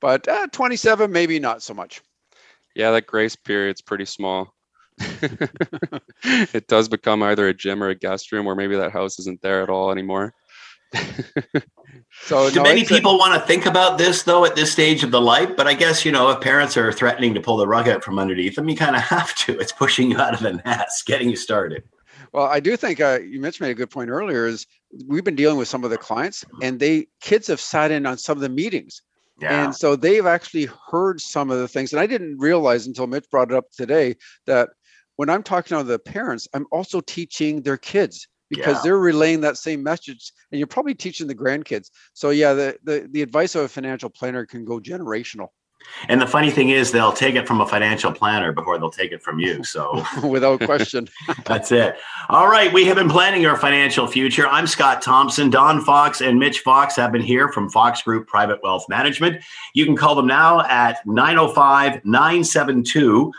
But 0.00 0.26
uh, 0.28 0.46
27 0.52 1.10
maybe 1.10 1.38
not 1.38 1.62
so 1.62 1.74
much. 1.74 2.02
Yeah 2.74 2.90
that 2.92 3.06
grace 3.06 3.36
period's 3.36 3.82
pretty 3.82 4.04
small 4.04 4.54
it 6.22 6.66
does 6.68 6.88
become 6.88 7.22
either 7.22 7.48
a 7.48 7.54
gym 7.54 7.82
or 7.82 7.88
a 7.88 7.94
guest 7.94 8.32
room, 8.32 8.46
or 8.46 8.54
maybe 8.54 8.76
that 8.76 8.92
house 8.92 9.18
isn't 9.18 9.40
there 9.42 9.62
at 9.62 9.70
all 9.70 9.90
anymore. 9.90 10.34
so, 12.22 12.50
do 12.50 12.56
no, 12.56 12.62
many 12.64 12.84
people 12.84 13.12
a- 13.12 13.18
want 13.18 13.40
to 13.40 13.46
think 13.46 13.64
about 13.64 13.96
this 13.96 14.24
though 14.24 14.44
at 14.44 14.56
this 14.56 14.72
stage 14.72 15.04
of 15.04 15.10
the 15.10 15.20
life? 15.20 15.50
But 15.56 15.68
I 15.68 15.74
guess 15.74 16.04
you 16.04 16.12
know, 16.12 16.30
if 16.30 16.40
parents 16.40 16.76
are 16.76 16.92
threatening 16.92 17.32
to 17.34 17.40
pull 17.40 17.56
the 17.56 17.66
rug 17.66 17.88
out 17.88 18.02
from 18.02 18.18
underneath 18.18 18.56
them, 18.56 18.68
you 18.68 18.76
kind 18.76 18.96
of 18.96 19.02
have 19.14 19.34
to. 19.36 19.58
It's 19.58 19.72
pushing 19.72 20.10
you 20.10 20.18
out 20.18 20.34
of 20.34 20.40
the 20.40 20.54
nest, 20.64 21.06
getting 21.06 21.30
you 21.30 21.36
started. 21.36 21.84
Well, 22.32 22.46
I 22.46 22.60
do 22.60 22.76
think 22.76 23.00
uh, 23.00 23.18
you 23.24 23.40
mentioned 23.40 23.68
a 23.68 23.74
good 23.74 23.90
point 23.90 24.10
earlier. 24.10 24.46
Is 24.46 24.66
we've 25.06 25.24
been 25.24 25.36
dealing 25.36 25.58
with 25.58 25.68
some 25.68 25.84
of 25.84 25.90
the 25.90 25.98
clients, 25.98 26.44
and 26.62 26.78
they 26.78 27.06
kids 27.20 27.46
have 27.46 27.60
sat 27.60 27.90
in 27.90 28.06
on 28.06 28.18
some 28.18 28.36
of 28.36 28.42
the 28.42 28.48
meetings. 28.48 29.02
Yeah. 29.40 29.64
And 29.64 29.74
so 29.74 29.96
they've 29.96 30.26
actually 30.26 30.68
heard 30.90 31.20
some 31.20 31.50
of 31.50 31.58
the 31.58 31.68
things. 31.68 31.92
And 31.92 32.00
I 32.00 32.06
didn't 32.06 32.38
realize 32.38 32.86
until 32.86 33.06
Mitch 33.06 33.28
brought 33.30 33.50
it 33.50 33.56
up 33.56 33.70
today 33.70 34.16
that 34.46 34.70
when 35.20 35.28
I'm 35.28 35.42
talking 35.42 35.76
to 35.76 35.84
the 35.84 35.98
parents, 35.98 36.48
I'm 36.54 36.66
also 36.72 37.02
teaching 37.02 37.60
their 37.60 37.76
kids 37.76 38.26
because 38.48 38.76
yeah. 38.76 38.80
they're 38.84 38.98
relaying 38.98 39.42
that 39.42 39.58
same 39.58 39.82
message 39.82 40.32
and 40.50 40.58
you're 40.58 40.66
probably 40.66 40.94
teaching 40.94 41.26
the 41.26 41.34
grandkids. 41.34 41.90
So 42.14 42.30
yeah, 42.30 42.54
the, 42.54 42.78
the, 42.84 43.06
the 43.12 43.20
advice 43.20 43.54
of 43.54 43.64
a 43.64 43.68
financial 43.68 44.08
planner 44.08 44.46
can 44.46 44.64
go 44.64 44.80
generational. 44.80 45.48
And 46.08 46.22
the 46.22 46.26
funny 46.26 46.50
thing 46.50 46.70
is, 46.70 46.90
they'll 46.90 47.12
take 47.12 47.34
it 47.34 47.46
from 47.46 47.60
a 47.60 47.66
financial 47.66 48.12
planner 48.12 48.50
before 48.52 48.78
they'll 48.78 48.90
take 48.90 49.12
it 49.12 49.22
from 49.22 49.38
you. 49.38 49.62
So, 49.70 50.02
without 50.26 50.60
question, 50.64 51.06
that's 51.44 51.70
it. 51.70 51.96
All 52.30 52.48
right. 52.48 52.72
We 52.72 52.86
have 52.86 52.96
been 52.96 53.10
planning 53.10 53.42
your 53.42 53.56
financial 53.56 54.06
future. 54.06 54.48
I'm 54.48 54.66
Scott 54.66 55.02
Thompson. 55.02 55.50
Don 55.50 55.84
Fox 55.84 56.22
and 56.22 56.38
Mitch 56.38 56.60
Fox 56.60 56.96
have 56.96 57.12
been 57.12 57.22
here 57.22 57.52
from 57.52 57.68
Fox 57.68 58.00
Group 58.00 58.26
Private 58.26 58.62
Wealth 58.62 58.86
Management. 58.88 59.42
You 59.74 59.84
can 59.84 59.96
call 59.96 60.14
them 60.14 60.26
now 60.26 60.62
at 60.62 61.04
905 61.06 62.06
972 62.06 63.32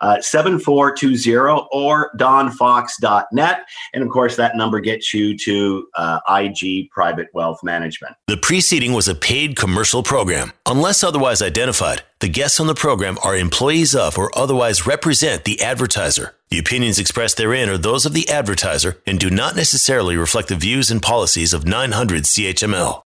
uh, 0.00 0.20
7420 0.20 1.68
or 1.72 2.10
donfox.net. 2.16 3.60
And 3.92 4.02
of 4.02 4.10
course, 4.10 4.36
that 4.36 4.56
number 4.56 4.80
gets 4.80 5.12
you 5.14 5.36
to 5.38 5.86
uh, 5.96 6.20
IG 6.28 6.90
Private 6.90 7.28
Wealth 7.32 7.62
Management. 7.62 8.16
The 8.26 8.36
preceding 8.36 8.92
was 8.92 9.08
a 9.08 9.14
paid 9.14 9.56
commercial 9.56 10.02
program. 10.02 10.52
Unless 10.66 11.04
otherwise 11.04 11.42
identified, 11.42 12.02
the 12.20 12.28
guests 12.28 12.60
on 12.60 12.66
the 12.66 12.74
program 12.74 13.18
are 13.22 13.36
employees 13.36 13.94
of 13.94 14.16
or 14.16 14.30
otherwise 14.36 14.86
represent 14.86 15.44
the 15.44 15.60
advertiser. 15.60 16.34
The 16.50 16.58
opinions 16.58 16.98
expressed 16.98 17.36
therein 17.36 17.68
are 17.68 17.78
those 17.78 18.06
of 18.06 18.12
the 18.12 18.28
advertiser 18.28 18.98
and 19.06 19.18
do 19.18 19.28
not 19.28 19.56
necessarily 19.56 20.16
reflect 20.16 20.48
the 20.48 20.56
views 20.56 20.90
and 20.90 21.02
policies 21.02 21.52
of 21.52 21.66
900 21.66 22.22
CHML. 22.22 23.02